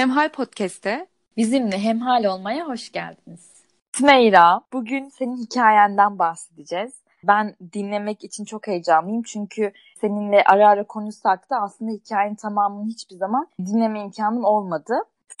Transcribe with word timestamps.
Hemhal 0.00 0.28
Podcast'te 0.28 1.06
bizimle 1.36 1.78
hemhal 1.78 2.24
olmaya 2.24 2.68
hoş 2.68 2.92
geldiniz. 2.92 3.62
Sümeyra, 3.92 4.60
bugün 4.72 5.08
senin 5.08 5.36
hikayenden 5.36 6.18
bahsedeceğiz. 6.18 6.92
Ben 7.24 7.54
dinlemek 7.72 8.24
için 8.24 8.44
çok 8.44 8.66
heyecanlıyım 8.66 9.22
çünkü 9.22 9.72
seninle 10.00 10.44
ara 10.44 10.68
ara 10.68 10.84
konuşsak 10.84 11.50
da 11.50 11.56
aslında 11.56 11.90
hikayenin 11.90 12.34
tamamını 12.34 12.86
hiçbir 12.86 13.16
zaman 13.16 13.48
dinleme 13.66 14.00
imkanım 14.00 14.44
olmadı. 14.44 14.94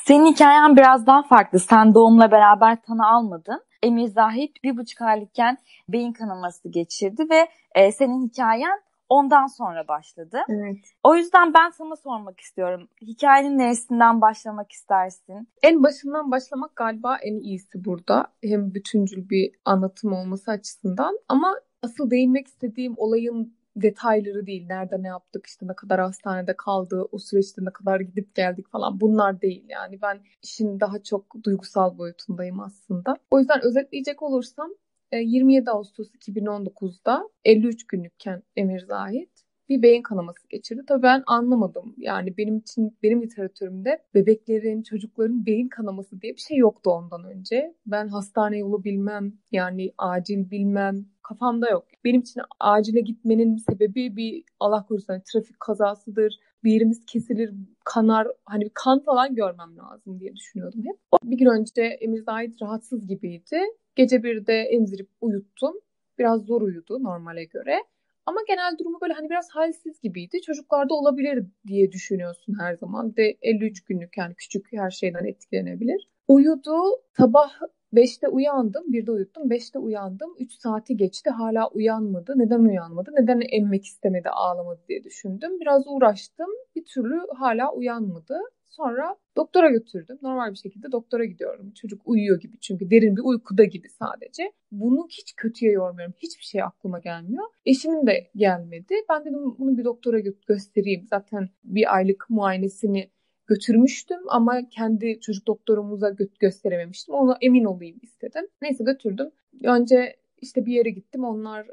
Senin 0.04 0.26
hikayen 0.26 0.76
biraz 0.76 1.06
daha 1.06 1.22
farklı. 1.22 1.58
Sen 1.58 1.94
doğumla 1.94 2.30
beraber 2.30 2.82
tanı 2.82 3.06
almadın. 3.06 3.62
Emir 3.82 4.08
Zahit 4.08 4.64
bir 4.64 4.76
buçuk 4.76 5.02
aylıkken 5.02 5.58
beyin 5.88 6.12
kanaması 6.12 6.68
geçirdi 6.68 7.26
ve 7.30 7.48
e, 7.74 7.92
senin 7.92 8.28
hikayen 8.28 8.80
ondan 9.10 9.46
sonra 9.46 9.88
başladı. 9.88 10.38
Evet. 10.48 10.78
O 11.04 11.14
yüzden 11.16 11.54
ben 11.54 11.70
sana 11.70 11.96
sormak 11.96 12.40
istiyorum. 12.40 12.88
Hikayenin 13.02 13.58
neresinden 13.58 14.20
başlamak 14.20 14.72
istersin? 14.72 15.48
En 15.62 15.82
başından 15.82 16.30
başlamak 16.30 16.76
galiba 16.76 17.16
en 17.16 17.34
iyisi 17.40 17.84
burada. 17.84 18.26
Hem 18.44 18.74
bütüncül 18.74 19.28
bir 19.28 19.52
anlatım 19.64 20.12
olması 20.12 20.50
açısından 20.50 21.18
ama 21.28 21.54
asıl 21.82 22.10
değinmek 22.10 22.46
istediğim 22.46 22.94
olayın 22.96 23.54
detayları 23.76 24.46
değil. 24.46 24.66
Nerede 24.66 25.02
ne 25.02 25.08
yaptık, 25.08 25.46
işte 25.46 25.66
ne 25.68 25.74
kadar 25.74 26.00
hastanede 26.00 26.56
kaldı, 26.56 27.08
o 27.12 27.18
süreçte 27.18 27.64
ne 27.64 27.70
kadar 27.70 28.00
gidip 28.00 28.34
geldik 28.34 28.68
falan 28.68 29.00
bunlar 29.00 29.40
değil. 29.40 29.64
Yani 29.68 30.02
ben 30.02 30.20
işin 30.42 30.80
daha 30.80 31.02
çok 31.02 31.44
duygusal 31.44 31.98
boyutundayım 31.98 32.60
aslında. 32.60 33.16
O 33.30 33.38
yüzden 33.38 33.64
özetleyecek 33.64 34.22
olursam 34.22 34.70
27 35.16 35.68
e, 35.68 35.70
Ağustos 35.70 36.10
2019'da 36.14 37.28
53 37.44 37.86
günlükken 37.86 38.42
Emir 38.56 38.80
Zahit 38.80 39.30
bir 39.70 39.82
beyin 39.82 40.02
kanaması 40.02 40.48
geçirdi. 40.48 40.82
Tabii 40.88 41.02
ben 41.02 41.22
anlamadım. 41.26 41.94
Yani 41.98 42.36
benim 42.36 42.58
için 42.58 42.98
benim 43.02 43.22
literatürümde 43.22 44.02
bebeklerin, 44.14 44.82
çocukların 44.82 45.46
beyin 45.46 45.68
kanaması 45.68 46.20
diye 46.20 46.32
bir 46.32 46.40
şey 46.40 46.56
yoktu 46.56 46.90
ondan 46.90 47.24
önce. 47.24 47.74
Ben 47.86 48.08
hastane 48.08 48.58
yolu 48.58 48.84
bilmem, 48.84 49.32
yani 49.52 49.92
acil 49.98 50.50
bilmem, 50.50 51.06
kafamda 51.22 51.70
yok. 51.70 51.84
Benim 52.04 52.20
için 52.20 52.42
acile 52.60 53.00
gitmenin 53.00 53.56
sebebi 53.56 54.16
bir 54.16 54.44
Allah 54.60 54.86
korusun 54.86 55.12
hani 55.12 55.22
trafik 55.32 55.60
kazasıdır, 55.60 56.38
bir 56.64 56.72
yerimiz 56.72 57.06
kesilir, 57.06 57.54
kanar, 57.84 58.28
hani 58.44 58.64
bir 58.64 58.70
kan 58.74 59.00
falan 59.00 59.34
görmem 59.34 59.76
lazım 59.76 60.20
diye 60.20 60.36
düşünüyordum 60.36 60.80
hep. 60.84 60.96
Bir 61.24 61.38
gün 61.38 61.46
önce 61.46 61.82
Emir 61.82 62.22
Zahit 62.22 62.62
rahatsız 62.62 63.06
gibiydi. 63.06 63.60
Gece 63.96 64.22
bir 64.22 64.46
de 64.46 64.54
emzirip 64.54 65.08
uyuttum. 65.20 65.74
Biraz 66.18 66.42
zor 66.42 66.62
uyudu 66.62 67.02
normale 67.02 67.44
göre. 67.44 67.78
Ama 68.26 68.40
genel 68.48 68.78
durumu 68.78 68.98
böyle 69.00 69.12
hani 69.12 69.30
biraz 69.30 69.50
halsiz 69.50 70.00
gibiydi. 70.00 70.40
Çocuklarda 70.46 70.94
olabilir 70.94 71.44
diye 71.66 71.92
düşünüyorsun 71.92 72.56
her 72.60 72.74
zaman. 72.74 73.16
De 73.16 73.36
53 73.42 73.84
günlük 73.84 74.16
yani 74.18 74.34
küçük 74.34 74.72
her 74.72 74.90
şeyden 74.90 75.24
etkilenebilir. 75.24 76.08
Uyudu. 76.28 76.82
Sabah 77.16 77.52
5'te 77.92 78.28
uyandım. 78.28 78.92
1'de 78.92 79.10
uyuttum. 79.10 79.50
5'te 79.50 79.78
uyandım. 79.78 80.34
3 80.38 80.52
saati 80.52 80.96
geçti. 80.96 81.30
Hala 81.30 81.68
uyanmadı. 81.68 82.34
Neden 82.36 82.60
uyanmadı? 82.60 83.10
Neden 83.20 83.40
emmek 83.52 83.84
istemedi, 83.84 84.28
ağlamadı 84.28 84.80
diye 84.88 85.04
düşündüm. 85.04 85.60
Biraz 85.60 85.84
uğraştım. 85.86 86.48
Bir 86.76 86.84
türlü 86.84 87.20
hala 87.38 87.72
uyanmadı. 87.72 88.40
Sonra 88.68 89.16
doktora 89.36 89.70
götürdüm. 89.70 90.18
Normal 90.22 90.50
bir 90.50 90.56
şekilde 90.56 90.92
doktora 90.92 91.24
gidiyorum. 91.24 91.70
Çocuk 91.70 92.02
uyuyor 92.04 92.40
gibi 92.40 92.58
çünkü 92.60 92.90
derin 92.90 93.16
bir 93.16 93.22
uykuda 93.22 93.64
gibi 93.64 93.88
sadece. 93.88 94.52
Bunu 94.72 95.06
hiç 95.10 95.34
kötüye 95.36 95.72
yormuyorum. 95.72 96.14
Hiçbir 96.18 96.44
şey 96.44 96.62
aklıma 96.62 96.98
gelmiyor. 96.98 97.44
Eşimin 97.66 98.06
de 98.06 98.30
gelmedi. 98.36 98.94
Ben 99.08 99.24
dedim 99.24 99.54
bunu 99.58 99.78
bir 99.78 99.84
doktora 99.84 100.20
gö- 100.20 100.46
göstereyim. 100.46 101.06
Zaten 101.10 101.48
bir 101.64 101.94
aylık 101.94 102.26
muayenesini 102.28 103.10
götürmüştüm 103.50 104.18
ama 104.28 104.68
kendi 104.70 105.20
çocuk 105.20 105.46
doktorumuza 105.46 106.08
gö- 106.08 106.38
gösterememiştim. 106.40 107.14
Ona 107.14 107.38
emin 107.40 107.64
olayım 107.64 107.98
istedim. 108.02 108.46
Neyse 108.62 108.84
götürdüm. 108.84 109.30
Önce 109.64 110.16
işte 110.40 110.66
bir 110.66 110.72
yere 110.72 110.90
gittim. 110.90 111.24
Onlar 111.24 111.66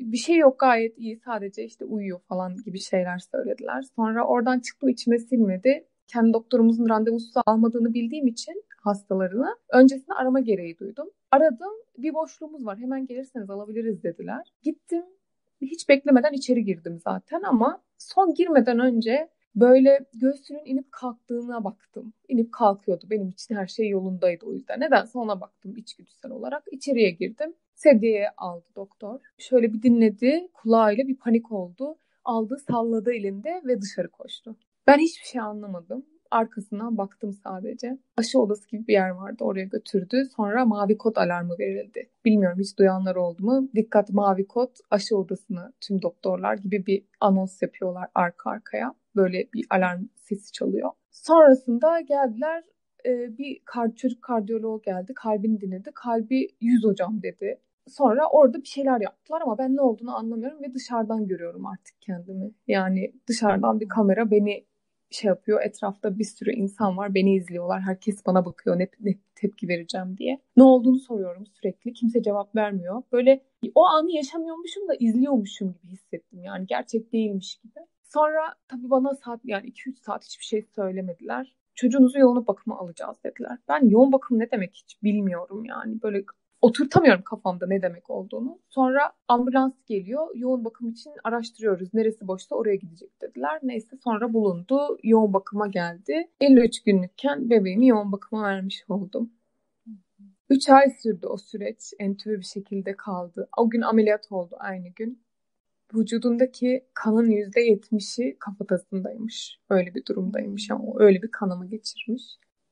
bir 0.00 0.16
şey 0.16 0.36
yok 0.36 0.58
gayet 0.58 0.98
iyi 0.98 1.16
sadece 1.16 1.64
işte 1.64 1.84
uyuyor 1.84 2.20
falan 2.28 2.56
gibi 2.56 2.80
şeyler 2.80 3.18
söylediler. 3.18 3.82
Sonra 3.96 4.26
oradan 4.26 4.60
çıktı 4.60 4.90
içime 4.90 5.18
silmedi 5.18 5.84
kendi 6.06 6.32
doktorumuzun 6.32 6.88
randevusu 6.88 7.40
almadığını 7.46 7.94
bildiğim 7.94 8.26
için 8.26 8.64
hastalarını 8.80 9.56
öncesinde 9.72 10.14
arama 10.14 10.40
gereği 10.40 10.78
duydum. 10.78 11.10
Aradım 11.30 11.72
bir 11.98 12.14
boşluğumuz 12.14 12.66
var 12.66 12.78
hemen 12.78 13.06
gelirseniz 13.06 13.50
alabiliriz 13.50 14.02
dediler. 14.02 14.52
Gittim 14.62 15.04
hiç 15.60 15.88
beklemeden 15.88 16.32
içeri 16.32 16.64
girdim 16.64 16.98
zaten 17.04 17.42
ama 17.42 17.82
son 17.98 18.34
girmeden 18.34 18.78
önce 18.78 19.28
böyle 19.54 20.06
göğsünün 20.14 20.64
inip 20.64 20.92
kalktığına 20.92 21.64
baktım. 21.64 22.12
İnip 22.28 22.52
kalkıyordu. 22.52 23.06
Benim 23.10 23.28
için 23.28 23.54
her 23.54 23.66
şey 23.66 23.88
yolundaydı 23.88 24.46
o 24.46 24.52
yüzden. 24.52 24.80
Nedense 24.80 25.18
ona 25.18 25.40
baktım 25.40 25.76
içgüdüsel 25.76 26.30
olarak. 26.30 26.64
İçeriye 26.72 27.10
girdim. 27.10 27.54
Sedyeye 27.74 28.30
aldı 28.36 28.66
doktor. 28.76 29.20
Şöyle 29.38 29.72
bir 29.72 29.82
dinledi. 29.82 30.48
Kulağıyla 30.54 31.08
bir 31.08 31.16
panik 31.16 31.52
oldu. 31.52 31.98
Aldı 32.24 32.56
salladı 32.58 33.12
elinde 33.12 33.62
ve 33.64 33.80
dışarı 33.80 34.08
koştu. 34.10 34.56
Ben 34.86 34.98
hiçbir 34.98 35.26
şey 35.26 35.40
anlamadım. 35.40 36.06
Arkasından 36.30 36.98
baktım 36.98 37.32
sadece. 37.32 37.98
Aşı 38.16 38.40
odası 38.40 38.68
gibi 38.68 38.86
bir 38.86 38.92
yer 38.92 39.10
vardı. 39.10 39.44
Oraya 39.44 39.64
götürdü. 39.64 40.24
Sonra 40.36 40.64
mavi 40.64 40.98
kod 40.98 41.16
alarmı 41.16 41.54
verildi. 41.58 42.10
Bilmiyorum 42.24 42.58
hiç 42.60 42.78
duyanlar 42.78 43.16
oldu 43.16 43.42
mu? 43.42 43.68
Dikkat 43.74 44.10
mavi 44.10 44.46
kod 44.46 44.76
aşı 44.90 45.16
odasını 45.16 45.72
tüm 45.80 46.02
doktorlar 46.02 46.54
gibi 46.54 46.86
bir 46.86 47.04
anons 47.20 47.62
yapıyorlar 47.62 48.08
arka 48.14 48.50
arkaya. 48.50 48.94
Böyle 49.16 49.48
bir 49.54 49.66
alarm 49.70 50.04
sesi 50.14 50.52
çalıyor. 50.52 50.90
Sonrasında 51.10 52.00
geldiler 52.00 52.64
e, 53.06 53.38
bir 53.38 53.60
kar, 53.64 53.94
çocuk 53.94 54.22
kardiyolog 54.22 54.84
geldi. 54.84 55.12
Kalbini 55.14 55.60
dinledi. 55.60 55.90
Kalbi 55.94 56.48
100 56.60 56.84
hocam 56.84 57.22
dedi. 57.22 57.60
Sonra 57.88 58.28
orada 58.30 58.58
bir 58.58 58.68
şeyler 58.68 59.00
yaptılar 59.00 59.40
ama 59.40 59.58
ben 59.58 59.76
ne 59.76 59.80
olduğunu 59.80 60.16
anlamıyorum 60.16 60.62
ve 60.62 60.74
dışarıdan 60.74 61.26
görüyorum 61.26 61.66
artık 61.66 62.00
kendimi. 62.00 62.50
Yani 62.66 63.12
dışarıdan 63.28 63.80
bir 63.80 63.88
kamera 63.88 64.30
beni 64.30 64.64
şey 65.10 65.28
yapıyor. 65.28 65.60
Etrafta 65.62 66.18
bir 66.18 66.24
sürü 66.24 66.52
insan 66.52 66.96
var. 66.96 67.14
Beni 67.14 67.34
izliyorlar. 67.34 67.80
Herkes 67.80 68.26
bana 68.26 68.44
bakıyor. 68.44 68.78
Ne, 68.78 68.88
ne 69.00 69.14
tepki 69.34 69.68
vereceğim 69.68 70.16
diye. 70.18 70.40
Ne 70.56 70.62
olduğunu 70.62 70.98
soruyorum 70.98 71.46
sürekli. 71.46 71.92
Kimse 71.92 72.22
cevap 72.22 72.56
vermiyor. 72.56 73.02
Böyle 73.12 73.40
o 73.74 73.84
anı 73.84 74.10
yaşamıyormuşum 74.10 74.88
da 74.88 74.94
izliyormuşum 75.00 75.74
gibi 75.82 75.92
hissettim. 75.92 76.42
Yani 76.42 76.66
gerçek 76.66 77.12
değilmiş 77.12 77.56
gibi. 77.56 77.80
Sonra 78.02 78.54
tabii 78.68 78.90
bana 78.90 79.14
saat 79.14 79.40
yani 79.44 79.68
2-3 79.68 79.96
saat 79.96 80.24
hiçbir 80.24 80.44
şey 80.44 80.62
söylemediler. 80.74 81.54
Çocuğunuzu 81.74 82.18
yoğun 82.18 82.46
bakıma 82.46 82.78
alacağız 82.78 83.16
dediler. 83.24 83.58
Ben 83.68 83.88
yoğun 83.88 84.12
bakım 84.12 84.38
ne 84.38 84.50
demek 84.50 84.74
hiç 84.74 85.02
bilmiyorum 85.02 85.64
yani. 85.64 86.02
Böyle 86.02 86.24
oturtamıyorum 86.62 87.22
kafamda 87.22 87.66
ne 87.66 87.82
demek 87.82 88.10
olduğunu. 88.10 88.58
Sonra 88.68 89.12
ambulans 89.28 89.84
geliyor. 89.86 90.28
Yoğun 90.34 90.64
bakım 90.64 90.90
için 90.90 91.12
araştırıyoruz. 91.24 91.94
Neresi 91.94 92.28
boşsa 92.28 92.56
oraya 92.56 92.76
gidecek 92.76 93.22
dediler. 93.22 93.60
Neyse 93.62 93.96
sonra 94.04 94.32
bulundu. 94.32 94.98
Yoğun 95.02 95.32
bakıma 95.32 95.66
geldi. 95.66 96.28
53 96.40 96.82
günlükken 96.82 97.50
bebeğimi 97.50 97.88
yoğun 97.88 98.12
bakıma 98.12 98.42
vermiş 98.42 98.84
oldum. 98.88 99.30
3 100.50 100.68
ay 100.68 100.90
sürdü 100.90 101.26
o 101.26 101.36
süreç. 101.36 101.92
Entübe 101.98 102.38
bir 102.38 102.44
şekilde 102.44 102.96
kaldı. 102.96 103.48
O 103.58 103.70
gün 103.70 103.80
ameliyat 103.80 104.32
oldu 104.32 104.56
aynı 104.58 104.88
gün. 104.88 105.22
Vücudundaki 105.94 106.84
kanın 106.94 107.30
%70'i 107.30 108.38
kafatasındaymış. 108.38 109.60
Öyle 109.70 109.94
bir 109.94 110.04
durumdaymış 110.06 110.70
ama 110.70 110.84
öyle 110.96 111.22
bir 111.22 111.30
kanama 111.30 111.66
geçirmiş. 111.66 112.22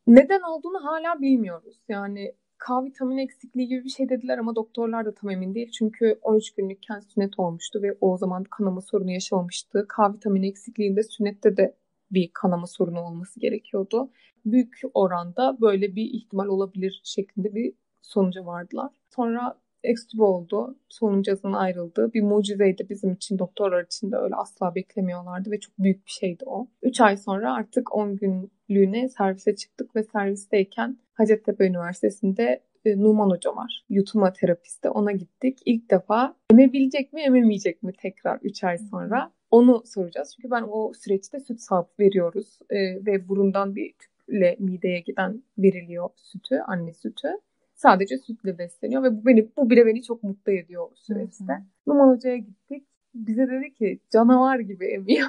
Neden 0.07 0.41
olduğunu 0.41 0.85
hala 0.85 1.21
bilmiyoruz. 1.21 1.77
Yani 1.89 2.35
K 2.59 2.84
vitamini 2.84 3.22
eksikliği 3.22 3.69
gibi 3.69 3.84
bir 3.84 3.89
şey 3.89 4.09
dediler 4.09 4.39
ama 4.39 4.56
doktorlar 4.56 5.05
da 5.06 5.15
tam 5.15 5.31
emin 5.31 5.55
değil. 5.55 5.71
Çünkü 5.71 6.19
13 6.23 6.55
günlükken 6.55 7.00
sünnet 7.00 7.38
olmuştu 7.38 7.82
ve 7.82 7.97
o 8.00 8.19
zaman 8.19 8.44
kanama 8.44 8.81
sorunu 8.81 9.11
yaşamamıştı. 9.11 9.87
K 9.88 10.12
vitamini 10.12 10.49
eksikliğinde 10.49 11.03
sünnette 11.03 11.56
de 11.56 11.76
bir 12.11 12.31
kanama 12.35 12.67
sorunu 12.67 13.00
olması 13.00 13.41
gerekiyordu. 13.41 14.11
Büyük 14.44 14.81
oranda 14.94 15.56
böyle 15.61 15.97
bir 15.97 16.05
ihtimal 16.05 16.47
olabilir 16.47 17.00
şeklinde 17.05 17.55
bir 17.55 17.75
sonuca 18.03 18.47
vardılar. 18.47 18.93
Sonra 19.14 19.58
ekstübe 19.87 20.23
oldu. 20.23 20.77
Soluncazın 20.88 21.53
ayrıldı. 21.53 22.12
Bir 22.15 22.23
mucizeydi 22.23 22.87
bizim 22.91 23.12
için. 23.12 23.38
Doktorlar 23.38 23.85
için 23.85 24.12
de 24.12 24.17
öyle 24.17 24.35
asla 24.35 24.75
beklemiyorlardı 24.75 25.50
ve 25.50 25.61
çok 25.61 25.79
büyük 25.79 26.06
bir 26.06 26.11
şeydi 26.11 26.44
o. 26.47 26.69
3 26.83 27.00
ay 27.00 27.17
sonra 27.17 27.55
artık 27.55 27.94
10 27.97 28.17
günlüğüne 28.17 29.09
servise 29.09 29.56
çıktık 29.56 29.97
ve 29.97 30.03
servisteyken 30.03 30.99
Hacettepe 31.15 31.67
Üniversitesi'nde 31.67 32.61
e, 32.85 32.99
Numan 32.99 33.31
Hoca 33.31 33.56
var. 33.56 33.85
Yutuma 33.88 34.33
terapisti. 34.33 34.88
Ona 34.91 35.12
gittik. 35.12 35.59
İlk 35.65 35.91
defa 35.91 36.37
emebilecek 36.50 37.12
mi 37.12 37.21
ememeyecek 37.21 37.82
mi 37.82 37.93
tekrar 37.93 38.39
3 38.43 38.65
ay 38.65 38.79
sonra 38.79 39.32
onu 39.50 39.82
soracağız. 39.87 40.37
Çünkü 40.37 40.50
ben 40.50 40.65
o 40.71 40.93
süreçte 40.94 41.41
süt 41.41 41.61
sağıp 41.61 42.00
veriyoruz 42.00 42.59
e, 42.71 42.77
ve 43.06 43.29
burundan 43.29 43.77
bir 43.77 43.93
tüple 43.93 44.56
mideye 44.59 45.00
giden 45.00 45.43
veriliyor 45.59 46.09
sütü, 46.17 46.59
anne 46.67 46.93
sütü. 46.93 47.29
Sadece 47.76 48.19
sütle 48.19 48.58
besleniyor 48.58 49.02
ve 49.02 49.17
bu 49.17 49.26
beni 49.26 49.49
bu 49.56 49.70
bile 49.70 49.87
beni 49.87 50.02
çok 50.02 50.23
mutlu 50.23 50.52
ediyor 50.52 50.82
o 50.82 50.93
süreçte. 50.94 51.62
Numan 51.87 52.08
Hoca'ya 52.08 52.37
gittik. 52.37 52.87
Bize 53.14 53.49
dedi 53.49 53.75
ki 53.75 54.00
canavar 54.12 54.58
gibi 54.58 54.87
emiyor. 54.87 55.28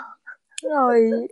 Ay. 0.72 1.12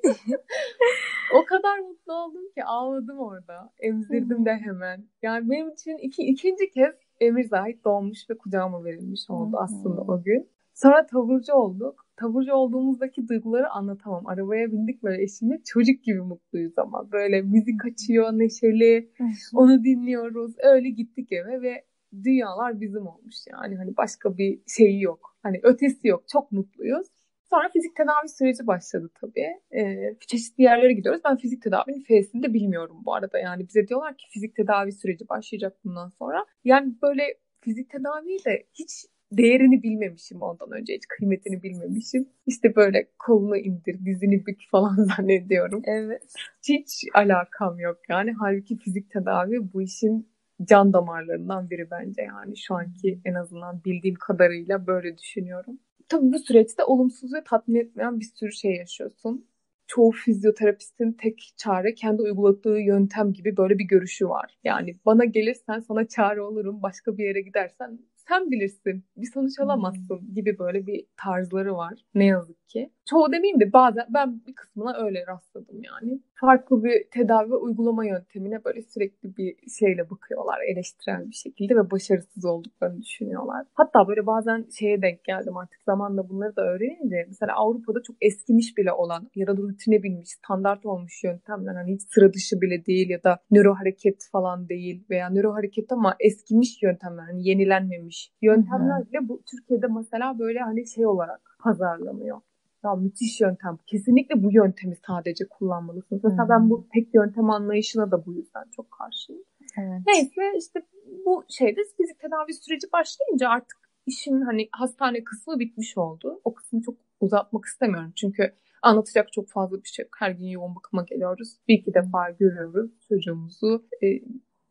o 1.33 1.45
kadar 1.45 1.79
mutlu 1.79 2.13
oldum 2.13 2.51
ki 2.55 2.63
ağladım 2.63 3.19
orada. 3.19 3.69
Emzirdim 3.79 4.45
de 4.45 4.53
hemen. 4.53 5.03
Yani 5.21 5.49
benim 5.49 5.69
için 5.69 5.97
iki, 5.97 6.23
ikinci 6.23 6.69
kez 6.69 6.95
Emir 7.19 7.43
Zahit 7.43 7.85
doğmuş 7.85 8.29
ve 8.29 8.37
kucağıma 8.37 8.83
verilmiş 8.83 9.29
oldu 9.29 9.57
aslında 9.59 10.01
o 10.01 10.23
gün. 10.23 10.49
Sonra 10.73 11.05
taburcu 11.05 11.53
olduk. 11.53 12.04
Taburcu 12.17 12.53
olduğumuzdaki 12.53 13.27
duyguları 13.27 13.69
anlatamam. 13.69 14.27
Arabaya 14.27 14.71
bindik 14.71 15.03
böyle 15.03 15.23
eşimle 15.23 15.61
çocuk 15.65 16.03
gibi 16.03 16.21
mutluyuz 16.21 16.73
ama. 16.77 17.11
Böyle 17.11 17.41
müzik 17.41 17.85
açıyor, 17.85 18.31
neşeli. 18.31 19.09
onu 19.53 19.83
dinliyoruz. 19.83 20.55
Öyle 20.63 20.89
gittik 20.89 21.31
eve 21.31 21.61
ve 21.61 21.85
dünyalar 22.23 22.81
bizim 22.81 23.07
olmuş 23.07 23.35
yani. 23.51 23.75
Hani 23.75 23.97
başka 23.97 24.37
bir 24.37 24.59
şeyi 24.67 25.01
yok. 25.01 25.37
Hani 25.43 25.59
ötesi 25.63 26.07
yok. 26.07 26.23
Çok 26.27 26.51
mutluyuz. 26.51 27.07
Sonra 27.49 27.69
fizik 27.69 27.95
tedavi 27.95 28.29
süreci 28.29 28.67
başladı 28.67 29.09
tabii. 29.21 29.79
Ee, 29.79 30.15
çeşitli 30.27 30.63
yerlere 30.63 30.93
gidiyoruz. 30.93 31.21
Ben 31.25 31.37
fizik 31.37 31.61
tedavinin 31.61 32.01
F'sini 32.01 32.43
de 32.43 32.53
bilmiyorum 32.53 32.97
bu 33.05 33.13
arada. 33.13 33.39
Yani 33.39 33.67
bize 33.67 33.87
diyorlar 33.87 34.17
ki 34.17 34.25
fizik 34.29 34.55
tedavi 34.55 34.91
süreci 34.91 35.29
başlayacak 35.29 35.77
bundan 35.83 36.09
sonra. 36.09 36.45
Yani 36.63 36.93
böyle 37.01 37.23
fizik 37.61 37.89
tedaviyi 37.89 38.39
de 38.45 38.67
hiç 38.73 39.05
değerini 39.37 39.83
bilmemişim 39.83 40.41
ondan 40.41 40.71
önce. 40.71 40.93
Hiç 40.93 41.07
kıymetini 41.07 41.63
bilmemişim. 41.63 42.29
İşte 42.47 42.75
böyle 42.75 43.07
kolunu 43.19 43.57
indir, 43.57 44.05
dizini 44.05 44.45
bük 44.45 44.61
falan 44.71 44.95
zannediyorum. 45.17 45.81
Evet. 45.85 46.33
Hiç 46.67 47.03
alakam 47.13 47.79
yok 47.79 47.97
yani. 48.09 48.33
Halbuki 48.39 48.77
fizik 48.77 49.11
tedavi 49.11 49.73
bu 49.73 49.81
işin 49.81 50.27
can 50.63 50.93
damarlarından 50.93 51.69
biri 51.69 51.91
bence 51.91 52.21
yani 52.21 52.57
şu 52.57 52.75
anki 52.75 53.19
en 53.25 53.33
azından 53.33 53.83
bildiğim 53.85 54.15
kadarıyla 54.15 54.87
böyle 54.87 55.17
düşünüyorum. 55.17 55.79
Tabii 56.09 56.33
bu 56.33 56.39
süreçte 56.39 56.83
olumsuz 56.83 57.33
ve 57.33 57.43
tatmin 57.43 57.79
etmeyen 57.79 58.19
bir 58.19 58.25
sürü 58.25 58.51
şey 58.51 58.75
yaşıyorsun. 58.75 59.47
Çoğu 59.87 60.11
fizyoterapistin 60.11 61.11
tek 61.11 61.53
çare 61.57 61.93
kendi 61.93 62.21
uyguladığı 62.21 62.79
yöntem 62.79 63.33
gibi 63.33 63.57
böyle 63.57 63.79
bir 63.79 63.83
görüşü 63.83 64.29
var. 64.29 64.57
Yani 64.63 64.95
bana 65.05 65.25
gelirsen 65.25 65.79
sana 65.79 66.07
çare 66.07 66.41
olurum, 66.41 66.81
başka 66.83 67.17
bir 67.17 67.25
yere 67.25 67.41
gidersen 67.41 67.99
sen 68.27 68.51
bilirsin 68.51 69.03
bir 69.17 69.31
sonuç 69.31 69.59
alamazsın 69.59 70.19
hmm. 70.19 70.33
gibi 70.33 70.59
böyle 70.59 70.87
bir 70.87 71.05
tarzları 71.17 71.75
var 71.75 71.93
ne 72.15 72.25
yazık 72.25 72.69
ki. 72.69 72.89
Çoğu 73.05 73.31
demeyeyim 73.31 73.59
de 73.59 73.73
bazen 73.73 74.05
ben 74.09 74.45
bir 74.47 74.55
kısmına 74.55 74.97
öyle 74.97 75.27
rastladım 75.27 75.83
yani. 75.83 76.19
Farklı 76.39 76.83
bir 76.83 77.09
tedavi 77.11 77.53
uygulama 77.53 78.05
yöntemine 78.05 78.63
böyle 78.65 78.81
sürekli 78.81 79.37
bir 79.37 79.55
şeyle 79.79 80.09
bakıyorlar 80.09 80.59
eleştirel 80.73 81.29
bir 81.29 81.35
şekilde 81.35 81.75
ve 81.75 81.91
başarısız 81.91 82.45
olduklarını 82.45 83.01
düşünüyorlar. 83.01 83.65
Hatta 83.73 84.07
böyle 84.07 84.25
bazen 84.25 84.65
şeye 84.79 85.01
denk 85.01 85.23
geldim 85.23 85.57
artık 85.57 85.81
zamanla 85.85 86.29
bunları 86.29 86.55
da 86.55 86.61
öğrenince 86.61 87.25
mesela 87.27 87.53
Avrupa'da 87.55 88.03
çok 88.03 88.15
eskimiş 88.21 88.77
bile 88.77 88.91
olan 88.91 89.29
ya 89.35 89.47
da 89.47 89.51
rutine 89.57 90.03
binmiş 90.03 90.29
standart 90.29 90.85
olmuş 90.85 91.23
yöntemler 91.23 91.75
hani 91.75 91.93
hiç 91.93 92.01
sıra 92.13 92.33
dışı 92.33 92.61
bile 92.61 92.85
değil 92.85 93.09
ya 93.09 93.23
da 93.23 93.39
nöro 93.51 93.75
hareket 93.75 94.29
falan 94.31 94.69
değil 94.69 95.05
veya 95.09 95.29
nöro 95.29 95.53
hareket 95.53 95.91
ama 95.91 96.15
eskimiş 96.19 96.83
yöntemler 96.83 97.23
hani 97.23 97.47
yenilenmemiş 97.49 98.31
yöntemler 98.41 99.07
bile 99.07 99.29
bu 99.29 99.41
Türkiye'de 99.51 99.87
mesela 99.87 100.39
böyle 100.39 100.59
hani 100.59 100.87
şey 100.87 101.05
olarak 101.05 101.57
pazarlanıyor 101.59 102.41
ya 102.85 102.95
müthiş 102.95 103.41
yöntem. 103.41 103.77
Kesinlikle 103.87 104.43
bu 104.43 104.51
yöntemi 104.51 104.95
sadece 105.07 105.47
kullanmalısınız. 105.47 106.23
Mesela 106.23 106.43
hmm. 106.43 106.49
ben 106.49 106.69
bu 106.69 106.87
tek 106.93 107.15
yöntem 107.15 107.49
anlayışına 107.49 108.11
da 108.11 108.25
bu 108.25 108.33
yüzden 108.33 108.63
çok 108.75 108.91
karşıyım. 108.91 109.41
Evet. 109.77 110.01
Neyse 110.07 110.41
işte 110.57 110.79
bu 111.25 111.45
şeyde 111.49 111.81
fizik 111.97 112.19
tedavi 112.19 112.53
süreci 112.53 112.87
başlayınca 112.93 113.49
artık 113.49 113.77
işin 114.05 114.41
hani 114.41 114.67
hastane 114.71 115.23
kısmı 115.23 115.59
bitmiş 115.59 115.97
oldu. 115.97 116.41
O 116.43 116.53
kısmı 116.53 116.81
çok 116.81 116.95
uzatmak 117.19 117.65
istemiyorum. 117.65 118.11
Çünkü 118.15 118.53
anlatacak 118.81 119.33
çok 119.33 119.49
fazla 119.49 119.83
bir 119.83 119.87
şey 119.87 120.05
yok. 120.05 120.15
Her 120.19 120.31
gün 120.31 120.45
yoğun 120.45 120.75
bakıma 120.75 121.03
geliyoruz. 121.03 121.57
Bir 121.67 121.79
iki 121.79 121.93
defa 121.93 122.29
görüyoruz 122.39 122.91
çocuğumuzu. 123.09 123.85
E, 124.03 124.07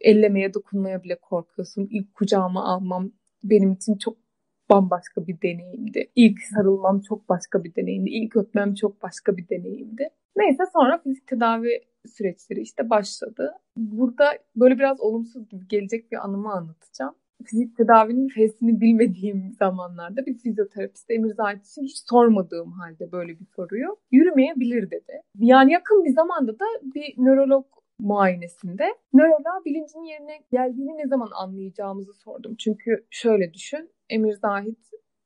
ellemeye, 0.01 0.55
dokunmaya 0.55 1.03
bile 1.03 1.19
korkuyorsun. 1.23 1.89
İlk 1.91 2.15
kucağıma 2.15 2.65
almam 2.65 3.13
benim 3.45 3.73
için 3.73 3.97
çok 3.99 4.17
bambaşka 4.71 5.27
bir 5.27 5.41
deneyimdi. 5.43 6.11
İlk 6.17 6.39
sarılmam 6.43 7.01
çok 7.01 7.29
başka 7.29 7.65
bir 7.65 7.75
deneyimdi. 7.75 8.11
İlk 8.11 8.37
öpmem 8.37 8.75
çok 8.75 9.03
başka 9.03 9.37
bir 9.37 9.49
deneyimdi. 9.49 10.09
Neyse 10.37 10.63
sonra 10.73 10.99
fizik 10.99 11.27
tedavi 11.27 11.81
süreçleri 12.07 12.61
işte 12.61 12.91
başladı. 12.91 13.53
Burada 13.77 14.25
böyle 14.57 14.79
biraz 14.79 15.01
olumsuz 15.01 15.49
gibi 15.49 15.69
gelecek 15.69 16.13
bir 16.13 16.25
anımı 16.25 16.53
anlatacağım. 16.53 17.15
Fizik 17.45 17.77
tedavinin 17.77 18.29
F'sini 18.29 18.81
bilmediğim 18.81 19.53
zamanlarda 19.59 20.27
bir 20.27 20.39
fizyoterapist 20.39 21.11
Emir 21.11 21.35
Zahit 21.35 21.77
hiç 21.83 21.99
sormadığım 22.11 22.73
halde 22.73 23.13
böyle 23.13 23.41
bir 23.41 23.47
soruyu 23.57 23.97
yürümeyebilir 24.13 24.91
dedi. 24.91 25.23
Yani 25.39 25.73
yakın 25.73 26.05
bir 26.05 26.15
zamanda 26.15 26.53
da 26.53 26.65
bir 26.95 27.15
nörolog 27.19 27.67
muayenesinde 27.99 28.85
nöroloğa 29.13 29.65
bilincin 29.65 30.03
yerine 30.03 30.41
geldiğini 30.53 30.99
ne 30.99 31.09
zaman 31.09 31.31
anlayacağımızı 31.35 32.13
sordum. 32.13 32.55
Çünkü 32.59 33.07
şöyle 33.11 33.55
düşün, 33.55 33.91
Emir 34.09 34.33
Zahit 34.33 34.79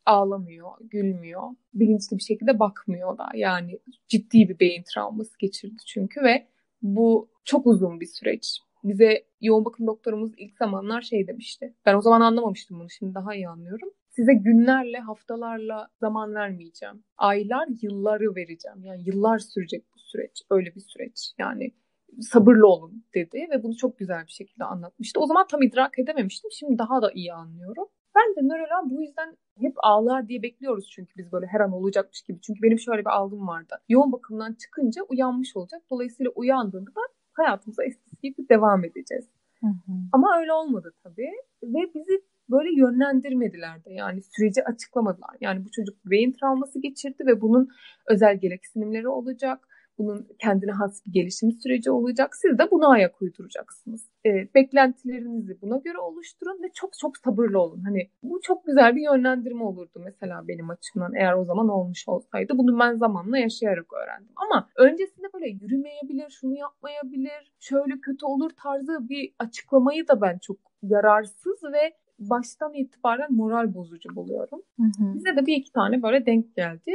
ağlamıyor, 0.06 0.70
gülmüyor, 0.80 1.42
bilinçli 1.74 2.16
bir 2.16 2.22
şekilde 2.22 2.58
bakmıyor 2.58 3.18
da. 3.18 3.28
Yani 3.34 3.78
ciddi 4.08 4.48
bir 4.48 4.60
beyin 4.60 4.82
travması 4.82 5.38
geçirdi 5.38 5.76
çünkü 5.86 6.22
ve 6.22 6.46
bu 6.82 7.30
çok 7.44 7.66
uzun 7.66 8.00
bir 8.00 8.06
süreç. 8.06 8.58
Bize 8.84 9.24
yoğun 9.40 9.64
bakım 9.64 9.86
doktorumuz 9.86 10.32
ilk 10.36 10.56
zamanlar 10.56 11.02
şey 11.02 11.26
demişti. 11.26 11.74
Ben 11.86 11.94
o 11.94 12.00
zaman 12.00 12.20
anlamamıştım 12.20 12.80
bunu, 12.80 12.90
şimdi 12.90 13.14
daha 13.14 13.34
iyi 13.34 13.48
anlıyorum. 13.48 13.88
Size 14.10 14.34
günlerle, 14.34 14.98
haftalarla 14.98 15.88
zaman 16.00 16.34
vermeyeceğim. 16.34 17.04
Aylar, 17.16 17.68
yılları 17.82 18.36
vereceğim. 18.36 18.78
Yani 18.82 19.02
yıllar 19.06 19.38
sürecek 19.38 19.84
bu 19.94 19.98
süreç. 19.98 20.42
Öyle 20.50 20.74
bir 20.74 20.80
süreç. 20.80 21.32
Yani 21.38 21.72
sabırlı 22.20 22.66
olun 22.66 23.04
dedi 23.14 23.46
ve 23.50 23.62
bunu 23.62 23.76
çok 23.76 23.98
güzel 23.98 24.26
bir 24.26 24.32
şekilde 24.32 24.64
anlatmıştı. 24.64 25.20
O 25.20 25.26
zaman 25.26 25.46
tam 25.46 25.62
idrak 25.62 25.98
edememiştim. 25.98 26.50
Şimdi 26.52 26.78
daha 26.78 27.02
da 27.02 27.12
iyi 27.12 27.32
anlıyorum. 27.32 27.88
Ben 28.18 28.36
de 28.36 28.48
nörolan 28.48 28.90
bu 28.90 29.02
yüzden 29.02 29.36
hep 29.60 29.74
ağlar 29.76 30.28
diye 30.28 30.42
bekliyoruz 30.42 30.90
çünkü 30.90 31.12
biz 31.16 31.32
böyle 31.32 31.46
her 31.46 31.60
an 31.60 31.72
olacakmış 31.72 32.22
gibi. 32.22 32.40
Çünkü 32.40 32.62
benim 32.62 32.78
şöyle 32.78 33.00
bir 33.00 33.10
algım 33.10 33.48
vardı. 33.48 33.74
Yoğun 33.88 34.12
bakımdan 34.12 34.52
çıkınca 34.52 35.02
uyanmış 35.02 35.56
olacak. 35.56 35.82
Dolayısıyla 35.90 36.32
uyandığında 36.34 36.90
da 36.90 37.00
hayatımıza 37.32 37.84
eskisi 37.84 38.16
gibi 38.22 38.48
devam 38.48 38.84
edeceğiz. 38.84 39.28
Hı 39.60 39.66
hı. 39.66 39.92
Ama 40.12 40.38
öyle 40.38 40.52
olmadı 40.52 40.94
tabii. 41.02 41.32
Ve 41.62 41.94
bizi 41.94 42.22
böyle 42.50 42.80
yönlendirmediler 42.80 43.84
de 43.84 43.92
yani 43.92 44.22
süreci 44.22 44.64
açıklamadılar. 44.64 45.36
Yani 45.40 45.64
bu 45.64 45.70
çocuk 45.70 45.96
beyin 46.04 46.32
travması 46.32 46.80
geçirdi 46.80 47.26
ve 47.26 47.40
bunun 47.40 47.68
özel 48.06 48.36
gereksinimleri 48.40 49.08
olacak 49.08 49.67
bunun 49.98 50.28
kendine 50.38 50.72
has 50.72 51.06
bir 51.06 51.12
gelişim 51.12 51.52
süreci 51.52 51.90
olacak. 51.90 52.36
Siz 52.36 52.58
de 52.58 52.70
buna 52.70 52.88
ayak 52.88 53.22
uyduracaksınız. 53.22 54.10
E, 54.26 54.30
beklentilerinizi 54.54 55.62
buna 55.62 55.76
göre 55.76 55.98
oluşturun 55.98 56.62
ve 56.62 56.68
çok 56.74 56.90
çok 56.98 57.16
sabırlı 57.16 57.60
olun. 57.60 57.82
Hani 57.84 58.10
bu 58.22 58.40
çok 58.42 58.66
güzel 58.66 58.96
bir 58.96 59.02
yönlendirme 59.02 59.64
olurdu 59.64 60.00
mesela 60.04 60.48
benim 60.48 60.70
açımdan 60.70 61.14
eğer 61.14 61.34
o 61.34 61.44
zaman 61.44 61.68
olmuş 61.68 62.08
olsaydı. 62.08 62.52
Bunu 62.58 62.78
ben 62.78 62.94
zamanla 62.94 63.38
yaşayarak 63.38 63.92
öğrendim. 63.92 64.32
Ama 64.36 64.68
öncesinde 64.76 65.26
böyle 65.34 65.48
yürümeyebilir, 65.48 66.30
şunu 66.30 66.56
yapmayabilir, 66.56 67.52
şöyle 67.58 68.00
kötü 68.02 68.26
olur 68.26 68.50
tarzı 68.62 69.08
bir 69.08 69.34
açıklamayı 69.38 70.08
da 70.08 70.20
ben 70.20 70.38
çok 70.38 70.56
yararsız 70.82 71.64
ve 71.72 71.94
baştan 72.18 72.74
itibaren 72.74 73.32
moral 73.32 73.74
bozucu 73.74 74.16
buluyorum. 74.16 74.62
Hı 74.76 74.82
hı. 74.82 75.14
Bize 75.14 75.36
de 75.36 75.46
bir 75.46 75.56
iki 75.56 75.72
tane 75.72 76.02
böyle 76.02 76.26
denk 76.26 76.56
geldi. 76.56 76.92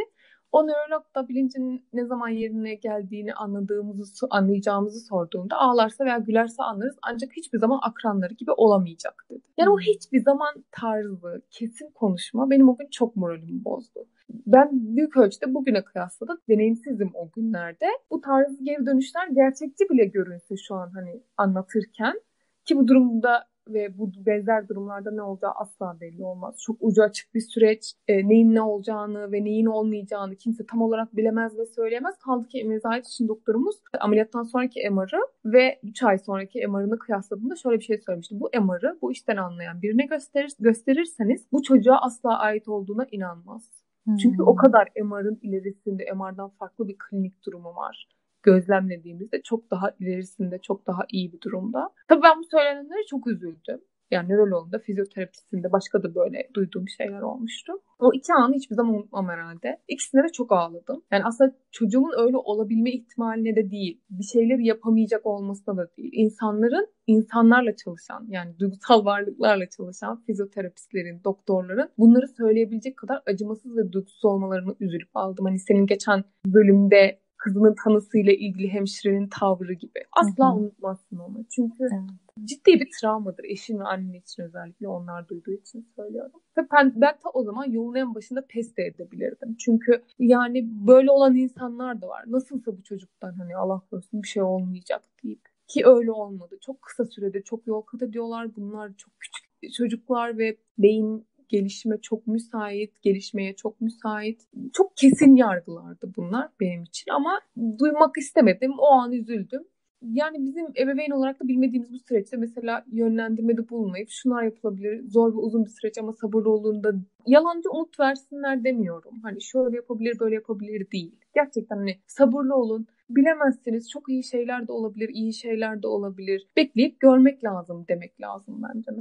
O 0.53 0.67
nörolog 0.67 1.03
da 1.15 1.27
bilincin 1.27 1.85
ne 1.93 2.05
zaman 2.05 2.29
yerine 2.29 2.75
geldiğini 2.75 3.33
anladığımızı, 3.33 4.27
anlayacağımızı 4.29 4.99
sorduğunda 4.99 5.55
ağlarsa 5.57 6.05
veya 6.05 6.17
gülerse 6.17 6.63
anlarız 6.63 6.95
ancak 7.01 7.31
hiçbir 7.37 7.59
zaman 7.59 7.79
akranları 7.83 8.33
gibi 8.33 8.51
olamayacak 8.51 9.25
dedi. 9.29 9.41
Yani 9.57 9.69
o 9.69 9.73
hmm. 9.73 9.81
hiçbir 9.81 10.21
zaman 10.21 10.65
tarzı, 10.71 11.41
kesin 11.51 11.91
konuşma 11.91 12.49
benim 12.49 12.69
o 12.69 12.77
gün 12.77 12.87
çok 12.91 13.15
moralimi 13.15 13.65
bozdu. 13.65 14.05
Ben 14.29 14.69
büyük 14.71 15.17
ölçüde 15.17 15.53
bugüne 15.53 15.83
kıyasla 15.83 16.27
da 16.27 16.37
deneyimsizim 16.49 17.11
o 17.13 17.29
günlerde. 17.35 17.85
Bu 18.11 18.21
tarz 18.21 18.63
geri 18.63 18.85
dönüşler 18.85 19.27
gerçekçi 19.27 19.89
bile 19.89 20.05
görünse 20.05 20.55
şu 20.57 20.75
an 20.75 20.91
hani 20.93 21.23
anlatırken 21.37 22.21
ki 22.65 22.77
bu 22.77 22.87
durumda 22.87 23.47
ve 23.67 23.97
bu 23.97 24.11
benzer 24.25 24.67
durumlarda 24.67 25.11
ne 25.11 25.21
olacağı 25.21 25.51
asla 25.51 25.97
belli 26.01 26.23
olmaz. 26.23 26.57
Çok 26.61 26.77
ucu 26.79 27.03
açık 27.03 27.33
bir 27.33 27.41
süreç. 27.41 27.93
E, 28.07 28.27
neyin 28.27 28.55
ne 28.55 28.61
olacağını 28.61 29.31
ve 29.31 29.43
neyin 29.43 29.65
olmayacağını 29.65 30.35
kimse 30.35 30.65
tam 30.65 30.81
olarak 30.81 31.15
bilemez 31.15 31.57
ve 31.57 31.65
söyleyemez. 31.65 32.17
Kaldı 32.17 32.47
ki 32.47 32.79
Zahit 32.83 33.07
için 33.07 33.27
doktorumuz 33.27 33.75
ameliyattan 33.99 34.43
sonraki 34.43 34.89
MR'ı 34.89 35.21
ve 35.45 35.79
3 35.83 36.03
ay 36.03 36.17
sonraki 36.17 36.67
MR'ını 36.67 36.99
kıyasladığında 36.99 37.55
şöyle 37.55 37.79
bir 37.79 37.83
şey 37.83 37.97
söylemişti. 37.97 38.39
Bu 38.39 38.49
MR'ı 38.61 38.97
bu 39.01 39.11
işten 39.11 39.37
anlayan 39.37 39.81
birine 39.81 40.05
gösterir, 40.05 40.51
gösterirseniz 40.59 41.47
bu 41.51 41.63
çocuğa 41.63 41.97
asla 42.01 42.39
ait 42.39 42.67
olduğuna 42.67 43.07
inanmaz. 43.11 43.69
Hmm. 44.03 44.17
Çünkü 44.17 44.43
o 44.43 44.55
kadar 44.55 44.89
MR'ın 45.03 45.39
ilerisinde 45.41 46.11
MR'dan 46.15 46.49
farklı 46.49 46.87
bir 46.87 46.95
klinik 46.97 47.45
durumu 47.45 47.75
var 47.75 48.07
gözlemlediğimizde 48.43 49.41
çok 49.41 49.71
daha 49.71 49.91
ilerisinde, 49.99 50.59
çok 50.61 50.87
daha 50.87 51.01
iyi 51.11 51.33
bir 51.33 51.41
durumda. 51.41 51.89
Tabii 52.07 52.23
ben 52.23 52.39
bu 52.39 52.43
söylenenlere 52.51 53.05
çok 53.09 53.27
üzüldüm. 53.27 53.81
Yani 54.13 54.29
nöroloğunda, 54.29 54.79
fizyoterapisinde 54.79 55.71
başka 55.71 56.03
da 56.03 56.15
böyle 56.15 56.49
duyduğum 56.53 56.89
şeyler 56.89 57.21
olmuştu. 57.21 57.73
O 57.99 58.13
iki 58.13 58.33
anı 58.33 58.55
hiçbir 58.55 58.75
zaman 58.75 58.93
unutmam 58.93 59.29
herhalde. 59.29 59.79
İkisine 59.87 60.23
de 60.23 60.27
çok 60.33 60.51
ağladım. 60.51 61.03
Yani 61.11 61.23
aslında 61.25 61.55
çocuğumun 61.71 62.13
öyle 62.17 62.37
olabilme 62.37 62.91
ihtimaline 62.91 63.55
de 63.55 63.71
değil. 63.71 64.01
Bir 64.09 64.23
şeyleri 64.23 64.65
yapamayacak 64.65 65.25
olmasına 65.25 65.77
da 65.77 65.87
değil. 65.97 66.09
İnsanların 66.13 66.87
insanlarla 67.07 67.75
çalışan 67.75 68.25
yani 68.29 68.59
duygusal 68.59 69.05
varlıklarla 69.05 69.69
çalışan 69.69 70.23
fizyoterapistlerin, 70.25 71.23
doktorların 71.23 71.89
bunları 71.97 72.27
söyleyebilecek 72.27 72.97
kadar 72.97 73.21
acımasız 73.25 73.77
ve 73.77 73.91
duygusuz 73.91 74.25
olmalarını 74.25 74.75
üzülüp 74.79 75.09
aldım. 75.13 75.45
Hani 75.45 75.59
senin 75.59 75.85
geçen 75.85 76.23
bölümde 76.45 77.19
kızının 77.43 77.75
tanısıyla 77.83 78.33
ilgili 78.33 78.69
hemşirenin 78.69 79.27
tavrı 79.27 79.73
gibi. 79.73 79.99
Asla 80.11 80.49
Hı-hı. 80.49 80.59
unutmazsın 80.59 81.17
onu. 81.17 81.45
Çünkü 81.55 81.83
evet. 81.83 82.47
ciddi 82.49 82.79
bir 82.79 82.89
travmadır 83.01 83.43
eşin 83.43 83.79
ve 83.79 83.83
annen 83.83 84.13
için 84.13 84.43
özellikle 84.43 84.87
onlar 84.87 85.27
duyduğu 85.27 85.51
için 85.51 85.87
söylüyorum. 85.95 86.41
Ve 86.57 86.61
ben, 86.73 86.93
ben 86.95 87.13
ta 87.23 87.29
o 87.33 87.43
zaman 87.43 87.65
yolun 87.65 87.95
en 87.95 88.15
başında 88.15 88.45
pes 88.49 88.77
de 88.77 88.83
edebilirdim. 88.83 89.55
Çünkü 89.59 90.03
yani 90.19 90.69
böyle 90.87 91.11
olan 91.11 91.35
insanlar 91.35 92.01
da 92.01 92.07
var. 92.07 92.23
Nasılsa 92.27 92.77
bu 92.77 92.83
çocuktan 92.83 93.33
hani 93.33 93.55
Allah 93.55 93.81
korusun 93.89 94.23
bir 94.23 94.27
şey 94.27 94.43
olmayacak 94.43 95.03
deyip. 95.23 95.41
Ki 95.67 95.85
öyle 95.85 96.11
olmadı. 96.11 96.57
Çok 96.61 96.81
kısa 96.81 97.05
sürede 97.05 97.41
çok 97.41 97.67
yol 97.67 97.81
kat 97.81 98.01
ediyorlar. 98.01 98.55
Bunlar 98.55 98.91
çok 98.97 99.13
küçük 99.19 99.73
çocuklar 99.73 100.37
ve 100.37 100.57
beyin 100.77 101.25
gelişime 101.53 101.97
çok 101.97 102.27
müsait, 102.27 103.01
gelişmeye 103.01 103.55
çok 103.55 103.81
müsait. 103.81 104.47
Çok 104.73 104.97
kesin 104.97 105.35
yargılardı 105.35 106.11
bunlar 106.17 106.49
benim 106.59 106.83
için 106.83 107.11
ama 107.11 107.41
duymak 107.79 108.17
istemedim. 108.17 108.71
O 108.77 108.87
an 108.87 109.11
üzüldüm. 109.11 109.63
Yani 110.01 110.45
bizim 110.45 110.65
ebeveyn 110.77 111.11
olarak 111.11 111.43
da 111.43 111.47
bilmediğimiz 111.47 111.93
bu 111.93 111.99
süreçte 111.99 112.37
mesela 112.37 112.85
yönlendirmede 112.91 113.69
bulunmayıp 113.69 114.09
şunlar 114.09 114.43
yapılabilir, 114.43 115.03
zor 115.09 115.33
ve 115.33 115.37
uzun 115.37 115.65
bir 115.65 115.69
süreç 115.69 115.97
ama 115.97 116.13
sabırlı 116.13 116.49
olduğunda 116.49 116.93
yalancı 117.27 117.69
umut 117.71 117.99
versinler 117.99 118.63
demiyorum. 118.63 119.19
Hani 119.23 119.41
şöyle 119.41 119.75
yapabilir, 119.75 120.19
böyle 120.19 120.35
yapabilir 120.35 120.91
değil. 120.91 121.15
Gerçekten 121.35 121.77
hani 121.77 121.97
sabırlı 122.07 122.55
olun. 122.55 122.87
Bilemezsiniz 123.09 123.89
çok 123.89 124.09
iyi 124.09 124.23
şeyler 124.23 124.67
de 124.67 124.71
olabilir, 124.71 125.09
iyi 125.09 125.33
şeyler 125.33 125.83
de 125.83 125.87
olabilir. 125.87 126.47
Bekleyip 126.57 126.99
görmek 126.99 127.43
lazım 127.43 127.85
demek 127.89 128.21
lazım 128.21 128.61
bence. 128.63 128.91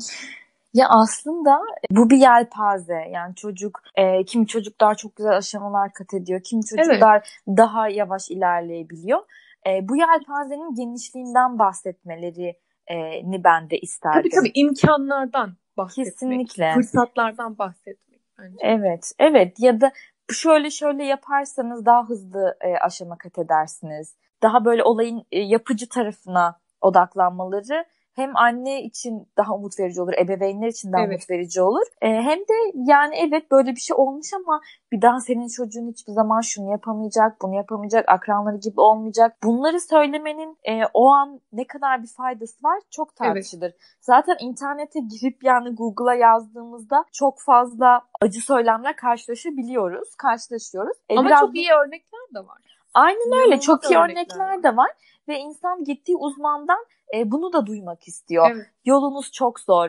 Ya 0.75 0.87
aslında 0.89 1.61
bu 1.91 2.11
bir 2.11 2.17
yelpaze. 2.17 3.09
Yani 3.11 3.35
çocuk, 3.35 3.81
e, 3.95 4.25
kimi 4.25 4.47
çocuklar 4.47 4.95
çok 4.95 5.17
güzel 5.17 5.37
aşamalar 5.37 5.93
kat 5.93 6.15
ediyor. 6.15 6.41
Kimi 6.45 6.65
çocuklar 6.65 7.17
evet. 7.17 7.57
daha 7.59 7.89
yavaş 7.89 8.31
ilerleyebiliyor. 8.31 9.21
E, 9.67 9.89
bu 9.89 9.97
yelpazenin 9.97 10.75
genişliğinden 10.75 11.59
bahsetmeleri 11.59 12.59
e, 12.87 12.97
ni 13.31 13.45
ben 13.45 13.71
de 13.71 13.79
isterdim. 13.79 14.21
Tabii 14.21 14.31
tabii 14.31 14.51
imkanlardan 14.55 15.57
bahsetmek. 15.77 16.13
Kesinlikle. 16.13 16.75
Fırsatlardan 16.75 17.59
bahsetmek. 17.59 18.21
Bence. 18.39 18.57
Evet, 18.61 19.13
evet. 19.19 19.57
Ya 19.59 19.81
da 19.81 19.93
şöyle 20.33 20.71
şöyle 20.71 21.05
yaparsanız 21.05 21.87
daha 21.87 22.09
hızlı 22.09 22.57
e, 22.61 22.77
aşama 22.77 23.19
kat 23.19 23.39
edersiniz. 23.39 24.17
Daha 24.43 24.65
böyle 24.65 24.83
olayın 24.83 25.25
e, 25.33 25.41
yapıcı 25.41 25.89
tarafına 25.89 26.59
odaklanmaları 26.81 27.85
hem 28.15 28.37
anne 28.37 28.83
için 28.83 29.29
daha 29.37 29.55
umut 29.55 29.79
verici 29.81 30.03
olur, 30.03 30.13
ebeveynler 30.19 30.69
için 30.69 30.93
daha 30.93 31.03
evet. 31.03 31.11
umut 31.11 31.31
verici 31.31 31.63
olur. 31.63 31.87
E, 32.03 32.09
hem 32.09 32.39
de 32.39 32.73
yani 32.75 33.17
evet 33.17 33.51
böyle 33.51 33.71
bir 33.71 33.81
şey 33.81 33.97
olmuş 33.97 34.27
ama 34.35 34.61
bir 34.93 35.03
daha 35.03 35.21
senin 35.21 35.49
çocuğun 35.49 35.91
hiçbir 35.91 36.13
zaman 36.13 36.41
şunu 36.41 36.71
yapamayacak, 36.71 37.43
bunu 37.43 37.55
yapamayacak, 37.55 38.09
akranları 38.09 38.57
gibi 38.57 38.81
olmayacak. 38.81 39.37
Bunları 39.43 39.81
söylemenin 39.81 40.59
e, 40.65 40.81
o 40.95 41.11
an 41.11 41.41
ne 41.53 41.67
kadar 41.67 42.03
bir 42.03 42.09
faydası 42.09 42.65
var 42.65 42.81
çok 42.91 43.17
tartışılır. 43.17 43.63
Evet. 43.63 43.77
Zaten 44.01 44.37
internete 44.41 45.01
girip 45.01 45.45
yani 45.45 45.75
Google'a 45.75 46.15
yazdığımızda 46.15 47.05
çok 47.13 47.41
fazla 47.41 48.03
acı 48.21 48.41
söylemler 48.41 48.97
karşılaşabiliyoruz, 48.97 50.15
karşılaşıyoruz. 50.17 50.97
E, 51.09 51.19
ama 51.19 51.29
biraz... 51.29 51.41
çok 51.41 51.57
iyi 51.57 51.71
örnekler 51.73 52.21
de 52.35 52.39
var. 52.39 52.59
Aynen 52.95 53.43
öyle. 53.45 53.61
Çok 53.61 53.91
iyi 53.91 53.99
örnekler 53.99 54.63
de 54.63 54.77
var 54.77 54.91
ve 55.29 55.39
insan 55.39 55.85
gittiği 55.85 56.17
uzmandan 56.17 56.85
e, 57.15 57.31
bunu 57.31 57.53
da 57.53 57.67
duymak 57.67 58.09
istiyor. 58.09 58.51
Evet. 58.55 58.67
Yolunuz 58.85 59.33
çok 59.33 59.61
zor. 59.61 59.89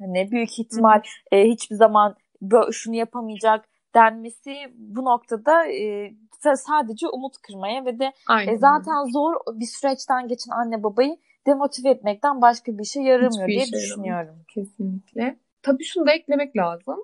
Ne 0.00 0.30
büyük 0.30 0.58
ihtimal 0.58 1.02
e, 1.32 1.44
hiçbir 1.44 1.76
zaman 1.76 2.16
şunu 2.72 2.94
yapamayacak 2.94 3.64
denmesi 3.94 4.56
bu 4.74 5.04
noktada 5.04 5.66
e, 5.66 6.14
sadece 6.56 7.08
umut 7.08 7.38
kırmaya 7.38 7.84
ve 7.84 7.98
de 7.98 8.12
e, 8.46 8.56
zaten 8.56 9.12
zor 9.12 9.34
bir 9.52 9.66
süreçten 9.66 10.28
geçen 10.28 10.52
anne 10.52 10.82
babayı 10.82 11.16
demotive 11.46 11.90
etmekten 11.90 12.42
başka 12.42 12.78
bir 12.78 12.84
şey 12.84 13.02
yaramıyor 13.02 13.32
Hiçbir 13.32 13.46
diye 13.46 13.66
şey 13.66 13.72
düşünüyorum. 13.72 14.06
Yaramıyor. 14.06 14.46
Kesinlikle. 14.54 15.38
Tabii 15.62 15.84
şunu 15.84 16.06
da 16.06 16.12
eklemek 16.12 16.56
lazım 16.56 16.96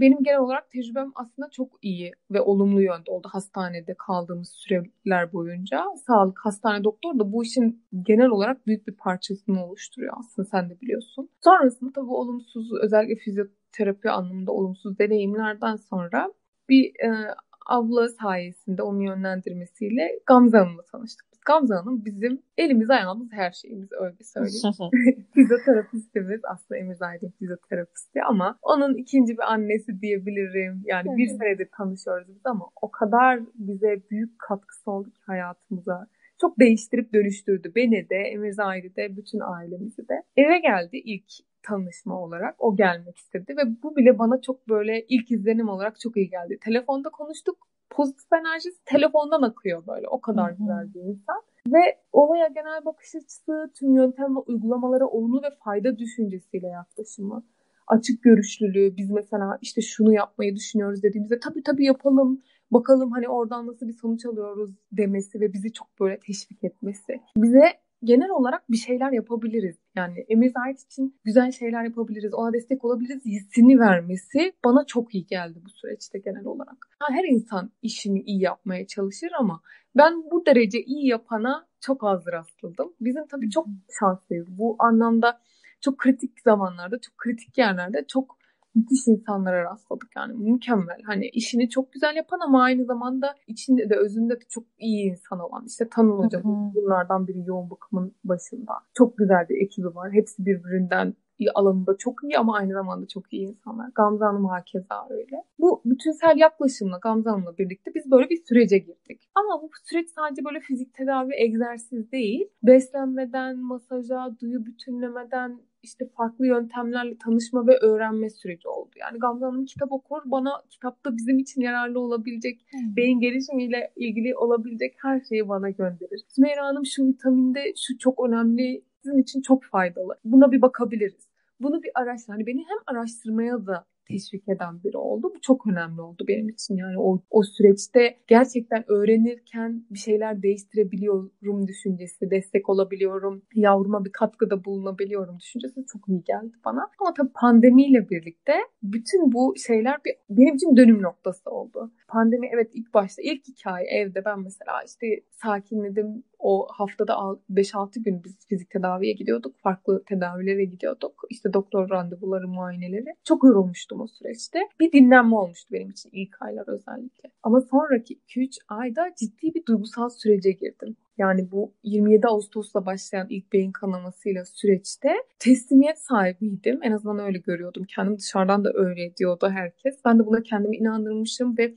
benim 0.00 0.22
genel 0.22 0.38
olarak 0.38 0.70
tecrübem 0.70 1.12
aslında 1.14 1.50
çok 1.50 1.68
iyi 1.82 2.12
ve 2.30 2.40
olumlu 2.40 2.82
yönde 2.82 3.10
oldu 3.10 3.28
hastanede 3.32 3.94
kaldığımız 3.98 4.48
süreler 4.48 5.32
boyunca. 5.32 5.84
Sağlık 6.06 6.38
hastane 6.44 6.84
doktor 6.84 7.18
da 7.18 7.32
bu 7.32 7.44
işin 7.44 7.84
genel 8.02 8.28
olarak 8.28 8.66
büyük 8.66 8.86
bir 8.86 8.96
parçasını 8.96 9.66
oluşturuyor 9.66 10.14
aslında 10.18 10.48
sen 10.48 10.70
de 10.70 10.80
biliyorsun. 10.80 11.28
Sonrasında 11.44 11.92
tabii 11.92 12.10
olumsuz 12.10 12.72
özellikle 12.82 13.16
fizyoterapi 13.16 14.10
anlamında 14.10 14.52
olumsuz 14.52 14.98
deneyimlerden 14.98 15.76
sonra 15.76 16.32
bir 16.68 16.84
e, 16.84 17.34
abla 17.66 18.08
sayesinde 18.08 18.82
onun 18.82 19.00
yönlendirmesiyle 19.00 20.20
Gamze 20.26 20.58
Hanım'la 20.58 20.82
tanıştık. 20.82 21.31
Gamze 21.46 21.74
Hanım 21.74 22.04
bizim 22.04 22.42
elimiz 22.58 22.90
ayağımız 22.90 23.32
her 23.32 23.50
şeyimiz 23.50 23.88
öyle 23.92 24.24
söyleyeyim. 24.24 25.26
Fizyoterapistimiz 25.34 26.40
aslında 26.44 26.78
Emir 26.80 26.96
Aydın 27.00 27.32
fizyoterapisti 27.38 28.22
ama 28.22 28.58
onun 28.62 28.94
ikinci 28.94 29.32
bir 29.32 29.52
annesi 29.52 30.00
diyebilirim. 30.00 30.82
Yani 30.84 31.16
bir 31.16 31.26
senedir 31.26 31.68
tanışıyoruz 31.76 32.28
biz 32.28 32.46
ama 32.46 32.68
o 32.82 32.90
kadar 32.90 33.40
bize 33.54 34.02
büyük 34.10 34.38
katkısı 34.38 34.90
oldu 34.90 35.10
ki 35.10 35.20
hayatımıza. 35.26 36.06
Çok 36.40 36.58
değiştirip 36.58 37.12
dönüştürdü 37.12 37.72
beni 37.76 38.08
de, 38.10 38.16
Emir 38.16 38.52
Zahir'i 38.52 38.96
de, 38.96 39.16
bütün 39.16 39.40
ailemizi 39.40 40.08
de. 40.08 40.22
Eve 40.36 40.58
geldi 40.58 40.96
ilk 40.96 41.24
tanışma 41.62 42.20
olarak 42.22 42.54
o 42.58 42.76
gelmek 42.76 43.18
istedi 43.18 43.54
ve 43.56 43.82
bu 43.82 43.96
bile 43.96 44.18
bana 44.18 44.40
çok 44.40 44.68
böyle 44.68 45.04
ilk 45.08 45.30
izlenim 45.30 45.68
olarak 45.68 46.00
çok 46.00 46.16
iyi 46.16 46.30
geldi. 46.30 46.58
Telefonda 46.64 47.10
konuştuk 47.10 47.68
pozitif 47.92 48.32
enerjisi 48.32 48.84
telefondan 48.84 49.42
akıyor 49.42 49.86
böyle. 49.86 50.08
O 50.08 50.20
kadar 50.20 50.50
Hı-hı. 50.50 50.58
güzel 50.58 50.94
bir 50.94 51.00
insan. 51.00 51.42
Ve 51.66 51.98
olaya 52.12 52.48
genel 52.48 52.84
bakış 52.84 53.14
açısı, 53.14 53.70
tüm 53.78 53.94
yöntem 53.96 54.36
ve 54.36 54.40
uygulamalara 54.40 55.06
olumlu 55.06 55.42
ve 55.42 55.50
fayda 55.64 55.98
düşüncesiyle 55.98 56.66
yaklaşımı. 56.66 57.44
Açık 57.86 58.22
görüşlülüğü, 58.22 58.96
biz 58.96 59.10
mesela 59.10 59.58
işte 59.60 59.80
şunu 59.80 60.12
yapmayı 60.12 60.56
düşünüyoruz 60.56 61.02
dediğimizde 61.02 61.38
tabii 61.40 61.62
tabii 61.62 61.84
yapalım, 61.84 62.42
bakalım 62.70 63.10
hani 63.10 63.28
oradan 63.28 63.66
nasıl 63.66 63.88
bir 63.88 63.92
sonuç 63.92 64.26
alıyoruz 64.26 64.70
demesi 64.92 65.40
ve 65.40 65.52
bizi 65.52 65.72
çok 65.72 66.00
böyle 66.00 66.18
teşvik 66.18 66.64
etmesi. 66.64 67.20
Bize 67.36 67.64
genel 68.04 68.30
olarak 68.30 68.70
bir 68.70 68.76
şeyler 68.76 69.12
yapabiliriz. 69.12 69.76
Yani 69.96 70.24
Emir 70.28 70.52
Zahit 70.52 70.80
için 70.80 71.16
güzel 71.24 71.52
şeyler 71.52 71.84
yapabiliriz, 71.84 72.34
ona 72.34 72.52
destek 72.52 72.84
olabiliriz 72.84 73.24
hissini 73.24 73.78
vermesi 73.78 74.52
bana 74.64 74.86
çok 74.86 75.14
iyi 75.14 75.26
geldi 75.26 75.58
bu 75.64 75.70
süreçte 75.70 76.18
genel 76.18 76.44
olarak. 76.44 76.88
Her 77.10 77.24
insan 77.24 77.70
işini 77.82 78.20
iyi 78.20 78.40
yapmaya 78.40 78.86
çalışır 78.86 79.30
ama 79.38 79.60
ben 79.96 80.30
bu 80.30 80.46
derece 80.46 80.82
iyi 80.82 81.06
yapana 81.06 81.66
çok 81.80 82.04
az 82.04 82.26
rastladım. 82.26 82.92
Bizim 83.00 83.26
tabii 83.26 83.50
çok 83.50 83.66
şanslıyız. 83.98 84.46
Bu 84.58 84.76
anlamda 84.78 85.40
çok 85.80 85.98
kritik 85.98 86.40
zamanlarda, 86.40 87.00
çok 87.00 87.18
kritik 87.18 87.58
yerlerde 87.58 88.04
çok 88.08 88.41
müthiş 88.74 89.06
insanlara 89.06 89.64
rastladık 89.64 90.08
yani 90.16 90.34
mükemmel. 90.34 91.00
Hani 91.06 91.28
işini 91.28 91.68
çok 91.68 91.92
güzel 91.92 92.16
yapan 92.16 92.40
ama 92.40 92.62
aynı 92.62 92.84
zamanda 92.84 93.34
içinde 93.46 93.90
de 93.90 93.96
özünde 93.96 94.34
de 94.34 94.44
çok 94.48 94.64
iyi 94.78 95.10
insan 95.10 95.40
olan. 95.40 95.64
İşte 95.66 95.88
Tanıl 95.88 96.18
Hoca 96.18 96.40
bunlardan 96.44 97.28
biri 97.28 97.42
yoğun 97.46 97.70
bakımın 97.70 98.14
başında. 98.24 98.72
Çok 98.94 99.18
güzel 99.18 99.48
bir 99.48 99.64
ekibi 99.64 99.86
var. 99.86 100.12
Hepsi 100.12 100.46
birbirinden 100.46 101.14
alanında 101.54 101.96
çok 101.98 102.24
iyi 102.24 102.38
ama 102.38 102.56
aynı 102.56 102.72
zamanda 102.72 103.06
çok 103.06 103.32
iyi 103.32 103.48
insanlar. 103.48 103.90
Gamze 103.94 104.24
Hanım 104.24 104.44
hakeza 104.44 105.06
öyle. 105.10 105.44
Bu 105.58 105.82
bütünsel 105.84 106.36
yaklaşımla 106.36 106.98
Gamze 106.98 107.30
Hanım'la 107.30 107.58
birlikte 107.58 107.94
biz 107.94 108.10
böyle 108.10 108.30
bir 108.30 108.42
sürece 108.48 108.78
girdik. 108.78 109.30
Ama 109.34 109.62
bu 109.62 109.70
süreç 109.84 110.10
sadece 110.10 110.44
böyle 110.44 110.60
fizik 110.60 110.94
tedavi, 110.94 111.32
egzersiz 111.34 112.12
değil. 112.12 112.48
Beslenmeden, 112.62 113.58
masaja, 113.58 114.36
duyu 114.40 114.66
bütünlemeden, 114.66 115.60
işte 115.82 116.08
farklı 116.16 116.46
yöntemlerle 116.46 117.18
tanışma 117.18 117.66
ve 117.66 117.78
öğrenme 117.78 118.30
süreci 118.30 118.68
oldu. 118.68 118.90
Yani 119.00 119.18
Gamze 119.18 119.44
Hanım 119.44 119.64
kitap 119.64 119.92
okur, 119.92 120.22
bana 120.24 120.62
kitapta 120.70 121.16
bizim 121.16 121.38
için 121.38 121.60
yararlı 121.60 122.00
olabilecek, 122.00 122.60
hmm. 122.70 122.96
beyin 122.96 123.20
gelişimiyle 123.20 123.92
ilgili 123.96 124.36
olabilecek 124.36 124.94
her 125.02 125.20
şeyi 125.20 125.48
bana 125.48 125.70
gönderir. 125.70 126.24
Sümeyra 126.28 126.66
Hanım 126.66 126.86
şu 126.86 127.06
vitaminde 127.06 127.72
şu 127.76 127.98
çok 127.98 128.28
önemli, 128.28 128.84
sizin 129.02 129.18
için 129.18 129.42
çok 129.42 129.64
faydalı. 129.64 130.18
Buna 130.24 130.52
bir 130.52 130.62
bakabiliriz. 130.62 131.28
Bunu 131.60 131.82
bir 131.82 131.90
araştır. 131.94 132.32
Hani 132.32 132.46
beni 132.46 132.58
hem 132.58 132.78
araştırmaya 132.86 133.66
da 133.66 133.84
teşvik 134.08 134.48
eden 134.48 134.82
biri 134.84 134.96
oldu. 134.96 135.32
Bu 135.34 135.40
çok 135.40 135.66
önemli 135.66 136.00
oldu 136.00 136.24
benim 136.28 136.48
için. 136.48 136.76
Yani 136.76 136.98
o, 136.98 137.22
o 137.30 137.42
süreçte 137.42 138.16
gerçekten 138.26 138.84
öğrenirken 138.88 139.84
bir 139.90 139.98
şeyler 139.98 140.42
değiştirebiliyorum 140.42 141.66
düşüncesi, 141.66 142.30
destek 142.30 142.68
olabiliyorum, 142.68 143.42
yavruma 143.54 144.04
bir 144.04 144.12
katkıda 144.12 144.64
bulunabiliyorum 144.64 145.38
düşüncesi 145.38 145.84
çok 145.92 146.08
iyi 146.08 146.24
geldi 146.24 146.52
bana. 146.64 146.90
Ama 147.00 147.14
tabii 147.16 147.32
pandemiyle 147.34 148.10
birlikte 148.10 148.52
bütün 148.82 149.32
bu 149.32 149.54
şeyler 149.66 149.96
bir, 150.04 150.14
benim 150.30 150.54
için 150.54 150.76
dönüm 150.76 151.02
noktası 151.02 151.50
oldu. 151.50 151.92
Pandemi 152.08 152.50
evet 152.54 152.70
ilk 152.74 152.94
başta 152.94 153.22
ilk 153.22 153.48
iki 153.48 153.68
ay 153.68 153.84
evde 153.90 154.24
ben 154.24 154.40
mesela 154.40 154.82
işte 154.86 155.06
sakinledim 155.30 156.24
o 156.42 156.66
haftada 156.70 157.12
5-6 157.50 158.02
gün 158.02 158.24
biz 158.24 158.46
fizik 158.48 158.70
tedaviye 158.70 159.12
gidiyorduk. 159.12 159.56
Farklı 159.58 160.04
tedavilere 160.04 160.64
gidiyorduk. 160.64 161.24
İşte 161.30 161.52
doktor 161.52 161.90
randevuları, 161.90 162.48
muayeneleri. 162.48 163.14
Çok 163.24 163.44
yorulmuştum 163.44 164.00
o 164.00 164.06
süreçte. 164.06 164.58
Bir 164.80 164.92
dinlenme 164.92 165.36
olmuştu 165.36 165.68
benim 165.72 165.90
için 165.90 166.10
ilk 166.12 166.42
aylar 166.42 166.68
özellikle. 166.68 167.30
Ama 167.42 167.60
sonraki 167.60 168.14
2-3 168.14 168.58
ayda 168.68 169.14
ciddi 169.16 169.54
bir 169.54 169.66
duygusal 169.66 170.08
sürece 170.08 170.50
girdim. 170.50 170.96
Yani 171.18 171.50
bu 171.50 171.72
27 171.82 172.26
Ağustos'ta 172.26 172.86
başlayan 172.86 173.26
ilk 173.30 173.52
beyin 173.52 173.72
kanamasıyla 173.72 174.44
süreçte 174.44 175.14
teslimiyet 175.38 175.98
sahibiydim. 175.98 176.78
En 176.82 176.92
azından 176.92 177.18
öyle 177.18 177.38
görüyordum. 177.38 177.84
Kendim 177.84 178.18
dışarıdan 178.18 178.64
da 178.64 178.70
öyle 178.74 179.16
diyordu 179.16 179.48
herkes. 179.50 179.96
Ben 180.04 180.18
de 180.18 180.26
buna 180.26 180.42
kendimi 180.42 180.76
inandırmışım 180.76 181.58
ve 181.58 181.74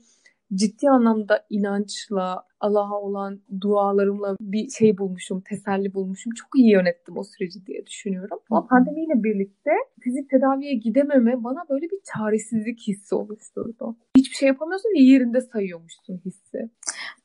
ciddi 0.54 0.90
anlamda 0.90 1.46
inançla, 1.50 2.46
Allah'a 2.60 3.00
olan 3.00 3.40
dualarımla 3.60 4.36
bir 4.40 4.70
şey 4.70 4.98
bulmuşum, 4.98 5.40
teselli 5.40 5.94
bulmuşum. 5.94 6.32
Çok 6.32 6.48
iyi 6.56 6.70
yönettim 6.70 7.18
o 7.18 7.24
süreci 7.24 7.66
diye 7.66 7.86
düşünüyorum. 7.86 8.38
Ama 8.50 8.66
pandemiyle 8.66 9.22
birlikte 9.22 9.70
fizik 10.00 10.30
tedaviye 10.30 10.74
gidememe 10.74 11.44
bana 11.44 11.64
böyle 11.70 11.86
bir 11.86 11.98
çaresizlik 12.14 12.80
hissi 12.88 13.14
oluşturdu. 13.14 13.96
Hiçbir 14.16 14.34
şey 14.34 14.48
yapamıyorsun 14.48 14.88
ve 14.88 15.00
yerinde 15.00 15.40
sayıyormuşsun 15.40 16.20
hissi. 16.24 16.70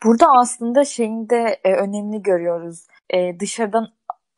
Burada 0.04 0.26
aslında 0.42 0.86
şeyin 0.86 1.30
de 1.30 1.60
e, 1.64 1.74
önemli 1.76 2.22
görüyoruz. 2.22 2.88
E, 3.10 3.40
dışarıdan 3.40 3.88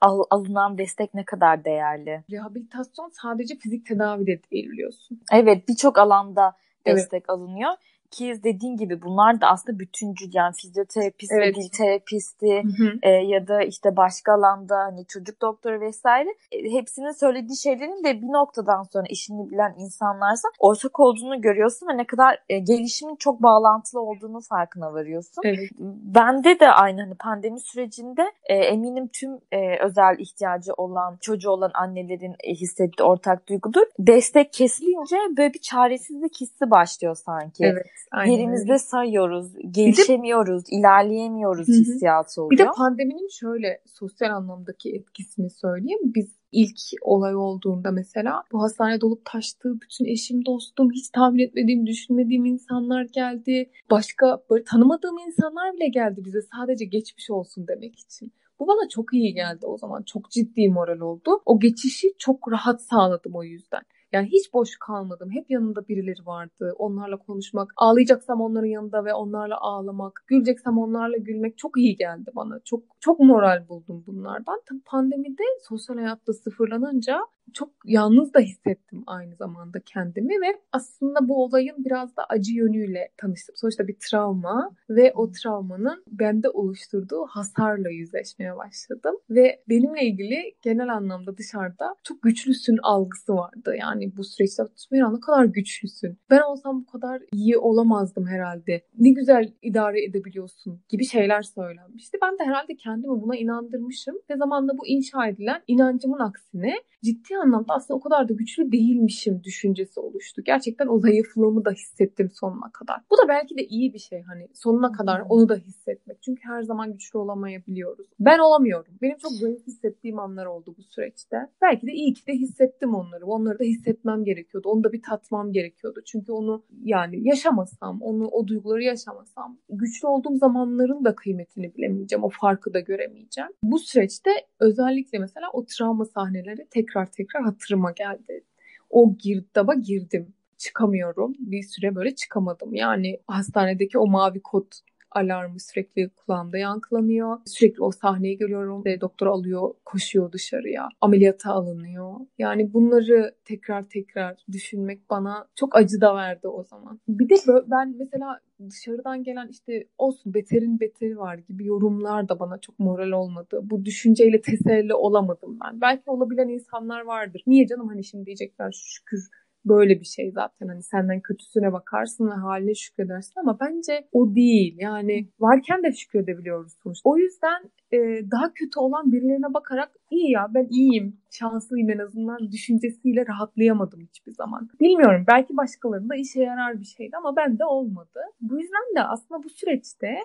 al, 0.01 0.23
alınan 0.29 0.77
destek 0.77 1.13
ne 1.13 1.25
kadar 1.25 1.65
değerli. 1.65 2.23
Rehabilitasyon 2.31 3.11
sadece 3.21 3.55
fizik 3.55 3.85
tedavi 3.85 4.27
de 4.27 4.41
değil 4.51 4.69
biliyorsun. 4.71 5.21
Evet 5.33 5.67
birçok 5.69 5.97
alanda 5.97 6.55
destek 6.85 7.13
evet. 7.13 7.29
alınıyor 7.29 7.71
ki 8.13 8.33
dediğin 8.43 8.77
gibi 8.77 9.01
bunlar 9.01 9.41
da 9.41 9.47
aslında 9.47 9.79
bütüncül 9.79 10.29
yani 10.33 10.53
fizyoterapist, 10.53 11.31
evet. 11.31 11.55
dil 11.55 11.69
terapisti 11.69 12.63
e, 13.03 13.09
ya 13.09 13.47
da 13.47 13.63
işte 13.63 13.97
başka 13.97 14.33
alanda 14.33 14.77
hani 14.77 15.05
çocuk 15.07 15.41
doktoru 15.41 15.81
vesaire 15.81 16.29
e, 16.51 16.71
hepsinin 16.71 17.11
söylediği 17.11 17.57
şeylerin 17.57 18.03
de 18.03 18.21
bir 18.21 18.27
noktadan 18.27 18.83
sonra 18.83 19.05
işini 19.09 19.51
bilen 19.51 19.75
insanlarsa 19.77 20.47
ortak 20.59 20.99
olduğunu 20.99 21.41
görüyorsun 21.41 21.87
ve 21.87 21.97
ne 21.97 22.05
kadar 22.05 22.39
e, 22.49 22.59
gelişimin 22.59 23.15
çok 23.15 23.43
bağlantılı 23.43 24.01
olduğunu 24.01 24.41
farkına 24.49 24.93
varıyorsun. 24.93 25.41
Evet. 25.45 25.69
Bende 26.15 26.59
de 26.59 26.67
aynı 26.67 27.01
hani 27.01 27.15
pandemi 27.15 27.59
sürecinde 27.59 28.31
e, 28.45 28.55
eminim 28.55 29.07
tüm 29.07 29.31
e, 29.51 29.79
özel 29.79 30.15
ihtiyacı 30.19 30.73
olan 30.73 31.17
çocuğu 31.21 31.49
olan 31.49 31.71
annelerin 31.73 32.35
e, 32.43 32.53
hissettiği 32.53 33.05
ortak 33.05 33.49
duygudur. 33.49 33.83
Destek 33.99 34.53
kesilince 34.53 35.15
böyle 35.37 35.53
bir 35.53 35.59
çaresizlik 35.59 36.41
hissi 36.41 36.71
başlıyor 36.71 37.15
sanki. 37.15 37.65
Evet. 37.65 37.85
Aynen 38.11 38.31
Yerimizde 38.31 38.77
sayıyoruz, 38.77 39.53
gelişemiyoruz, 39.71 40.65
de, 40.65 40.75
ilerleyemiyoruz 40.75 41.67
hı. 41.67 41.71
hissiyatı 41.71 42.41
oluyor. 42.41 42.51
Bir 42.51 42.65
de 42.65 42.69
pandeminin 42.75 43.27
şöyle 43.27 43.81
sosyal 43.85 44.29
anlamdaki 44.29 44.95
etkisini 44.95 45.49
söyleyeyim. 45.49 45.99
Biz 46.03 46.31
ilk 46.51 46.77
olay 47.01 47.35
olduğunda 47.35 47.91
mesela 47.91 48.43
bu 48.51 48.63
hastane 48.63 49.01
dolup 49.01 49.25
taştı. 49.25 49.81
Bütün 49.81 50.05
eşim, 50.05 50.45
dostum, 50.45 50.91
hiç 50.91 51.09
tahmin 51.09 51.39
etmediğim, 51.39 51.87
düşünmediğim 51.87 52.45
insanlar 52.45 53.03
geldi. 53.03 53.69
Başka 53.91 54.43
böyle 54.49 54.63
tanımadığım 54.63 55.19
insanlar 55.19 55.73
bile 55.73 55.87
geldi 55.87 56.21
bize 56.25 56.39
sadece 56.41 56.85
geçmiş 56.85 57.29
olsun 57.29 57.67
demek 57.67 57.99
için. 57.99 58.33
Bu 58.59 58.67
bana 58.67 58.89
çok 58.89 59.13
iyi 59.13 59.33
geldi 59.33 59.65
o 59.65 59.77
zaman. 59.77 60.03
Çok 60.03 60.31
ciddi 60.31 60.69
moral 60.69 60.99
oldu. 60.99 61.41
O 61.45 61.59
geçişi 61.59 62.13
çok 62.17 62.51
rahat 62.51 62.81
sağladım 62.81 63.35
o 63.35 63.43
yüzden. 63.43 63.81
Yani 64.13 64.27
hiç 64.27 64.53
boş 64.53 64.77
kalmadım. 64.79 65.31
Hep 65.31 65.51
yanında 65.51 65.87
birileri 65.87 66.25
vardı. 66.25 66.73
Onlarla 66.77 67.17
konuşmak, 67.17 67.73
ağlayacaksam 67.77 68.41
onların 68.41 68.67
yanında 68.67 69.05
ve 69.05 69.13
onlarla 69.13 69.57
ağlamak, 69.61 70.23
güleceksem 70.27 70.77
onlarla 70.77 71.17
gülmek 71.17 71.57
çok 71.57 71.77
iyi 71.77 71.95
geldi 71.95 72.31
bana. 72.35 72.59
Çok 72.65 72.83
çok 72.99 73.19
moral 73.19 73.67
buldum 73.69 74.03
bunlardan. 74.07 74.61
Tabii 74.69 74.81
pandemide 74.85 75.43
sosyal 75.69 75.95
hayatta 75.97 76.33
sıfırlanınca 76.33 77.19
çok 77.53 77.69
yalnız 77.85 78.33
da 78.33 78.39
hissettim 78.39 79.03
aynı 79.07 79.35
zamanda 79.35 79.79
kendimi 79.79 80.33
ve 80.33 80.61
aslında 80.71 81.27
bu 81.27 81.43
olayın 81.43 81.75
biraz 81.85 82.17
da 82.17 82.25
acı 82.29 82.53
yönüyle 82.53 83.09
tanıştım. 83.17 83.55
Sonuçta 83.55 83.87
bir 83.87 83.97
travma 84.09 84.75
ve 84.89 85.13
o 85.15 85.31
travmanın 85.31 86.03
bende 86.07 86.49
oluşturduğu 86.49 87.25
hasarla 87.25 87.89
yüzleşmeye 87.89 88.57
başladım 88.57 89.15
ve 89.29 89.63
benimle 89.69 90.05
ilgili 90.05 90.55
genel 90.61 90.93
anlamda 90.93 91.37
dışarıda 91.37 91.95
çok 92.03 92.21
güçlüsün 92.21 92.77
algısı 92.83 93.35
vardı. 93.35 93.75
Yani 93.79 94.17
bu 94.17 94.23
süreçte 94.23 94.63
Sümeyra 94.75 95.11
ne 95.11 95.19
kadar 95.19 95.45
güçlüsün. 95.45 96.17
Ben 96.29 96.41
olsam 96.41 96.81
bu 96.81 96.85
kadar 96.85 97.21
iyi 97.31 97.57
olamazdım 97.57 98.27
herhalde. 98.27 98.81
Ne 98.99 99.09
güzel 99.09 99.53
idare 99.61 100.03
edebiliyorsun 100.03 100.81
gibi 100.89 101.05
şeyler 101.05 101.41
söylenmişti. 101.41 102.17
Ben 102.21 102.39
de 102.39 102.43
herhalde 102.43 102.75
kendimi 102.75 103.21
buna 103.21 103.35
inandırmışım 103.35 104.15
ve 104.29 104.37
zamanla 104.37 104.77
bu 104.77 104.87
inşa 104.87 105.27
edilen 105.27 105.61
inancımın 105.67 106.19
aksine 106.19 106.75
ciddi 107.03 107.32
anlamda 107.37 107.73
aslında 107.73 107.97
o 107.97 108.01
kadar 108.01 108.29
da 108.29 108.33
güçlü 108.33 108.71
değilmişim 108.71 109.43
düşüncesi 109.43 109.99
oluştu. 109.99 110.41
Gerçekten 110.45 110.87
o 110.87 110.99
zayıflığımı 110.99 111.65
da 111.65 111.71
hissettim 111.71 112.29
sonuna 112.33 112.71
kadar. 112.71 112.97
Bu 113.11 113.17
da 113.17 113.27
belki 113.27 113.57
de 113.57 113.65
iyi 113.65 113.93
bir 113.93 113.99
şey 113.99 114.21
hani 114.21 114.47
sonuna 114.53 114.91
kadar 114.91 115.23
onu 115.29 115.49
da 115.49 115.55
hissetmek. 115.55 116.21
Çünkü 116.21 116.41
her 116.43 116.61
zaman 116.61 116.91
güçlü 116.91 117.19
olamayabiliyoruz. 117.19 118.07
Ben 118.19 118.39
olamıyorum. 118.39 118.93
Benim 119.01 119.17
çok 119.17 119.31
zayıf 119.31 119.67
hissettiğim 119.67 120.19
anlar 120.19 120.45
oldu 120.45 120.75
bu 120.77 120.83
süreçte. 120.83 121.37
Belki 121.61 121.87
de 121.87 121.91
iyi 121.91 122.13
ki 122.13 122.27
de 122.27 122.33
hissettim 122.33 122.95
onları. 122.95 123.25
Onları 123.25 123.59
da 123.59 123.63
hissetmem 123.63 124.23
gerekiyordu. 124.23 124.69
Onu 124.69 124.83
da 124.83 124.91
bir 124.91 125.01
tatmam 125.01 125.51
gerekiyordu. 125.51 126.01
Çünkü 126.05 126.31
onu 126.31 126.63
yani 126.83 127.27
yaşamasam, 127.27 128.01
onu 128.01 128.27
o 128.27 128.47
duyguları 128.47 128.83
yaşamasam 128.83 129.57
güçlü 129.69 130.07
olduğum 130.07 130.37
zamanların 130.37 131.05
da 131.05 131.15
kıymetini 131.15 131.75
bilemeyeceğim. 131.75 132.23
O 132.23 132.29
farkı 132.29 132.73
da 132.73 132.79
göremeyeceğim. 132.79 133.49
Bu 133.63 133.79
süreçte 133.79 134.29
özellikle 134.59 135.19
mesela 135.19 135.47
o 135.53 135.65
travma 135.65 136.05
sahneleri 136.05 136.67
tekrar 136.69 137.05
tekrar 137.05 137.22
hatırıma 137.45 137.91
geldi. 137.91 138.43
O 138.89 139.17
girdaba 139.17 139.73
girdim. 139.73 140.33
Çıkamıyorum. 140.57 141.35
Bir 141.39 141.63
süre 141.63 141.95
böyle 141.95 142.15
çıkamadım. 142.15 142.75
Yani 142.75 143.19
hastanedeki 143.27 143.97
o 143.97 144.07
mavi 144.07 144.41
kod 144.41 144.71
alarmı 145.15 145.59
sürekli 145.59 146.09
kulağımda 146.09 146.57
yankılanıyor. 146.57 147.37
Sürekli 147.45 147.83
o 147.83 147.91
sahneyi 147.91 148.37
görüyorum. 148.37 148.85
ve 148.85 149.01
doktor 149.01 149.27
alıyor, 149.27 149.73
koşuyor 149.85 150.31
dışarıya. 150.31 150.89
Ameliyata 151.01 151.51
alınıyor. 151.51 152.13
Yani 152.37 152.73
bunları 152.73 153.35
tekrar 153.45 153.83
tekrar 153.89 154.43
düşünmek 154.51 155.09
bana 155.09 155.47
çok 155.55 155.75
acı 155.75 156.01
da 156.01 156.15
verdi 156.15 156.47
o 156.47 156.63
zaman. 156.63 156.99
Bir 157.07 157.29
de 157.29 157.35
ben 157.67 157.95
mesela 157.97 158.39
dışarıdan 158.69 159.23
gelen 159.23 159.47
işte 159.47 159.87
olsun 159.97 160.33
beterin 160.33 160.79
beteri 160.79 161.17
var 161.17 161.35
gibi 161.35 161.65
yorumlar 161.65 162.29
da 162.29 162.39
bana 162.39 162.57
çok 162.57 162.79
moral 162.79 163.11
olmadı. 163.11 163.59
Bu 163.63 163.85
düşünceyle 163.85 164.41
teselli 164.41 164.93
olamadım 164.93 165.57
ben. 165.63 165.81
Belki 165.81 166.09
olabilen 166.09 166.47
insanlar 166.47 167.01
vardır. 167.01 167.43
Niye 167.47 167.67
canım 167.67 167.87
hani 167.87 168.03
şimdi 168.03 168.25
diyecekler 168.25 168.71
şükür 168.71 169.29
böyle 169.65 169.99
bir 169.99 170.05
şey 170.05 170.31
zaten 170.31 170.67
hani 170.67 170.83
senden 170.83 171.21
kötüsüne 171.21 171.73
bakarsın 171.73 172.27
ve 172.27 172.33
haline 172.33 172.73
şükredersin 172.73 173.39
ama 173.39 173.57
bence 173.59 174.07
o 174.11 174.35
değil. 174.35 174.75
Yani 174.79 175.29
varken 175.39 175.83
de 175.83 175.91
şükredebiliyoruz 175.91 176.73
sonuçta. 176.83 177.09
O 177.09 177.17
yüzden 177.17 177.71
e, 177.91 177.97
daha 178.31 178.53
kötü 178.53 178.79
olan 178.79 179.11
birilerine 179.11 179.53
bakarak 179.53 179.91
iyi 180.11 180.31
ya 180.31 180.47
ben 180.53 180.67
iyiyim, 180.69 181.17
şanslıyım 181.31 181.89
en 181.89 181.97
azından 181.97 182.51
düşüncesiyle 182.51 183.25
rahatlayamadım 183.27 184.01
hiçbir 184.01 184.31
zaman. 184.31 184.69
Bilmiyorum 184.81 185.23
belki 185.27 185.57
başkalarında 185.57 186.15
işe 186.15 186.39
yarar 186.41 186.79
bir 186.79 186.85
şeydi 186.85 187.17
ama 187.17 187.35
bende 187.35 187.65
olmadı. 187.65 188.19
Bu 188.41 188.59
yüzden 188.59 188.95
de 188.95 189.03
aslında 189.03 189.43
bu 189.43 189.49
süreçte 189.49 190.15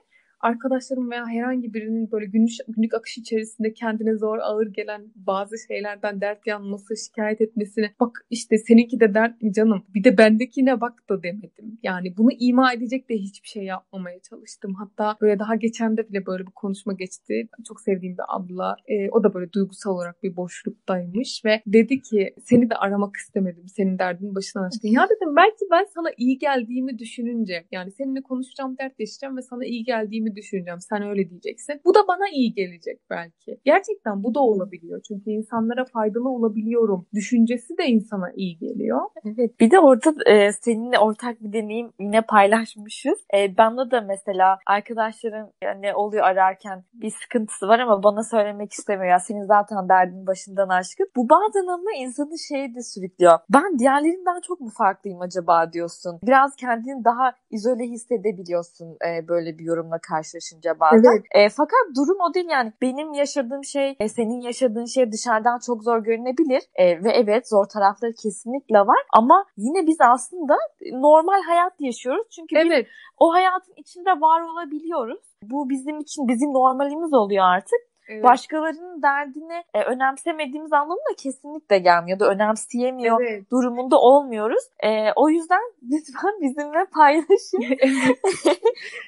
arkadaşlarım 0.41 1.11
veya 1.11 1.27
herhangi 1.27 1.75
birinin 1.75 2.11
böyle 2.13 2.27
günlük, 2.27 2.53
günlük 2.69 2.95
akış 2.95 3.19
içerisinde 3.19 3.73
kendine 3.73 4.17
zor 4.17 4.39
ağır 4.39 4.67
gelen 4.67 5.03
bazı 5.15 5.57
şeylerden 5.69 6.21
dert 6.21 6.47
yanması, 6.47 6.95
şikayet 7.07 7.41
etmesine 7.41 7.95
bak 8.01 8.27
işte 8.31 8.59
seninki 8.59 9.01
de 9.01 9.15
dert 9.15 9.43
mi 9.43 9.53
canım 9.53 9.85
bir 9.95 10.05
de 10.05 10.19
bendekine 10.19 10.81
bak 10.81 11.09
da 11.11 11.23
demedim. 11.23 11.79
Yani 11.83 12.17
bunu 12.17 12.29
ima 12.39 12.73
edecek 12.73 13.09
de 13.09 13.15
hiçbir 13.15 13.49
şey 13.49 13.65
yapmamaya 13.65 14.21
çalıştım. 14.31 14.75
Hatta 14.75 15.17
böyle 15.21 15.39
daha 15.39 15.57
geçen 15.57 15.97
de 15.97 16.09
bile 16.09 16.27
böyle 16.27 16.47
bir 16.47 16.53
konuşma 16.53 16.93
geçti. 16.93 17.49
Çok 17.69 17.81
sevdiğim 17.81 18.15
bir 18.15 18.37
abla. 18.37 18.77
E, 18.89 19.11
o 19.11 19.25
da 19.25 19.35
böyle 19.35 19.53
duygusal 19.53 19.91
olarak 19.91 20.23
bir 20.23 20.37
boşluktaymış 20.37 21.43
ve 21.45 21.63
dedi 21.67 22.03
ki 22.03 22.35
seni 22.45 22.71
de 22.71 22.75
aramak 22.75 23.17
istemedim. 23.17 23.69
Senin 23.69 23.99
derdin 23.99 24.35
başına 24.35 24.67
açtın. 24.67 24.89
Ya 24.89 25.05
dedim 25.05 25.37
belki 25.37 25.65
ben 25.71 25.85
sana 25.95 26.09
iyi 26.17 26.39
geldiğimi 26.39 26.99
düşününce 26.99 27.65
yani 27.73 27.91
seninle 27.91 28.23
konuşacağım, 28.23 28.79
dert 28.79 28.99
dertleşeceğim 28.99 29.37
ve 29.37 29.43
sana 29.43 29.65
iyi 29.65 29.85
geldiğimi 29.85 30.28
kendimi 30.29 30.37
düşüneceğim. 30.37 30.81
Sen 30.81 31.03
öyle 31.03 31.31
diyeceksin. 31.31 31.81
Bu 31.85 31.95
da 31.95 31.99
bana 32.09 32.29
iyi 32.33 32.55
gelecek 32.55 33.01
belki. 33.11 33.61
Gerçekten 33.65 34.23
bu 34.23 34.35
da 34.35 34.41
olabiliyor. 34.41 35.01
Çünkü 35.09 35.31
insanlara 35.31 35.85
faydalı 35.85 36.29
olabiliyorum. 36.29 37.07
Düşüncesi 37.15 37.79
de 37.79 37.87
insana 37.87 38.33
iyi 38.37 38.59
geliyor. 38.59 39.01
Evet. 39.25 39.61
Bir 39.61 39.71
de 39.71 39.79
orada 39.79 40.31
e, 40.31 40.53
seninle 40.53 40.99
ortak 40.99 41.41
bir 41.41 41.53
deneyim 41.53 41.93
yine 42.01 42.23
paylaşmışız. 42.23 43.19
E, 43.35 43.57
bana 43.57 43.91
da 43.91 44.01
mesela 44.01 44.59
arkadaşların 44.67 45.53
yani 45.63 45.95
oluyor 45.95 46.25
ararken 46.25 46.85
bir 46.95 47.11
sıkıntısı 47.11 47.69
var 47.69 47.79
ama 47.79 48.03
bana 48.03 48.23
söylemek 48.23 48.73
istemiyor. 48.73 49.11
Ya 49.11 49.21
senin 49.21 49.47
zaten 49.47 49.89
derdin 49.89 50.27
başından 50.27 50.69
aşkın. 50.69 51.11
Bu 51.17 51.29
bazen 51.29 51.67
ama 51.67 51.91
insanı 51.99 52.39
şeye 52.49 52.75
de 52.75 52.83
sürüklüyor. 52.83 53.39
Ben 53.51 53.79
diğerlerinden 53.79 54.41
çok 54.41 54.61
mu 54.61 54.71
farklıyım 54.79 55.21
acaba 55.21 55.73
diyorsun. 55.73 56.19
Biraz 56.23 56.57
kendini 56.57 57.05
daha 57.05 57.33
izole 57.51 57.85
hissedebiliyorsun 57.85 58.97
e, 59.09 59.29
böyle 59.29 59.59
bir 59.59 59.65
yorumla 59.65 59.99
karşılaşınca 60.19 60.81
bazen. 60.81 61.11
Evet. 61.13 61.25
E, 61.31 61.49
fakat 61.49 61.85
durum 61.97 62.19
o 62.31 62.35
değil 62.35 62.49
yani. 62.51 62.73
Benim 62.83 63.13
yaşadığım 63.13 63.65
şey, 63.65 63.97
e, 64.01 64.09
senin 64.09 64.41
yaşadığın 64.41 64.85
şey 64.85 65.13
dışarıdan 65.13 65.59
çok 65.67 65.83
zor 65.83 65.99
görünebilir. 65.99 66.63
E, 66.75 66.85
ve 67.05 67.11
evet 67.11 67.49
zor 67.49 67.65
tarafları 67.65 68.13
kesinlikle 68.23 68.79
var. 68.79 69.03
Ama 69.13 69.45
yine 69.57 69.87
biz 69.87 69.97
aslında 70.01 70.55
normal 70.93 71.43
hayat 71.43 71.73
yaşıyoruz. 71.81 72.27
Çünkü 72.31 72.57
evet. 72.59 72.87
biz 72.87 72.93
o 73.19 73.35
hayatın 73.35 73.75
içinde 73.77 74.11
var 74.11 74.41
olabiliyoruz. 74.41 75.23
Bu 75.43 75.71
bizim 75.71 75.99
için 75.99 76.29
bizim 76.29 76.49
normalimiz 76.53 77.13
oluyor 77.15 77.45
artık. 77.45 77.81
Evet. 78.09 78.25
Başkalarının 78.25 79.03
derdini 79.03 79.63
e, 79.75 79.83
önemsemediğimiz 79.83 80.73
anlamına 80.73 81.15
kesinlikle 81.19 81.79
gelmiyor 81.79 82.19
da 82.19 82.31
önemseyemiyor 82.31 83.21
evet. 83.21 83.51
durumunda 83.51 84.01
olmuyoruz. 84.01 84.65
E, 84.85 85.13
o 85.17 85.29
yüzden 85.29 85.61
lütfen 85.83 86.41
bizimle 86.41 86.85
paylaşın. 86.95 87.61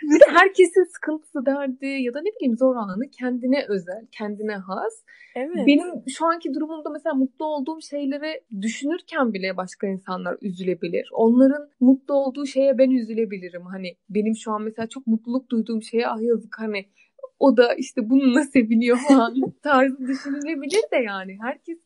Bir 0.02 0.20
de 0.20 0.24
herkesin 0.32 0.84
sıkıntısı 0.94 1.46
derdi 1.46 1.86
ya 1.86 2.14
da 2.14 2.20
ne 2.20 2.30
bileyim 2.36 2.56
zor 2.56 2.76
anı 2.76 3.10
kendine 3.10 3.64
özel, 3.68 4.06
kendine 4.12 4.54
has. 4.54 4.92
Evet. 5.36 5.66
Benim 5.66 5.86
şu 6.08 6.26
anki 6.26 6.54
durumumda 6.54 6.90
mesela 6.90 7.14
mutlu 7.14 7.44
olduğum 7.46 7.80
şeyleri 7.80 8.40
düşünürken 8.60 9.32
bile 9.32 9.56
başka 9.56 9.86
insanlar 9.86 10.36
üzülebilir. 10.42 11.08
Onların 11.12 11.68
mutlu 11.80 12.14
olduğu 12.14 12.46
şeye 12.46 12.78
ben 12.78 12.90
üzülebilirim. 12.90 13.62
Hani 13.66 13.96
benim 14.08 14.36
şu 14.36 14.52
an 14.52 14.62
mesela 14.62 14.86
çok 14.86 15.06
mutluluk 15.06 15.50
duyduğum 15.50 15.82
şeye 15.82 16.08
ah 16.08 16.22
yazık 16.22 16.58
hani 16.58 16.86
o 17.40 17.56
da 17.56 17.74
işte 17.74 18.10
bununla 18.10 18.44
seviniyor 18.44 18.98
falan 19.08 19.34
tarzı 19.62 20.06
düşünülebilir 20.06 20.82
de 20.92 20.96
yani. 20.96 21.38
Herkes 21.42 21.78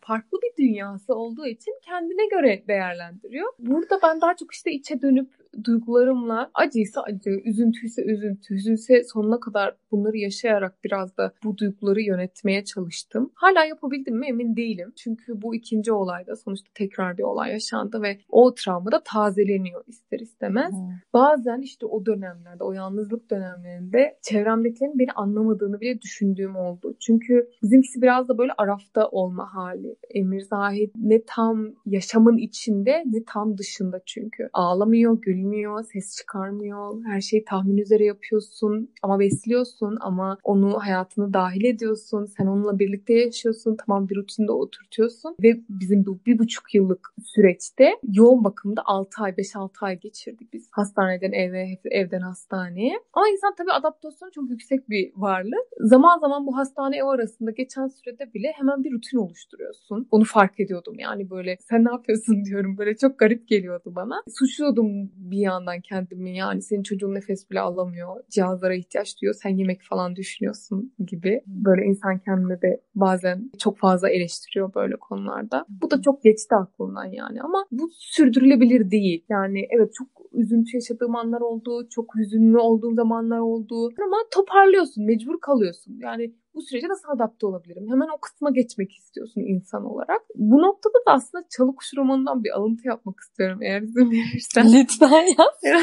farklı 0.00 0.38
bir 0.42 0.64
dünyası 0.64 1.14
olduğu 1.14 1.46
için 1.46 1.74
kendine 1.82 2.26
göre 2.26 2.64
değerlendiriyor. 2.68 3.52
Burada 3.58 3.98
ben 4.02 4.20
daha 4.20 4.36
çok 4.36 4.52
işte 4.54 4.72
içe 4.72 5.02
dönüp 5.02 5.41
duygularımla 5.64 6.50
acıysa 6.54 7.02
acı, 7.02 7.30
üzüntüyse 7.44 8.02
üzüntü, 8.02 8.54
hüzünse 8.54 9.04
sonuna 9.04 9.40
kadar 9.40 9.76
bunları 9.90 10.16
yaşayarak 10.16 10.84
biraz 10.84 11.16
da 11.16 11.32
bu 11.44 11.58
duyguları 11.58 12.00
yönetmeye 12.00 12.64
çalıştım. 12.64 13.30
Hala 13.34 13.64
yapabildim 13.64 14.18
mi 14.18 14.26
emin 14.26 14.56
değilim. 14.56 14.92
Çünkü 14.96 15.42
bu 15.42 15.54
ikinci 15.54 15.92
olayda 15.92 16.36
sonuçta 16.36 16.70
tekrar 16.74 17.18
bir 17.18 17.22
olay 17.22 17.52
yaşandı 17.52 18.02
ve 18.02 18.18
o 18.28 18.54
travma 18.54 18.92
da 18.92 19.02
tazeleniyor 19.04 19.84
ister 19.86 20.18
istemez. 20.18 20.72
Hmm. 20.72 20.88
Bazen 21.12 21.60
işte 21.60 21.86
o 21.86 22.06
dönemlerde, 22.06 22.64
o 22.64 22.72
yalnızlık 22.72 23.30
dönemlerinde 23.30 24.18
çevremdekilerin 24.22 24.98
beni 24.98 25.12
anlamadığını 25.12 25.80
bile 25.80 26.00
düşündüğüm 26.00 26.56
oldu. 26.56 26.96
Çünkü 27.00 27.48
bizimkisi 27.62 28.02
biraz 28.02 28.28
da 28.28 28.38
böyle 28.38 28.52
arafta 28.58 29.08
olma 29.08 29.54
hali. 29.54 29.96
Emir 30.10 30.40
Zahid 30.40 30.90
ne 30.96 31.22
tam 31.26 31.66
yaşamın 31.86 32.36
içinde 32.36 33.04
ne 33.06 33.24
tam 33.26 33.58
dışında 33.58 34.00
çünkü. 34.06 34.48
Ağlamıyor, 34.52 35.20
gülüyor 35.20 35.41
bilmiyor, 35.42 35.84
ses 35.84 36.16
çıkarmıyor. 36.16 37.04
Her 37.04 37.20
şeyi 37.20 37.44
tahmin 37.44 37.76
üzere 37.76 38.04
yapıyorsun 38.04 38.90
ama 39.02 39.18
besliyorsun 39.18 39.98
ama 40.00 40.38
onu 40.44 40.78
hayatına 40.78 41.32
dahil 41.32 41.64
ediyorsun. 41.64 42.24
Sen 42.24 42.46
onunla 42.46 42.78
birlikte 42.78 43.14
yaşıyorsun. 43.14 43.76
Tamam 43.86 44.08
bir 44.08 44.16
rutinde 44.16 44.52
oturtuyorsun 44.52 45.36
ve 45.42 45.60
bizim 45.68 46.06
bu 46.06 46.18
bir 46.26 46.38
buçuk 46.38 46.74
yıllık 46.74 47.14
süreçte 47.24 47.90
yoğun 48.12 48.44
bakımda 48.44 48.82
6 48.84 49.22
ay, 49.22 49.30
5-6 49.32 49.70
ay 49.80 50.00
geçirdik 50.00 50.52
biz. 50.52 50.68
Hastaneden 50.70 51.32
eve, 51.32 51.78
evden 51.84 52.20
hastaneye. 52.20 52.94
Ama 53.12 53.28
insan 53.28 53.54
tabii 53.54 53.72
adaptasyonu 53.72 54.32
çok 54.32 54.50
yüksek 54.50 54.90
bir 54.90 55.12
varlık. 55.16 55.66
Zaman 55.80 56.18
zaman 56.18 56.46
bu 56.46 56.56
hastane 56.56 56.96
ev 56.96 57.04
arasında 57.04 57.50
geçen 57.50 57.86
sürede 57.86 58.34
bile 58.34 58.52
hemen 58.56 58.84
bir 58.84 58.92
rutin 58.92 59.18
oluşturuyorsun. 59.18 60.08
Onu 60.10 60.24
fark 60.24 60.60
ediyordum 60.60 60.94
yani 60.98 61.30
böyle 61.30 61.56
sen 61.60 61.84
ne 61.84 61.90
yapıyorsun 61.90 62.44
diyorum 62.44 62.78
böyle 62.78 62.96
çok 62.96 63.18
garip 63.18 63.48
geliyordu 63.48 63.92
bana. 63.96 64.22
Suçluyordum 64.38 65.10
bir 65.32 65.38
yandan 65.38 65.80
kendimi 65.80 66.36
yani 66.36 66.62
senin 66.62 66.82
çocuğun 66.82 67.14
nefes 67.14 67.50
bile 67.50 67.60
alamıyor. 67.60 68.16
Cihazlara 68.30 68.74
ihtiyaç 68.74 69.20
duyuyor. 69.20 69.34
Sen 69.42 69.50
yemek 69.50 69.82
falan 69.82 70.16
düşünüyorsun 70.16 70.92
gibi. 71.06 71.42
Böyle 71.46 71.84
insan 71.84 72.18
kendini 72.18 72.62
de 72.62 72.80
bazen 72.94 73.50
çok 73.58 73.78
fazla 73.78 74.10
eleştiriyor 74.10 74.74
böyle 74.74 74.96
konularda. 74.96 75.66
Bu 75.68 75.90
da 75.90 76.02
çok 76.02 76.22
geçti 76.22 76.54
aklımdan 76.54 77.04
yani 77.04 77.42
ama 77.42 77.66
bu 77.70 77.90
sürdürülebilir 77.92 78.90
değil. 78.90 79.24
Yani 79.28 79.66
evet 79.70 79.94
çok 79.94 80.08
üzüntü 80.32 80.76
yaşadığım 80.76 81.16
anlar 81.16 81.40
oldu. 81.40 81.88
Çok 81.88 82.16
hüzünlü 82.16 82.58
olduğum 82.58 82.94
zamanlar 82.94 83.38
oldu. 83.38 83.90
Ama 84.06 84.16
toparlıyorsun. 84.30 85.04
Mecbur 85.04 85.40
kalıyorsun. 85.40 85.98
Yani 86.00 86.34
bu 86.54 86.62
sürece 86.62 86.88
nasıl 86.88 87.08
adapte 87.08 87.46
olabilirim? 87.46 87.86
Hemen 87.90 88.08
o 88.16 88.20
kısma 88.20 88.50
geçmek 88.50 88.92
istiyorsun 88.92 89.40
insan 89.40 89.84
olarak. 89.84 90.22
Bu 90.34 90.62
noktada 90.62 90.98
da 91.06 91.12
aslında 91.12 91.44
Çalı 91.50 91.76
Kuş 91.76 91.90
romanından 91.96 92.44
bir 92.44 92.50
alıntı 92.50 92.88
yapmak 92.88 93.20
istiyorum 93.20 93.58
eğer 93.62 93.82
izin 93.82 94.10
verirsen. 94.10 94.72
Lütfen 94.72 95.26
yap. 95.38 95.54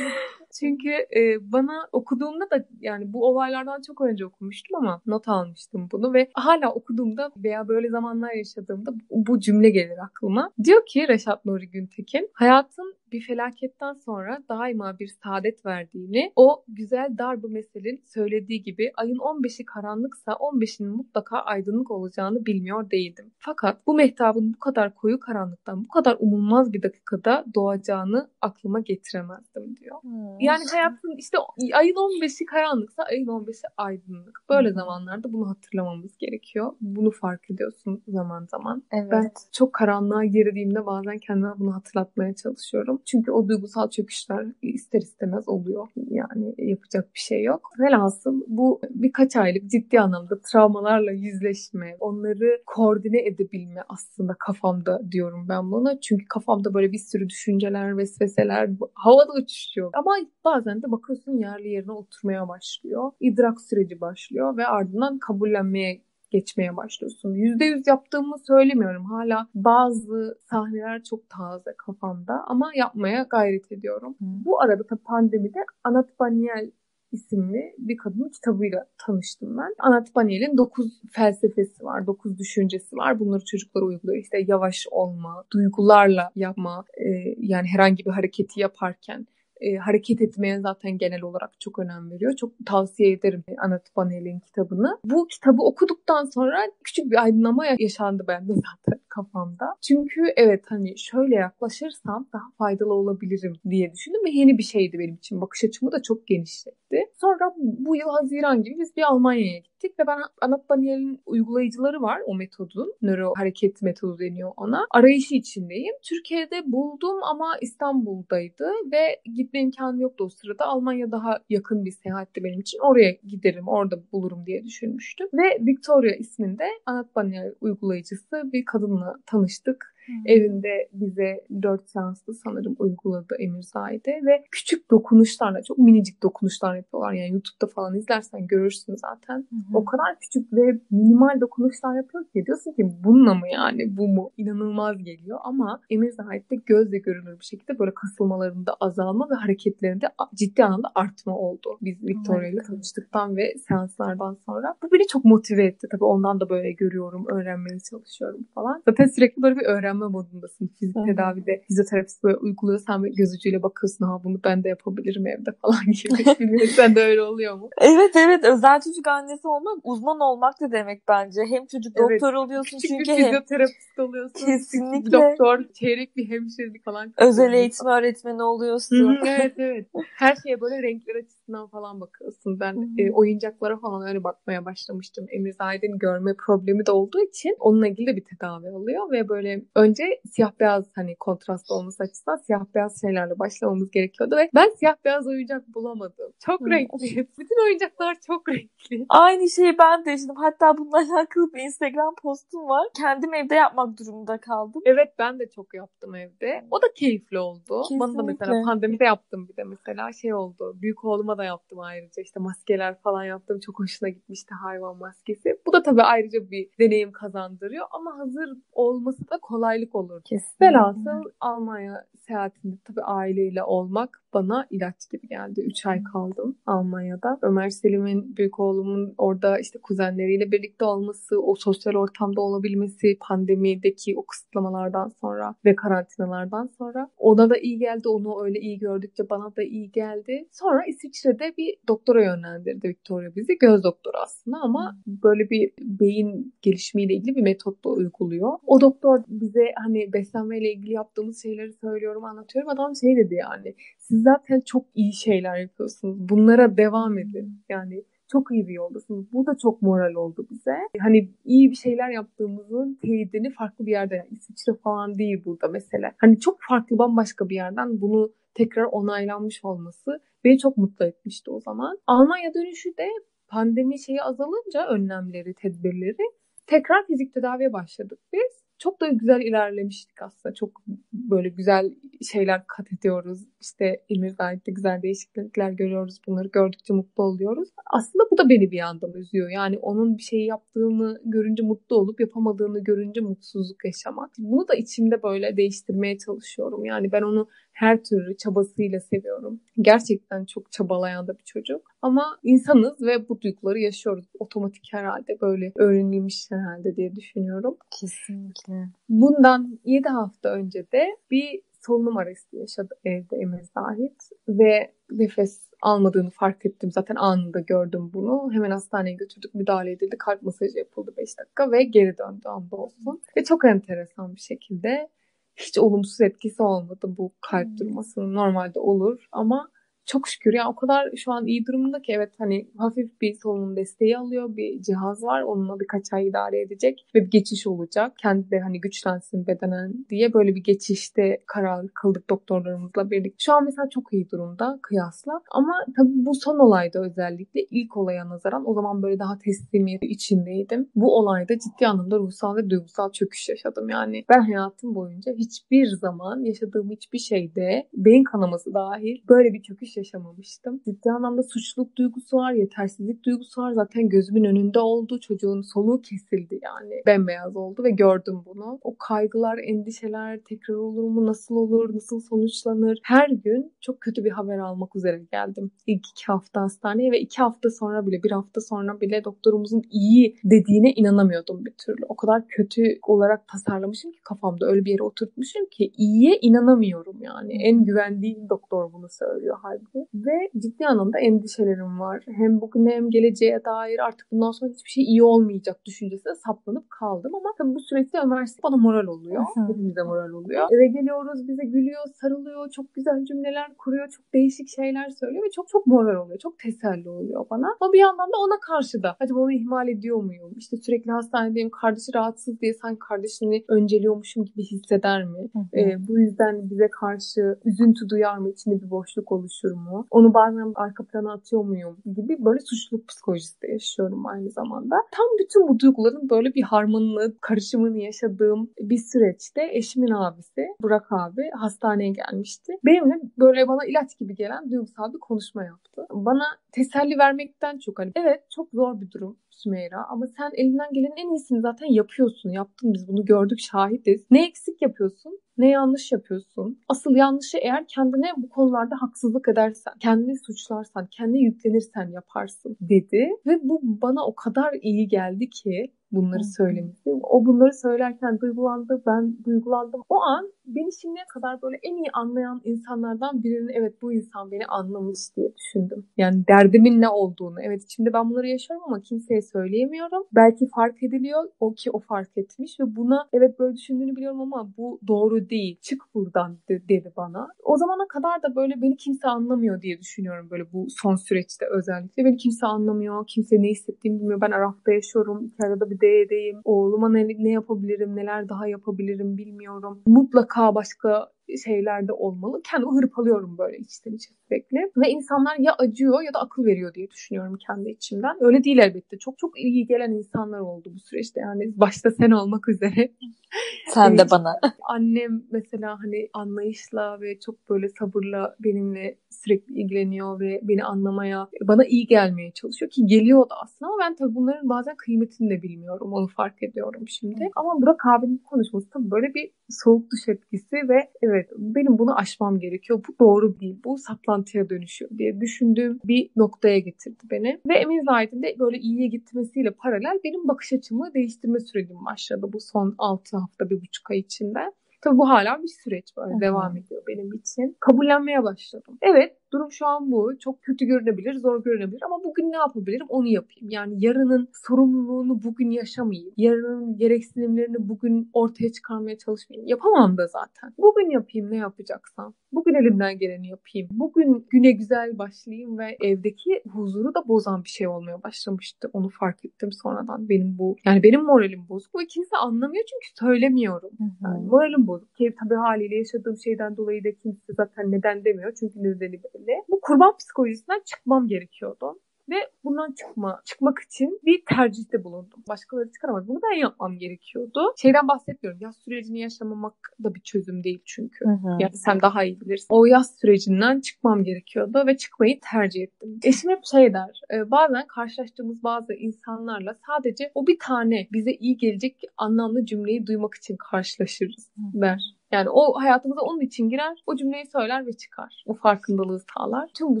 Çünkü 0.60 0.90
e, 0.90 1.52
bana 1.52 1.88
okuduğumda 1.92 2.50
da 2.50 2.66
yani 2.80 3.12
bu 3.12 3.26
olaylardan 3.26 3.80
çok 3.86 4.00
önce 4.00 4.26
okumuştum 4.26 4.76
ama 4.76 5.02
not 5.06 5.28
almıştım 5.28 5.88
bunu 5.92 6.14
ve 6.14 6.30
hala 6.34 6.72
okuduğumda 6.72 7.30
veya 7.36 7.68
böyle 7.68 7.90
zamanlar 7.90 8.32
yaşadığımda 8.32 8.90
bu 9.10 9.40
cümle 9.40 9.70
gelir 9.70 9.98
aklıma. 10.04 10.50
Diyor 10.64 10.86
ki 10.86 11.08
Reşat 11.08 11.44
Nuri 11.44 11.70
Güntekin, 11.70 12.30
hayatın 12.32 12.94
bir 13.14 13.20
felaketten 13.20 13.92
sonra 13.92 14.38
daima 14.48 14.98
bir 14.98 15.10
saadet 15.24 15.66
verdiğini, 15.66 16.32
o 16.36 16.64
güzel 16.68 17.18
darbu 17.18 17.48
meselin 17.48 18.02
söylediği 18.06 18.62
gibi 18.62 18.92
ayın 18.96 19.16
15'i 19.16 19.64
karanlıksa 19.64 20.32
15'inin 20.32 20.90
mutlaka 20.90 21.38
aydınlık 21.38 21.90
olacağını 21.90 22.46
bilmiyor 22.46 22.90
değildim. 22.90 23.32
Fakat 23.38 23.86
bu 23.86 23.94
mehtabın 23.94 24.54
bu 24.54 24.58
kadar 24.58 24.94
koyu 24.94 25.20
karanlıktan 25.20 25.84
bu 25.84 25.88
kadar 25.88 26.16
umulmaz 26.20 26.72
bir 26.72 26.82
dakikada 26.82 27.44
doğacağını 27.54 28.30
aklıma 28.40 28.80
getiremezdim 28.80 29.76
diyor. 29.76 30.02
Hmm. 30.02 30.40
Yani 30.40 30.64
hayatın 30.72 31.16
işte 31.18 31.38
ayın 31.74 31.94
15'i 31.94 32.46
karanlıksa 32.46 33.02
ayın 33.02 33.26
15'i 33.26 33.68
aydınlık. 33.76 34.40
Böyle 34.50 34.68
hmm. 34.68 34.74
zamanlarda 34.74 35.32
bunu 35.32 35.48
hatırlamamız 35.48 36.18
gerekiyor. 36.18 36.72
Bunu 36.80 37.10
fark 37.10 37.50
ediyorsun 37.50 38.02
zaman 38.08 38.46
zaman. 38.46 38.82
Evet. 38.92 39.08
Ben 39.12 39.30
çok 39.52 39.72
karanlığa 39.72 40.24
girdiğimde 40.24 40.86
bazen 40.86 41.18
kendime 41.18 41.58
bunu 41.58 41.74
hatırlatmaya 41.74 42.34
çalışıyorum. 42.34 43.00
Çünkü 43.06 43.32
o 43.32 43.48
duygusal 43.48 43.90
çöküşler 43.90 44.46
ister 44.62 45.00
istemez 45.00 45.48
oluyor. 45.48 45.88
Yani 46.10 46.54
yapacak 46.58 47.14
bir 47.14 47.20
şey 47.20 47.42
yok. 47.42 47.70
Velhasıl 47.78 48.42
bu 48.46 48.80
birkaç 48.90 49.36
aylık 49.36 49.70
ciddi 49.70 50.00
anlamda 50.00 50.40
travmalarla 50.40 51.10
yüzleşme, 51.12 51.96
onları 52.00 52.62
koordine 52.66 53.20
edebilme 53.26 53.82
aslında 53.88 54.34
kafamda 54.46 55.00
diyorum 55.12 55.46
ben 55.48 55.70
buna. 55.70 56.00
Çünkü 56.00 56.24
kafamda 56.28 56.74
böyle 56.74 56.92
bir 56.92 56.98
sürü 56.98 57.28
düşünceler, 57.28 57.96
vesveseler 57.96 58.70
havada 58.94 59.32
uçuşuyor. 59.42 59.90
Ama 59.94 60.10
bazen 60.44 60.82
de 60.82 60.90
bakıyorsun 60.90 61.32
yerli 61.32 61.68
yerine 61.68 61.92
oturmaya 61.92 62.48
başlıyor. 62.48 63.12
İdrak 63.20 63.60
süreci 63.60 64.00
başlıyor 64.00 64.56
ve 64.56 64.66
ardından 64.66 65.18
kabullenmeye 65.18 66.00
geçmeye 66.34 66.76
başlıyorsun. 66.76 67.34
Yüzde 67.34 67.64
yüz 67.64 67.86
yaptığımı 67.86 68.38
söylemiyorum. 68.38 69.04
Hala 69.04 69.48
bazı 69.54 70.38
sahneler 70.50 71.02
çok 71.02 71.30
taze 71.30 71.74
kafamda 71.78 72.44
ama 72.46 72.70
yapmaya 72.74 73.26
gayret 73.30 73.72
ediyorum. 73.72 74.16
Bu 74.20 74.60
arada 74.60 74.88
da 74.88 74.96
pandemide 75.04 75.58
Anat 75.84 76.20
Baniel 76.20 76.70
isimli 77.12 77.74
bir 77.78 77.96
kadının 77.96 78.28
kitabıyla 78.28 78.86
tanıştım 79.06 79.56
ben. 79.58 79.74
Anat 79.78 80.14
Baniel'in 80.14 80.56
dokuz 80.56 81.00
felsefesi 81.12 81.84
var, 81.84 82.06
dokuz 82.06 82.38
düşüncesi 82.38 82.96
var. 82.96 83.20
Bunları 83.20 83.44
çocuklara 83.44 83.84
uyguluyor. 83.84 84.22
İşte 84.22 84.38
yavaş 84.46 84.86
olma, 84.90 85.44
duygularla 85.52 86.30
yapma, 86.36 86.84
e, 86.98 87.06
yani 87.38 87.66
herhangi 87.68 88.04
bir 88.04 88.10
hareketi 88.10 88.60
yaparken 88.60 89.26
e, 89.60 89.76
hareket 89.76 90.20
etmeye 90.20 90.60
zaten 90.60 90.98
genel 90.98 91.22
olarak 91.22 91.60
çok 91.60 91.78
önem 91.78 92.10
veriyor. 92.10 92.36
Çok 92.36 92.52
tavsiye 92.66 93.12
ederim 93.12 93.44
Anat 93.58 93.94
Panel'in 93.94 94.40
kitabını. 94.40 94.98
Bu 95.04 95.26
kitabı 95.26 95.62
okuduktan 95.62 96.24
sonra 96.24 96.58
küçük 96.84 97.10
bir 97.10 97.22
aydınlama 97.22 97.66
yaşandı 97.78 98.24
bende 98.28 98.52
zaten 98.54 99.00
kafamda. 99.14 99.74
Çünkü 99.80 100.20
evet 100.36 100.64
hani 100.68 100.98
şöyle 100.98 101.34
yaklaşırsam 101.34 102.28
daha 102.32 102.50
faydalı 102.58 102.92
olabilirim 102.92 103.52
diye 103.70 103.92
düşündüm 103.92 104.20
ve 104.26 104.30
yeni 104.30 104.58
bir 104.58 104.62
şeydi 104.62 104.98
benim 104.98 105.14
için. 105.14 105.40
Bakış 105.40 105.64
açımı 105.64 105.92
da 105.92 106.02
çok 106.02 106.26
genişletti. 106.26 106.98
Sonra 107.20 107.54
bu 107.56 107.96
yıl 107.96 108.08
Haziran 108.08 108.62
gibi 108.62 108.78
biz 108.78 108.96
bir 108.96 109.02
Almanya'ya 109.02 109.58
gittik 109.58 109.98
ve 109.98 110.06
ben 110.06 110.18
Anat 110.42 110.68
Daniel'in 110.68 111.20
uygulayıcıları 111.26 112.02
var 112.02 112.20
o 112.26 112.34
metodun. 112.34 112.94
Nöro 113.02 113.32
hareket 113.36 113.82
metodu 113.82 114.18
deniyor 114.18 114.52
ona. 114.56 114.86
Arayışı 114.90 115.34
içindeyim. 115.34 115.94
Türkiye'de 116.02 116.72
buldum 116.72 117.22
ama 117.22 117.56
İstanbul'daydı 117.60 118.70
ve 118.92 119.20
gitme 119.44 119.60
imkanım 119.60 120.00
yoktu 120.00 120.24
o 120.24 120.28
sırada. 120.28 120.64
Almanya 120.64 121.10
daha 121.10 121.38
yakın 121.48 121.84
bir 121.84 121.90
seyahatti 121.90 122.44
benim 122.44 122.60
için. 122.60 122.78
Oraya 122.78 123.12
giderim, 123.26 123.68
orada 123.68 123.96
bulurum 124.12 124.46
diye 124.46 124.64
düşünmüştüm. 124.64 125.28
Ve 125.32 125.66
Victoria 125.66 126.14
isminde 126.14 126.64
Anatbanya 126.86 127.44
uygulayıcısı 127.60 128.42
bir 128.52 128.64
kadınla 128.64 129.14
tanıştık. 129.26 129.93
Hmm. 130.06 130.14
Evinde 130.26 130.88
bize 130.92 131.44
dört 131.62 131.90
seanslı 131.90 132.34
sanırım 132.34 132.76
uyguladı 132.78 133.34
Emirzade 133.38 134.20
ve 134.26 134.44
küçük 134.50 134.90
dokunuşlarla 134.90 135.62
çok 135.62 135.78
minicik 135.78 136.22
dokunuşlar 136.22 136.76
yapıyorlar. 136.76 137.12
Yani 137.12 137.30
YouTube'da 137.30 137.66
falan 137.66 137.94
izlersen 137.94 138.46
görürsün 138.46 138.94
zaten. 138.96 139.46
Hmm. 139.50 139.74
O 139.74 139.84
kadar 139.84 140.18
küçük 140.20 140.52
ve 140.52 140.80
minimal 140.90 141.40
dokunuşlar 141.40 141.96
yapıyor 141.96 142.24
ki 142.24 142.46
diyorsun 142.46 142.72
ki 142.72 142.88
bununla 143.04 143.34
mı 143.34 143.48
yani 143.52 143.96
bu 143.96 144.08
mu? 144.08 144.30
İnanılmaz 144.36 144.98
geliyor 144.98 145.38
ama 145.44 145.80
Emirzade'de 145.90 146.56
gözle 146.66 146.98
görülür 146.98 147.40
bir 147.40 147.44
şekilde 147.44 147.78
böyle 147.78 147.94
kasılmalarında 147.94 148.76
azalma 148.80 149.30
ve 149.30 149.34
hareketlerinde 149.34 150.06
ciddi 150.34 150.64
anlamda 150.64 150.88
artma 150.94 151.38
oldu. 151.38 151.78
Biz 151.82 152.02
Victoria 152.02 152.48
ile 152.48 152.62
tanıştıktan 152.62 153.36
ve 153.36 153.54
seanslardan 153.68 154.34
sonra. 154.46 154.74
Bu 154.82 154.92
beni 154.92 155.06
çok 155.06 155.24
motive 155.24 155.64
etti. 155.64 155.86
Tabii 155.90 156.04
ondan 156.04 156.40
da 156.40 156.48
böyle 156.48 156.72
görüyorum, 156.72 157.26
öğrenmeye 157.32 157.78
çalışıyorum 157.90 158.46
falan. 158.54 158.82
Zaten 158.88 159.06
sürekli 159.06 159.42
böyle 159.42 159.56
bir 159.56 159.64
öğrenme 159.64 159.93
öğrenme 159.94 160.06
modundasın. 160.06 160.70
Fizik 160.78 160.96
Hı. 160.96 161.04
tedavide 161.06 161.62
fizyoterapist 161.68 162.24
böyle 162.24 162.36
uyguluyor. 162.36 162.78
Sen 162.86 163.02
böyle 163.02 163.14
göz 163.14 163.34
ucuyla 163.34 163.62
bakıyorsun 163.62 164.04
ha 164.06 164.24
bunu 164.24 164.40
ben 164.44 164.64
de 164.64 164.68
yapabilirim 164.68 165.26
evde 165.26 165.52
falan 165.62 165.84
gibi. 165.84 166.38
Bilmiyorum 166.40 166.72
sen 166.76 166.94
de 166.94 167.00
öyle 167.00 167.22
oluyor 167.22 167.54
mu? 167.54 167.70
Evet 167.80 168.16
evet 168.16 168.44
özel 168.44 168.80
çocuk 168.80 169.06
annesi 169.06 169.48
olmak 169.48 169.78
uzman 169.84 170.20
olmak 170.20 170.60
da 170.60 170.72
demek 170.72 171.02
bence. 171.08 171.40
Hem 171.50 171.66
çocuk 171.66 171.92
evet. 171.96 172.10
doktor 172.10 172.34
oluyorsun 172.34 172.78
Küçük 172.78 172.90
çünkü 172.90 173.12
hem 173.12 173.24
fizyoterapist 173.24 173.98
oluyorsun. 173.98 174.46
Kesinlikle. 174.46 175.12
Doktor, 175.12 175.64
çeyrek 175.74 176.16
bir 176.16 176.28
hemşirelik 176.28 176.84
falan. 176.84 177.12
Özel 177.18 177.52
eğitim 177.52 177.86
öğretmeni 177.86 178.42
oluyorsun. 178.42 178.96
Hı, 178.96 179.26
evet 179.26 179.54
evet. 179.58 179.86
Her 180.18 180.36
şeye 180.42 180.60
böyle 180.60 180.82
renkler 180.82 181.14
açısından 181.14 181.66
falan 181.66 182.00
bakıyorsun. 182.00 182.60
Ben 182.60 182.88
e, 182.98 183.10
oyuncaklara 183.12 183.76
falan 183.76 184.08
öyle 184.08 184.24
bakmaya 184.24 184.64
başlamıştım. 184.64 185.26
Emir 185.30 185.52
Zahid'in 185.52 185.98
görme 185.98 186.34
problemi 186.46 186.86
de 186.86 186.92
olduğu 186.92 187.20
için 187.20 187.56
onunla 187.60 187.88
ilgili 187.88 188.06
de 188.06 188.16
bir 188.16 188.24
tedavi 188.24 188.70
oluyor 188.70 189.10
ve 189.12 189.28
böyle 189.28 189.62
önce 189.84 190.20
siyah 190.32 190.52
beyaz 190.60 190.84
hani 190.94 191.16
kontrast 191.16 191.70
olması 191.70 192.02
açısından 192.02 192.36
siyah 192.36 192.64
beyaz 192.74 193.00
şeylerle 193.00 193.38
başlamamız 193.38 193.90
gerekiyordu 193.90 194.36
ve 194.36 194.50
ben 194.54 194.70
siyah 194.78 194.96
beyaz 195.04 195.26
oyuncak 195.26 195.74
bulamadım. 195.74 196.32
Çok 196.46 196.60
hmm. 196.60 196.70
renkli. 196.70 197.16
Bütün 197.38 197.66
oyuncaklar 197.66 198.16
çok 198.26 198.48
renkli. 198.48 199.06
Aynı 199.08 199.50
şeyi 199.50 199.78
ben 199.78 200.04
de 200.04 200.10
yaşadım. 200.10 200.36
Hatta 200.36 200.78
bununla 200.78 200.96
alakalı 200.96 201.52
bir 201.54 201.62
Instagram 201.62 202.14
postum 202.22 202.68
var. 202.68 202.86
Kendim 202.96 203.34
evde 203.34 203.54
yapmak 203.54 203.98
durumunda 203.98 204.38
kaldım. 204.38 204.82
Evet 204.84 205.14
ben 205.18 205.38
de 205.38 205.50
çok 205.50 205.74
yaptım 205.74 206.14
evde. 206.14 206.64
O 206.70 206.82
da 206.82 206.86
keyifli 206.94 207.38
oldu. 207.38 207.82
Kesinlikle. 207.82 208.00
Bana 208.00 208.18
da 208.18 208.22
mesela 208.22 208.62
pandemide 208.64 209.04
yaptım 209.04 209.48
bir 209.48 209.56
de 209.56 209.64
mesela 209.64 210.12
şey 210.12 210.34
oldu. 210.34 210.76
Büyük 210.82 211.04
oğluma 211.04 211.38
da 211.38 211.44
yaptım 211.44 211.80
ayrıca. 211.80 212.22
işte 212.22 212.40
maskeler 212.40 213.00
falan 213.00 213.24
yaptım. 213.24 213.60
Çok 213.60 213.78
hoşuna 213.78 214.08
gitmişti 214.08 214.54
hayvan 214.54 214.96
maskesi. 214.96 215.60
Bu 215.66 215.72
da 215.72 215.82
tabii 215.82 216.02
ayrıca 216.02 216.50
bir 216.50 216.68
deneyim 216.80 217.12
kazandırıyor 217.12 217.86
ama 217.90 218.18
hazır 218.18 218.50
olması 218.72 219.30
da 219.30 219.38
kolaylık 219.74 219.94
olur. 219.94 220.22
Kesinlikle. 220.24 220.66
Velhasıl 220.66 221.30
Almanya 221.40 222.04
seyahatinde 222.26 222.76
tabii 222.84 223.02
aileyle 223.02 223.62
olmak 223.62 224.24
bana 224.34 224.66
ilaç 224.70 225.10
gibi 225.10 225.28
geldi. 225.28 225.60
3 225.60 225.86
ay 225.86 226.02
kaldım 226.12 226.58
Almanya'da. 226.66 227.38
Ömer 227.42 227.70
Selim'in 227.70 228.36
büyük 228.36 228.60
oğlumun 228.60 229.14
orada 229.18 229.58
işte 229.58 229.78
kuzenleriyle 229.82 230.52
birlikte 230.52 230.84
olması, 230.84 231.42
o 231.42 231.54
sosyal 231.54 231.94
ortamda 231.94 232.40
olabilmesi, 232.40 233.18
pandemideki 233.20 234.14
o 234.16 234.26
kısıtlamalardan 234.26 235.08
sonra 235.08 235.54
ve 235.64 235.76
karantinalardan 235.76 236.66
sonra 236.78 237.10
ona 237.18 237.50
da 237.50 237.56
iyi 237.56 237.78
geldi. 237.78 238.08
Onu 238.08 238.44
öyle 238.44 238.60
iyi 238.60 238.78
gördükçe 238.78 239.30
bana 239.30 239.56
da 239.56 239.62
iyi 239.62 239.90
geldi. 239.90 240.48
Sonra 240.52 240.86
İsviçre'de 240.88 241.54
bir 241.58 241.76
doktora 241.88 242.24
yönlendirdi 242.24 242.88
Victoria 242.88 243.34
bizi. 243.36 243.58
Göz 243.58 243.84
doktoru 243.84 244.16
aslında 244.22 244.56
ama 244.62 244.96
böyle 245.06 245.50
bir 245.50 245.72
beyin 245.80 246.54
gelişimiyle 246.62 247.14
ilgili 247.14 247.36
bir 247.36 247.42
metotla 247.42 247.90
uyguluyor. 247.90 248.52
O 248.66 248.80
doktor 248.80 249.20
bize 249.28 249.63
hani 249.76 250.12
beslenmeyle 250.12 250.72
ilgili 250.72 250.92
yaptığımız 250.92 251.42
şeyleri 251.42 251.72
söylüyorum, 251.72 252.24
anlatıyorum. 252.24 252.68
Adam 252.68 252.96
şey 252.96 253.16
dedi 253.16 253.34
yani 253.34 253.74
siz 253.98 254.22
zaten 254.22 254.60
çok 254.60 254.86
iyi 254.94 255.12
şeyler 255.12 255.58
yapıyorsunuz. 255.58 256.28
Bunlara 256.28 256.76
devam 256.76 257.18
edin. 257.18 257.60
Yani 257.68 258.04
çok 258.32 258.52
iyi 258.52 258.68
bir 258.68 258.72
yoldasınız. 258.72 259.32
Bu 259.32 259.46
da 259.46 259.56
çok 259.62 259.82
moral 259.82 260.14
oldu 260.14 260.46
bize. 260.50 260.76
Hani 261.00 261.30
iyi 261.44 261.70
bir 261.70 261.76
şeyler 261.76 262.10
yaptığımızın 262.10 262.98
teyidini 263.02 263.50
farklı 263.50 263.86
bir 263.86 263.90
yerde 263.90 264.14
yani 264.14 264.28
İsviçre 264.30 264.72
falan 264.74 265.18
değil 265.18 265.44
burada 265.44 265.68
mesela. 265.68 266.12
Hani 266.18 266.40
çok 266.40 266.58
farklı 266.68 266.98
bambaşka 266.98 267.48
bir 267.48 267.54
yerden 267.54 268.00
bunu 268.00 268.32
tekrar 268.54 268.84
onaylanmış 268.84 269.64
olması 269.64 270.20
beni 270.44 270.58
çok 270.58 270.76
mutlu 270.76 271.04
etmişti 271.04 271.50
o 271.50 271.60
zaman. 271.60 271.98
Almanya 272.06 272.54
dönüşü 272.54 272.96
de 272.96 273.08
pandemi 273.48 273.98
şeyi 273.98 274.22
azalınca 274.22 274.86
önlemleri, 274.88 275.54
tedbirleri 275.54 276.30
tekrar 276.66 277.06
fizik 277.06 277.34
tedaviye 277.34 277.72
başladık 277.72 278.18
biz 278.32 278.64
çok 278.78 279.00
da 279.00 279.08
güzel 279.08 279.40
ilerlemiştik 279.40 280.22
aslında. 280.22 280.54
Çok 280.54 280.82
böyle 281.12 281.48
güzel 281.48 281.94
şeyler 282.32 282.66
kat 282.66 282.92
ediyoruz. 282.92 283.38
İşte 283.60 284.02
Emir 284.08 284.36
gayet 284.36 284.66
de 284.66 284.72
güzel 284.72 285.02
değişiklikler 285.02 285.70
görüyoruz. 285.70 286.20
Bunları 286.26 286.48
gördükçe 286.48 286.94
mutlu 286.94 287.22
oluyoruz. 287.22 287.68
Aslında 287.92 288.24
bu 288.30 288.38
da 288.38 288.48
beni 288.48 288.70
bir 288.70 288.76
yandan 288.76 289.12
üzüyor. 289.12 289.50
Yani 289.50 289.78
onun 289.78 290.18
bir 290.18 290.22
şeyi 290.22 290.46
yaptığını 290.46 291.20
görünce 291.24 291.62
mutlu 291.62 291.96
olup 291.96 292.20
yapamadığını 292.20 292.84
görünce 292.84 293.20
mutsuzluk 293.20 293.84
yaşamak. 293.84 294.30
Bunu 294.38 294.68
da 294.68 294.74
içimde 294.74 295.22
böyle 295.22 295.56
değiştirmeye 295.56 296.18
çalışıyorum. 296.18 296.84
Yani 296.84 297.12
ben 297.12 297.22
onu 297.22 297.48
her 297.74 298.04
türlü 298.04 298.36
çabasıyla 298.36 299.00
seviyorum. 299.00 299.60
Gerçekten 299.80 300.44
çok 300.44 300.72
çabalayan 300.72 301.26
da 301.26 301.38
bir 301.38 301.44
çocuk. 301.44 301.90
Ama 302.02 302.38
insanız 302.42 303.02
ve 303.02 303.28
bu 303.28 303.40
duyguları 303.40 303.78
yaşıyoruz. 303.78 304.26
Otomatik 304.38 304.88
herhalde 304.92 305.40
böyle 305.40 305.72
öğrenilmiş 305.76 306.50
herhalde 306.50 306.96
diye 306.96 307.16
düşünüyorum. 307.16 307.76
Kesinlikle. 308.00 308.88
Bundan 309.08 309.80
7 309.84 310.08
hafta 310.08 310.48
önce 310.48 310.86
de 310.92 311.16
bir 311.30 311.60
solunum 311.86 312.16
arresti 312.16 312.56
yaşadı 312.56 312.94
evde 313.04 313.36
Emir 313.36 313.62
Zahit 313.74 314.22
ve 314.48 314.92
nefes 315.10 315.70
almadığını 315.82 316.30
fark 316.30 316.66
ettim. 316.66 316.90
Zaten 316.92 317.16
anında 317.16 317.60
gördüm 317.60 318.10
bunu. 318.14 318.52
Hemen 318.52 318.70
hastaneye 318.70 319.16
götürdük, 319.16 319.54
müdahale 319.54 319.92
edildi. 319.92 320.16
Kalp 320.18 320.42
masajı 320.42 320.78
yapıldı 320.78 321.14
5 321.16 321.38
dakika 321.38 321.72
ve 321.72 321.84
geri 321.84 322.18
döndü 322.18 322.48
anda 322.48 322.76
olsun. 322.76 323.22
Ve 323.36 323.44
çok 323.44 323.64
enteresan 323.64 324.34
bir 324.34 324.40
şekilde 324.40 325.08
hiç 325.56 325.78
olumsuz 325.78 326.20
etkisi 326.20 326.62
olmadı 326.62 327.14
bu 327.18 327.32
kalp 327.40 327.66
hmm. 327.66 327.78
durmasının. 327.78 328.34
Normalde 328.34 328.80
olur 328.80 329.28
ama 329.32 329.68
çok 330.06 330.28
şükür 330.28 330.52
ya 330.52 330.68
o 330.68 330.74
kadar 330.74 331.10
şu 331.16 331.32
an 331.32 331.46
iyi 331.46 331.66
durumda 331.66 332.02
ki 332.02 332.12
evet 332.12 332.32
hani 332.38 332.68
hafif 332.76 333.20
bir 333.20 333.34
solunum 333.34 333.76
desteği 333.76 334.18
alıyor. 334.18 334.56
Bir 334.56 334.82
cihaz 334.82 335.22
var. 335.22 335.42
Onunla 335.42 335.80
birkaç 335.80 336.12
ay 336.12 336.28
idare 336.28 336.60
edecek 336.60 337.06
ve 337.14 337.20
bir 337.20 337.30
geçiş 337.30 337.66
olacak. 337.66 338.12
Kendi 338.22 338.50
de 338.50 338.60
hani 338.60 338.80
güçlensin 338.80 339.46
bedenen 339.46 340.06
diye 340.10 340.34
böyle 340.34 340.54
bir 340.54 340.64
geçişte 340.64 341.42
karar 341.46 341.86
kıldık 341.88 342.30
doktorlarımızla 342.30 343.10
birlikte. 343.10 343.36
Şu 343.38 343.52
an 343.52 343.64
mesela 343.64 343.88
çok 343.88 344.12
iyi 344.12 344.30
durumda 344.30 344.78
kıyasla. 344.82 345.40
Ama 345.50 345.72
tabii 345.96 346.26
bu 346.26 346.34
son 346.34 346.58
olayda 346.58 347.04
özellikle 347.04 347.60
ilk 347.70 347.96
olaya 347.96 348.28
nazaran 348.28 348.70
o 348.70 348.74
zaman 348.74 349.02
böyle 349.02 349.18
daha 349.18 349.38
teslimiyet 349.38 350.02
içindeydim. 350.02 350.88
Bu 350.94 351.18
olayda 351.18 351.54
ciddi 351.58 351.86
anlamda 351.86 352.18
ruhsal 352.18 352.56
ve 352.56 352.70
duygusal 352.70 353.12
çöküş 353.12 353.48
yaşadım. 353.48 353.88
Yani 353.88 354.24
ben 354.28 354.40
hayatım 354.40 354.94
boyunca 354.94 355.32
hiçbir 355.32 355.86
zaman 355.86 356.44
yaşadığım 356.44 356.90
hiçbir 356.90 357.18
şeyde 357.18 357.88
beyin 357.94 358.24
kanaması 358.24 358.74
dahil 358.74 359.22
böyle 359.28 359.52
bir 359.52 359.62
çöküş 359.62 359.93
yaşamamıştım. 359.96 360.80
Ciddi 360.84 361.10
anlamda 361.10 361.42
suçluluk 361.42 361.96
duygusu 361.96 362.36
var, 362.36 362.52
yetersizlik 362.52 363.24
duygusu 363.24 363.62
var. 363.62 363.72
Zaten 363.72 364.08
gözümün 364.08 364.44
önünde 364.44 364.78
oldu. 364.78 365.20
Çocuğun 365.20 365.62
soluğu 365.62 366.02
kesildi 366.02 366.60
yani. 366.62 367.02
Bembeyaz 367.06 367.56
oldu 367.56 367.84
ve 367.84 367.90
gördüm 367.90 368.42
bunu. 368.46 368.78
O 368.82 368.96
kaygılar, 368.98 369.58
endişeler 369.58 370.40
tekrar 370.48 370.74
olur 370.74 371.02
mu, 371.02 371.26
nasıl 371.26 371.56
olur, 371.56 371.94
nasıl 371.94 372.20
sonuçlanır? 372.20 372.98
Her 373.02 373.28
gün 373.28 373.72
çok 373.80 374.00
kötü 374.00 374.24
bir 374.24 374.30
haber 374.30 374.58
almak 374.58 374.96
üzere 374.96 375.22
geldim. 375.32 375.70
İlk 375.86 376.06
iki 376.10 376.26
hafta 376.26 376.60
hastaneye 376.60 377.12
ve 377.12 377.20
iki 377.20 377.42
hafta 377.42 377.70
sonra 377.70 378.06
bile, 378.06 378.22
bir 378.22 378.30
hafta 378.30 378.60
sonra 378.60 379.00
bile 379.00 379.24
doktorumuzun 379.24 379.82
iyi 379.90 380.36
dediğine 380.44 380.92
inanamıyordum 380.92 381.64
bir 381.64 381.74
türlü. 381.86 382.04
O 382.08 382.16
kadar 382.16 382.48
kötü 382.48 382.82
olarak 383.02 383.48
tasarlamışım 383.48 384.12
ki 384.12 384.18
kafamda 384.24 384.66
öyle 384.66 384.84
bir 384.84 384.90
yere 384.90 385.02
oturtmuşum 385.02 385.66
ki 385.66 385.92
iyiye 385.96 386.38
inanamıyorum 386.42 387.16
yani. 387.22 387.52
En 387.62 387.84
güvendiğim 387.84 388.48
doktor 388.48 388.92
bunu 388.92 389.08
söylüyor 389.08 389.56
halbuki 389.62 389.83
geldi. 389.92 390.06
Ve 390.14 390.50
ciddi 390.58 390.86
anlamda 390.86 391.18
endişelerim 391.18 392.00
var. 392.00 392.24
Hem 392.26 392.60
bugün 392.60 392.86
hem 392.86 393.10
geleceğe 393.10 393.64
dair 393.64 393.98
artık 393.98 394.26
bundan 394.32 394.50
sonra 394.50 394.70
hiçbir 394.70 394.90
şey 394.90 395.04
iyi 395.04 395.22
olmayacak 395.22 395.76
düşüncesine 395.86 396.34
saplanıp 396.34 396.90
kaldım. 396.90 397.34
Ama 397.34 397.48
tabii 397.58 397.74
bu 397.74 397.80
süreçte 397.80 398.18
Ömer 398.24 398.46
bana 398.62 398.76
moral 398.76 399.06
oluyor. 399.06 399.44
Hepimize 399.68 400.02
moral 400.02 400.32
oluyor. 400.32 400.68
Eve 400.72 400.86
geliyoruz 400.86 401.48
bize 401.48 401.64
gülüyor, 401.64 402.04
sarılıyor, 402.20 402.70
çok 402.70 402.94
güzel 402.94 403.24
cümleler 403.24 403.74
kuruyor, 403.78 404.08
çok 404.08 404.34
değişik 404.34 404.68
şeyler 404.68 405.08
söylüyor 405.10 405.44
ve 405.44 405.50
çok 405.50 405.68
çok 405.68 405.86
moral 405.86 406.24
oluyor. 406.24 406.38
Çok 406.38 406.58
teselli 406.58 407.08
oluyor 407.08 407.46
bana. 407.50 407.66
Ama 407.80 407.92
bir 407.92 407.98
yandan 407.98 408.28
da 408.28 408.36
ona 408.46 408.60
karşı 408.60 409.02
da 409.02 409.16
acaba 409.20 409.38
onu 409.40 409.52
ihmal 409.52 409.88
ediyor 409.88 410.22
muyum? 410.22 410.52
İşte 410.56 410.76
sürekli 410.76 411.10
hastanedeyim, 411.10 411.70
kardeşi 411.70 412.14
rahatsız 412.14 412.60
diye 412.60 412.74
sanki 412.74 412.98
kardeşini 412.98 413.64
önceliyormuşum 413.68 414.44
gibi 414.44 414.62
hisseder 414.62 415.24
mi? 415.24 415.50
Ee, 415.76 416.08
bu 416.08 416.18
yüzden 416.18 416.70
bize 416.70 416.88
karşı 417.00 417.58
üzüntü 417.64 418.08
duyar 418.10 418.38
mı? 418.38 418.50
İçinde 418.50 418.82
bir 418.82 418.90
boşluk 418.90 419.32
oluşur 419.32 419.72
mu? 419.74 420.06
Onu 420.10 420.34
bazen 420.34 420.72
arka 420.74 421.04
plana 421.04 421.32
atıyor 421.32 421.64
muyum? 421.64 421.96
Gibi 422.16 422.36
böyle 422.44 422.60
suçluluk 422.60 423.08
psikolojisi 423.08 423.62
de 423.62 423.66
yaşıyorum 423.66 424.26
aynı 424.26 424.50
zamanda. 424.50 424.96
Tam 425.12 425.26
bütün 425.40 425.68
bu 425.68 425.78
duyguların 425.78 426.30
böyle 426.30 426.54
bir 426.54 426.62
harmanını, 426.62 427.34
karışımını 427.40 427.98
yaşadığım 427.98 428.70
bir 428.80 428.98
süreçte 428.98 429.68
eşimin 429.72 430.10
abisi 430.10 430.66
Burak 430.82 431.12
abi 431.12 431.50
hastaneye 431.50 432.10
gelmişti. 432.10 432.72
Benimle 432.84 433.20
böyle 433.38 433.68
bana 433.68 433.84
ilaç 433.84 434.18
gibi 434.18 434.34
gelen 434.34 434.70
duygusal 434.70 435.12
bir 435.12 435.18
konuşma 435.18 435.64
yaptı. 435.64 436.06
Bana 436.12 436.44
teselli 436.72 437.18
vermekten 437.18 437.78
çok 437.78 437.98
hani 437.98 438.12
evet 438.14 438.50
çok 438.50 438.70
zor 438.70 439.00
bir 439.00 439.10
durum 439.10 439.36
Sümeyra 439.54 440.04
ama 440.10 440.26
sen 440.26 440.50
elinden 440.54 440.92
gelenin 440.92 441.16
en 441.16 441.34
iyisini 441.34 441.60
zaten 441.60 441.86
yapıyorsun. 441.86 442.50
Yaptın 442.50 442.92
biz 442.92 443.08
bunu 443.08 443.24
gördük 443.24 443.58
şahidiz. 443.60 444.26
Ne 444.30 444.46
eksik 444.46 444.82
yapıyorsun? 444.82 445.38
Ne 445.58 445.68
yanlış 445.68 446.12
yapıyorsun? 446.12 446.78
Asıl 446.88 447.16
yanlışı 447.16 447.58
eğer 447.58 447.84
kendine 447.88 448.32
bu 448.36 448.48
konularda 448.48 448.94
haksızlık 449.00 449.48
edersen, 449.48 449.94
kendini 450.00 450.38
suçlarsan, 450.38 451.06
kendine 451.06 451.38
yüklenirsen 451.38 452.10
yaparsın 452.10 452.76
dedi. 452.80 453.28
Ve 453.46 453.60
bu 453.62 453.80
bana 453.82 454.26
o 454.26 454.34
kadar 454.34 454.74
iyi 454.82 455.08
geldi 455.08 455.50
ki 455.50 455.92
bunları 456.12 456.44
söylemesi. 456.44 457.10
O 457.22 457.46
bunları 457.46 457.72
söylerken 457.72 458.40
duygulandı, 458.40 459.02
ben 459.06 459.44
duygulandım. 459.44 460.02
O 460.08 460.20
an 460.20 460.52
beni 460.66 460.92
şimdiye 461.00 461.24
kadar 461.34 461.62
böyle 461.62 461.78
en 461.82 461.96
iyi 461.96 462.10
anlayan 462.12 462.60
insanlardan 462.64 463.42
birinin 463.42 463.72
evet 463.74 464.02
bu 464.02 464.12
insan 464.12 464.50
beni 464.50 464.66
anlamış 464.66 465.18
diye 465.36 465.54
düşündüm. 465.56 466.06
Yani 466.16 466.46
derdimin 466.48 467.00
ne 467.00 467.08
olduğunu. 467.08 467.62
Evet 467.62 467.84
içimde 467.84 468.12
ben 468.12 468.30
bunları 468.30 468.46
yaşıyorum 468.46 468.84
ama 468.88 469.00
kimseye 469.00 469.42
söyleyemiyorum. 469.42 470.22
Belki 470.34 470.68
fark 470.74 471.02
ediliyor. 471.02 471.44
O 471.60 471.74
ki 471.74 471.90
o 471.90 472.00
fark 472.00 472.30
etmiş 472.36 472.80
ve 472.80 472.96
buna 472.96 473.28
evet 473.32 473.58
böyle 473.58 473.76
düşündüğünü 473.76 474.16
biliyorum 474.16 474.40
ama 474.40 474.72
bu 474.76 475.00
doğru 475.06 475.50
değil. 475.50 475.78
Çık 475.80 476.02
buradan 476.14 476.58
de, 476.68 476.88
dedi 476.88 477.12
bana. 477.16 477.48
O 477.64 477.76
zamana 477.76 478.08
kadar 478.08 478.42
da 478.42 478.56
böyle 478.56 478.82
beni 478.82 478.96
kimse 478.96 479.28
anlamıyor 479.28 479.82
diye 479.82 479.98
düşünüyorum 479.98 480.48
böyle 480.50 480.72
bu 480.72 480.86
son 480.88 481.16
süreçte 481.16 481.66
özellikle. 481.70 482.24
Beni 482.24 482.36
kimse 482.36 482.66
anlamıyor. 482.66 483.24
Kimse 483.26 483.62
ne 483.62 483.68
hissettiğimi 483.68 484.20
bilmiyor. 484.20 484.40
Ben 484.40 484.50
Araf'ta 484.50 484.92
yaşıyorum. 484.92 485.44
İki 485.44 485.66
arada 485.66 485.90
bir 485.90 485.96
D'deyim. 486.00 486.60
Oğluma 486.64 487.08
ne, 487.08 487.28
ne 487.28 487.50
yapabilirim, 487.50 488.16
neler 488.16 488.48
daha 488.48 488.66
yapabilirim 488.66 489.36
bilmiyorum. 489.36 490.02
Mutlaka 490.06 490.53
başka 490.74 491.30
şeylerde 491.64 492.12
olmalı. 492.12 492.60
Kendimi 492.70 492.92
hırpalıyorum 492.92 493.58
böyle 493.58 493.78
içten 493.78 494.12
içe 494.12 494.30
sürekli. 494.48 494.78
Ve 494.96 495.08
insanlar 495.10 495.56
ya 495.58 495.74
acıyor 495.78 496.22
ya 496.22 496.34
da 496.34 496.40
akıl 496.40 496.64
veriyor 496.64 496.94
diye 496.94 497.10
düşünüyorum 497.10 497.58
kendi 497.66 497.90
içimden. 497.90 498.36
Öyle 498.40 498.64
değil 498.64 498.78
elbette. 498.78 499.18
Çok 499.18 499.38
çok 499.38 499.60
iyi 499.60 499.86
gelen 499.86 500.10
insanlar 500.10 500.60
oldu 500.60 500.92
bu 500.94 500.98
süreçte. 500.98 501.40
Yani 501.40 501.72
başta 501.76 502.10
sen 502.10 502.30
olmak 502.30 502.68
üzere. 502.68 503.12
Sen 503.88 504.18
de 504.18 504.30
bana. 504.30 504.60
Annem 504.88 505.42
mesela 505.50 505.98
hani 506.02 506.28
anlayışla 506.32 507.20
ve 507.20 507.38
çok 507.40 507.70
böyle 507.70 507.88
sabırla 507.88 508.56
benimle 508.60 509.18
sürekli 509.30 509.74
ilgileniyor 509.74 510.40
ve 510.40 510.60
beni 510.62 510.84
anlamaya, 510.84 511.48
bana 511.62 511.84
iyi 511.84 512.06
gelmeye 512.06 512.52
çalışıyor 512.52 512.90
ki 512.90 513.06
geliyor 513.06 513.50
da 513.50 513.54
aslında 513.62 513.90
ama 513.92 513.98
ben 514.00 514.16
tabii 514.16 514.34
bunların 514.34 514.68
bazen 514.68 514.96
kıymetini 514.96 515.50
de 515.50 515.62
bilmiyorum. 515.62 516.12
Onu 516.12 516.28
fark 516.28 516.62
ediyorum 516.62 517.08
şimdi. 517.08 517.50
Ama 517.56 517.82
Burak 517.82 518.06
abinin 518.06 518.38
konuşması 518.38 518.90
tabii 518.90 519.10
böyle 519.10 519.34
bir 519.34 519.50
soğuk 519.68 520.10
duş 520.12 520.28
etkisi 520.28 520.76
ve 520.88 521.10
evet 521.22 521.33
benim 521.58 521.98
bunu 521.98 522.18
aşmam 522.18 522.58
gerekiyor. 522.58 523.00
Bu 523.08 523.18
doğru 523.20 523.60
değil. 523.60 523.76
Bu 523.84 523.98
saplantıya 523.98 524.70
dönüşüyor 524.70 525.10
diye 525.18 525.40
düşündüğüm 525.40 526.00
bir 526.04 526.30
noktaya 526.36 526.78
getirdi 526.78 527.22
beni. 527.30 527.60
Ve 527.68 527.74
Emin 527.74 528.04
Zahit'in 528.04 528.42
de 528.42 528.56
böyle 528.58 528.78
iyiye 528.78 529.06
gitmesiyle 529.06 529.70
paralel 529.70 530.20
benim 530.24 530.48
bakış 530.48 530.72
açımı 530.72 531.14
değiştirme 531.14 531.60
sürecim 531.60 532.04
başladı 532.06 532.46
bu 532.52 532.60
son 532.60 532.94
6 532.98 533.36
hafta, 533.36 533.70
bir 533.70 533.80
buçuk 533.80 534.10
ay 534.10 534.18
içinde. 534.18 534.60
Tabii 535.04 535.18
bu 535.18 535.28
hala 535.28 535.62
bir 535.62 535.68
süreç 535.68 536.16
böyle 536.16 536.32
Hı-hı. 536.32 536.40
devam 536.40 536.76
ediyor 536.76 537.02
benim 537.08 537.32
için. 537.32 537.76
Kabullenmeye 537.80 538.44
başladım. 538.44 538.98
Evet 539.02 539.36
durum 539.54 539.72
şu 539.72 539.86
an 539.86 540.12
bu. 540.12 540.38
Çok 540.38 540.62
kötü 540.62 540.84
görünebilir, 540.84 541.34
zor 541.34 541.64
görünebilir 541.64 542.02
ama 542.02 542.24
bugün 542.24 542.52
ne 542.52 542.56
yapabilirim 542.56 543.06
onu 543.08 543.26
yapayım. 543.26 543.70
Yani 543.70 543.94
yarının 543.98 544.48
sorumluluğunu 544.52 545.42
bugün 545.42 545.70
yaşamayayım. 545.70 546.34
Yarının 546.36 546.96
gereksinimlerini 546.98 547.88
bugün 547.88 548.30
ortaya 548.32 548.72
çıkarmaya 548.72 549.18
çalışmayayım. 549.18 549.68
Yapamam 549.68 550.16
da 550.16 550.26
zaten. 550.26 550.74
Bugün 550.78 551.10
yapayım 551.10 551.50
ne 551.50 551.56
yapacaksam. 551.56 552.34
Bugün 552.52 552.74
elimden 552.74 553.18
geleni 553.18 553.48
yapayım. 553.48 553.88
Bugün 553.90 554.46
güne 554.50 554.72
güzel 554.72 555.18
başlayayım 555.18 555.78
ve 555.78 555.96
evdeki 556.02 556.62
huzuru 556.72 557.14
da 557.14 557.28
bozan 557.28 557.64
bir 557.64 557.68
şey 557.68 557.86
olmaya 557.86 558.22
başlamıştı. 558.22 558.90
Onu 558.92 559.08
fark 559.08 559.44
ettim 559.44 559.72
sonradan. 559.72 560.28
Benim 560.28 560.58
bu 560.58 560.76
yani 560.84 561.02
benim 561.02 561.22
moralim 561.22 561.68
bozuk. 561.68 561.94
Bu 561.94 561.98
kimse 562.08 562.36
anlamıyor 562.36 562.84
çünkü 562.90 563.06
söylemiyorum. 563.18 563.90
Yani 564.24 564.46
moralim 564.46 564.86
bozuk. 564.86 565.14
Ki 565.14 565.34
tabii 565.40 565.54
haliyle 565.54 565.96
yaşadığım 565.96 566.36
şeyden 566.36 566.76
dolayı 566.76 567.04
da 567.04 567.12
kimse 567.22 567.52
zaten 567.56 567.92
neden 567.92 568.24
demiyor. 568.24 568.52
Çünkü 568.60 568.82
nedeni 568.82 569.20
belli. 569.46 569.62
Bu 569.68 569.80
kurban 569.80 570.16
psikolojisinden 570.16 570.82
çıkmam 570.84 571.26
gerekiyordu. 571.26 571.98
Ve 572.30 572.36
bundan 572.64 572.92
çıkma, 572.92 573.40
çıkmak 573.44 573.78
için 573.78 574.20
bir 574.24 574.42
tercihte 574.56 575.04
bulundum. 575.04 575.44
Başkaları 575.48 575.92
çıkaramadı. 575.92 576.28
Bunu 576.28 576.40
ben 576.42 576.58
yapmam 576.58 576.98
gerekiyordu. 576.98 577.74
Şeyden 577.82 578.08
bahsetmiyorum. 578.08 578.60
Yaz 578.60 578.76
sürecini 578.76 579.20
yaşamamak 579.20 579.74
da 580.04 580.14
bir 580.14 580.20
çözüm 580.20 580.64
değil 580.64 580.82
çünkü. 580.84 581.24
Hı 581.24 581.30
hı. 581.30 581.56
Yani 581.60 581.76
sen 581.76 582.00
daha 582.00 582.24
iyi 582.24 582.40
bilirsin. 582.40 582.66
O 582.68 582.86
yaz 582.86 583.16
sürecinden 583.20 583.80
çıkmam 583.80 584.24
gerekiyordu 584.24 584.86
ve 584.86 584.96
çıkmayı 584.96 585.40
tercih 585.50 585.82
ettim. 585.82 586.20
Eşim 586.22 586.50
hep 586.50 586.64
şey 586.64 586.94
der. 586.94 587.20
E, 587.34 587.50
bazen 587.50 587.86
karşılaştığımız 587.86 588.64
bazı 588.64 588.94
insanlarla 588.94 589.74
sadece 589.86 590.32
o 590.34 590.46
bir 590.46 590.58
tane 590.58 591.08
bize 591.12 591.32
iyi 591.32 591.56
gelecek 591.56 592.00
anlamlı 592.16 592.64
cümleyi 592.64 593.06
duymak 593.06 593.34
için 593.34 593.56
karşılaşırız 593.56 594.50
der. 594.56 595.14
Yani 595.34 595.50
o 595.50 595.72
hayatımıza 595.80 596.20
onun 596.20 596.40
için 596.40 596.68
girer, 596.68 597.02
o 597.06 597.16
cümleyi 597.16 597.46
söyler 597.46 597.86
ve 597.86 597.92
çıkar. 597.92 598.44
O 598.46 598.54
farkındalığı 598.54 599.20
sağlar. 599.34 599.70
Tüm 599.78 599.96
bu 599.96 600.00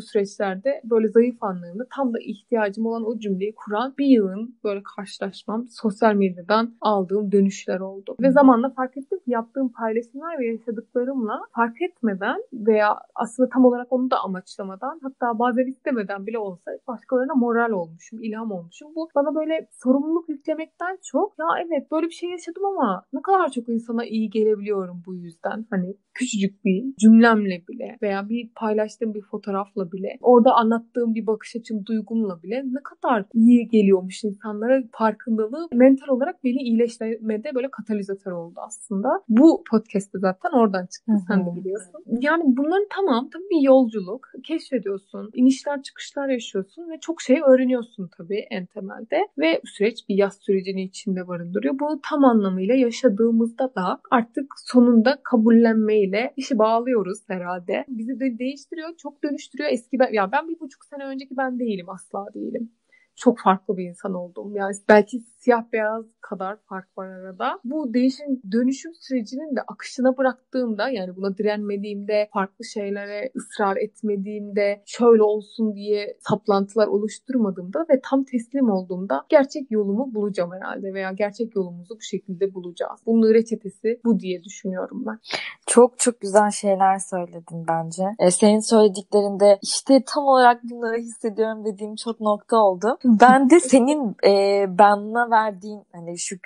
süreçlerde 0.00 0.80
böyle 0.84 1.08
zayıf 1.08 1.42
anlarımda 1.42 1.86
tam 1.96 2.14
da 2.14 2.18
ihtiyacım 2.20 2.86
olan 2.86 3.04
o 3.06 3.18
cümleyi 3.18 3.54
kuran 3.54 3.94
bir 3.98 4.06
yılın 4.06 4.56
böyle 4.64 4.82
karşılaşmam, 4.96 5.66
sosyal 5.68 6.14
medyadan 6.14 6.74
aldığım 6.80 7.32
dönüşler 7.32 7.80
oldu. 7.80 8.16
Ve 8.20 8.30
zamanla 8.30 8.70
fark 8.70 8.96
ettim 8.96 9.18
ki 9.18 9.30
yaptığım 9.30 9.68
paylaşımlar 9.68 10.38
ve 10.38 10.46
yaşadıklarımla 10.46 11.40
fark 11.52 11.82
etmeden 11.82 12.42
veya 12.52 12.98
aslında 13.14 13.48
tam 13.48 13.64
olarak 13.64 13.92
onu 13.92 14.10
da 14.10 14.18
amaçlamadan 14.24 15.00
hatta 15.02 15.38
bazen 15.38 15.66
istemeden 15.66 16.26
bile 16.26 16.38
olsa 16.38 16.70
başkalarına 16.88 17.34
moral 17.34 17.70
olmuşum, 17.70 18.22
ilham 18.22 18.52
olmuşum. 18.52 18.88
Bu 18.96 19.08
bana 19.14 19.34
böyle 19.34 19.68
sorumluluk 19.70 20.28
yüklemekten 20.28 20.98
çok 21.02 21.38
ya 21.38 21.46
evet 21.66 21.90
böyle 21.90 22.06
bir 22.06 22.12
şey 22.12 22.30
yaşadım 22.30 22.64
ama 22.64 23.02
ne 23.12 23.22
kadar 23.22 23.50
çok 23.50 23.68
insana 23.68 24.04
iyi 24.04 24.30
gelebiliyorum 24.30 25.02
bu 25.06 25.14
yüzden. 25.24 25.66
Hani 25.70 25.96
küçücük 26.14 26.64
bir 26.64 26.84
cümlemle 27.00 27.62
bile 27.68 27.96
veya 28.02 28.28
bir 28.28 28.48
paylaştığım 28.54 29.14
bir 29.14 29.22
fotoğrafla 29.22 29.92
bile 29.92 30.18
orada 30.20 30.54
anlattığım 30.54 31.14
bir 31.14 31.26
bakış 31.26 31.56
açım, 31.56 31.86
duygumla 31.86 32.42
bile 32.42 32.62
ne 32.64 32.82
kadar 32.82 33.24
iyi 33.34 33.68
geliyormuş 33.68 34.24
insanlara 34.24 34.82
farkındalığı 34.92 35.68
mental 35.72 36.08
olarak 36.08 36.44
beni 36.44 36.62
iyileştirmede 36.62 37.54
böyle 37.54 37.70
katalizatör 37.70 38.32
oldu 38.32 38.54
aslında. 38.66 39.08
Bu 39.28 39.64
podcast'te 39.70 40.18
zaten 40.18 40.50
oradan 40.50 40.86
çıktı 40.86 41.12
Hı-hı. 41.12 41.20
sen 41.28 41.46
de 41.46 41.60
biliyorsun. 41.60 42.04
Yani 42.20 42.42
bunların 42.46 42.86
tamam 42.90 43.28
tabii 43.32 43.44
bir 43.50 43.62
yolculuk. 43.62 44.28
Keşfediyorsun, 44.44 45.30
inişler 45.34 45.82
çıkışlar 45.82 46.28
yaşıyorsun 46.28 46.90
ve 46.90 47.00
çok 47.00 47.22
şey 47.22 47.40
öğreniyorsun 47.46 48.10
tabii 48.16 48.46
en 48.50 48.66
temelde. 48.66 49.18
Ve 49.38 49.60
süreç 49.64 50.08
bir 50.08 50.16
yaz 50.16 50.38
sürecini 50.40 50.82
içinde 50.82 51.28
barındırıyor. 51.28 51.78
Bunu 51.78 52.00
tam 52.10 52.24
anlamıyla 52.24 52.74
yaşadığımızda 52.74 53.74
da 53.74 54.00
artık 54.10 54.46
sonunda 54.56 55.18
kabullenmeyi 55.24 56.03
ile 56.08 56.34
işi 56.36 56.58
bağlıyoruz 56.58 57.18
herhalde. 57.28 57.84
Bizi 57.88 58.20
de 58.20 58.38
değiştiriyor, 58.38 58.96
çok 58.96 59.22
dönüştürüyor. 59.24 59.70
Eski 59.72 59.98
ben, 59.98 60.12
ya 60.12 60.32
ben 60.32 60.48
bir 60.48 60.60
buçuk 60.60 60.84
sene 60.84 61.04
önceki 61.04 61.36
ben 61.36 61.58
değilim, 61.58 61.88
asla 61.88 62.26
değilim. 62.34 62.72
Çok 63.16 63.38
farklı 63.38 63.76
bir 63.76 63.84
insan 63.84 64.14
oldum. 64.14 64.56
Yani 64.56 64.74
belki 64.88 65.22
siyah 65.44 65.72
beyaz 65.72 66.04
kadar 66.20 66.56
fark 66.68 66.98
var 66.98 67.08
arada. 67.08 67.60
Bu 67.64 67.94
değişim 67.94 68.40
dönüşüm 68.52 68.92
sürecinin 68.94 69.56
de 69.56 69.60
akışına 69.68 70.16
bıraktığımda 70.16 70.88
yani 70.88 71.16
buna 71.16 71.38
direnmediğimde, 71.38 72.28
farklı 72.32 72.64
şeylere 72.64 73.30
ısrar 73.36 73.76
etmediğimde, 73.76 74.82
şöyle 74.86 75.22
olsun 75.22 75.74
diye 75.74 76.16
saplantılar 76.20 76.86
oluşturmadığımda 76.86 77.86
ve 77.90 78.00
tam 78.10 78.24
teslim 78.24 78.70
olduğumda 78.70 79.24
gerçek 79.28 79.70
yolumu 79.70 80.14
bulacağım 80.14 80.50
herhalde 80.52 80.94
veya 80.94 81.12
gerçek 81.12 81.56
yolumuzu 81.56 81.94
bu 81.94 82.02
şekilde 82.02 82.54
bulacağız. 82.54 83.00
Bunun 83.06 83.34
reçetesi 83.34 84.00
bu 84.04 84.20
diye 84.20 84.44
düşünüyorum 84.44 85.04
ben. 85.06 85.18
Çok 85.66 85.98
çok 85.98 86.20
güzel 86.20 86.50
şeyler 86.50 86.98
söyledin 86.98 87.66
bence. 87.68 88.02
E, 88.18 88.30
senin 88.30 88.60
söylediklerinde 88.60 89.58
işte 89.62 90.02
tam 90.14 90.24
olarak 90.24 90.62
bunları 90.64 90.96
hissediyorum 90.96 91.64
dediğim 91.64 91.96
çok 91.96 92.20
nokta 92.20 92.56
oldu. 92.56 92.98
Ben 93.24 93.50
de 93.50 93.60
senin 93.60 94.16
e, 94.26 94.64
bana 94.78 95.33
verdiğin 95.34 95.82
hani 95.92 96.18
şu 96.18 96.36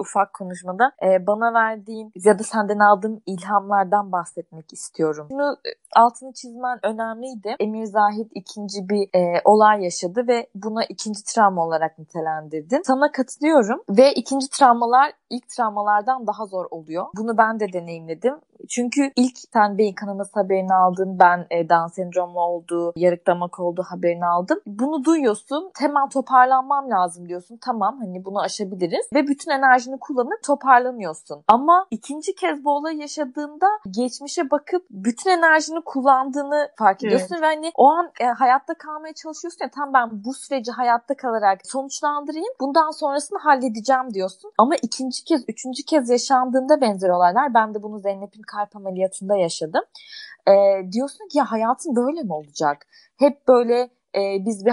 ufak 0.00 0.34
konuşmada 0.34 0.92
e, 1.02 1.26
bana 1.26 1.54
verdiğin 1.54 2.12
ya 2.24 2.38
da 2.38 2.42
senden 2.42 2.78
aldığım 2.78 3.22
ilhamlardan 3.26 4.12
bahsetmek 4.12 4.72
istiyorum. 4.72 5.26
Şunu 5.30 5.56
e, 5.66 5.70
altını 5.96 6.32
çizmen 6.32 6.78
önemliydi. 6.82 7.56
Emir 7.60 7.84
Zahid 7.84 8.30
ikinci 8.34 8.88
bir 8.88 9.18
e, 9.20 9.40
olay 9.44 9.84
yaşadı 9.84 10.24
ve 10.28 10.46
buna 10.54 10.84
ikinci 10.84 11.20
travma 11.24 11.66
olarak 11.66 11.98
nitelendirdin. 11.98 12.82
Sana 12.84 13.12
katılıyorum 13.12 13.82
ve 13.88 14.14
ikinci 14.14 14.50
travmalar 14.50 15.12
ilk 15.30 15.48
travmalardan 15.48 16.26
daha 16.26 16.46
zor 16.46 16.66
oluyor. 16.70 17.06
Bunu 17.16 17.38
ben 17.38 17.60
de 17.60 17.72
deneyimledim. 17.72 18.34
Çünkü 18.68 19.12
ilk 19.16 19.38
sen 19.52 19.78
beyin 19.78 19.94
kanaması 19.94 20.32
haberini 20.34 20.74
aldın. 20.74 21.18
Ben 21.18 21.46
e, 21.50 21.68
Down 21.68 21.86
sendromu 21.86 22.40
olduğu, 22.40 22.92
yarık 22.96 23.26
damak 23.26 23.60
olduğu 23.60 23.82
haberini 23.82 24.26
aldım. 24.26 24.60
Bunu 24.66 25.04
duyuyorsun. 25.04 25.70
Hemen 25.78 26.08
toparlanmam 26.08 26.90
lazım 26.90 27.28
diyorsun. 27.28 27.58
Tamam 27.60 27.98
hani 27.98 28.24
bunu 28.24 28.40
aşabiliriz. 28.40 29.06
Ve 29.14 29.26
bütün 29.26 29.50
enerjini 29.50 29.98
kullanıp 29.98 30.42
toparlanıyorsun. 30.42 31.42
Ama 31.48 31.86
ikinci 31.90 32.34
kez 32.34 32.64
bu 32.64 32.70
olayı 32.70 32.98
yaşadığında 32.98 33.66
geçmişe 33.90 34.50
bakıp 34.50 34.86
bütün 34.90 35.30
enerjini 35.30 35.80
kullandığını 35.84 36.68
fark 36.76 37.04
ediyorsun. 37.04 37.34
Evet. 37.34 37.42
Ve 37.42 37.46
hani 37.46 37.72
o 37.74 37.88
an 37.88 38.10
e, 38.20 38.24
hayatta 38.24 38.74
kalmaya 38.74 39.14
çalışıyorsun 39.14 39.64
ya 39.64 39.70
tam 39.70 39.92
ben 39.94 40.24
bu 40.24 40.34
süreci 40.34 40.72
hayatta 40.72 41.16
kalarak 41.16 41.60
sonuçlandırayım. 41.66 42.54
Bundan 42.60 42.90
sonrasını 42.90 43.38
halledeceğim 43.38 44.14
diyorsun. 44.14 44.52
Ama 44.58 44.76
ikinci 44.76 45.15
kez, 45.24 45.44
üçüncü 45.48 45.82
kez 45.82 46.10
yaşandığında 46.10 46.80
benzer 46.80 47.08
olaylar. 47.08 47.54
Ben 47.54 47.74
de 47.74 47.82
bunu 47.82 47.98
Zeynep'in 47.98 48.42
kalp 48.42 48.76
ameliyatında 48.76 49.36
yaşadım. 49.36 49.82
E, 50.48 50.52
diyorsun 50.92 51.28
ki 51.28 51.38
ya 51.38 51.52
hayatın 51.52 51.96
böyle 51.96 52.22
mi 52.22 52.32
olacak? 52.32 52.86
Hep 53.16 53.48
böyle 53.48 53.90
e, 54.14 54.20
biz 54.46 54.66
bir 54.66 54.70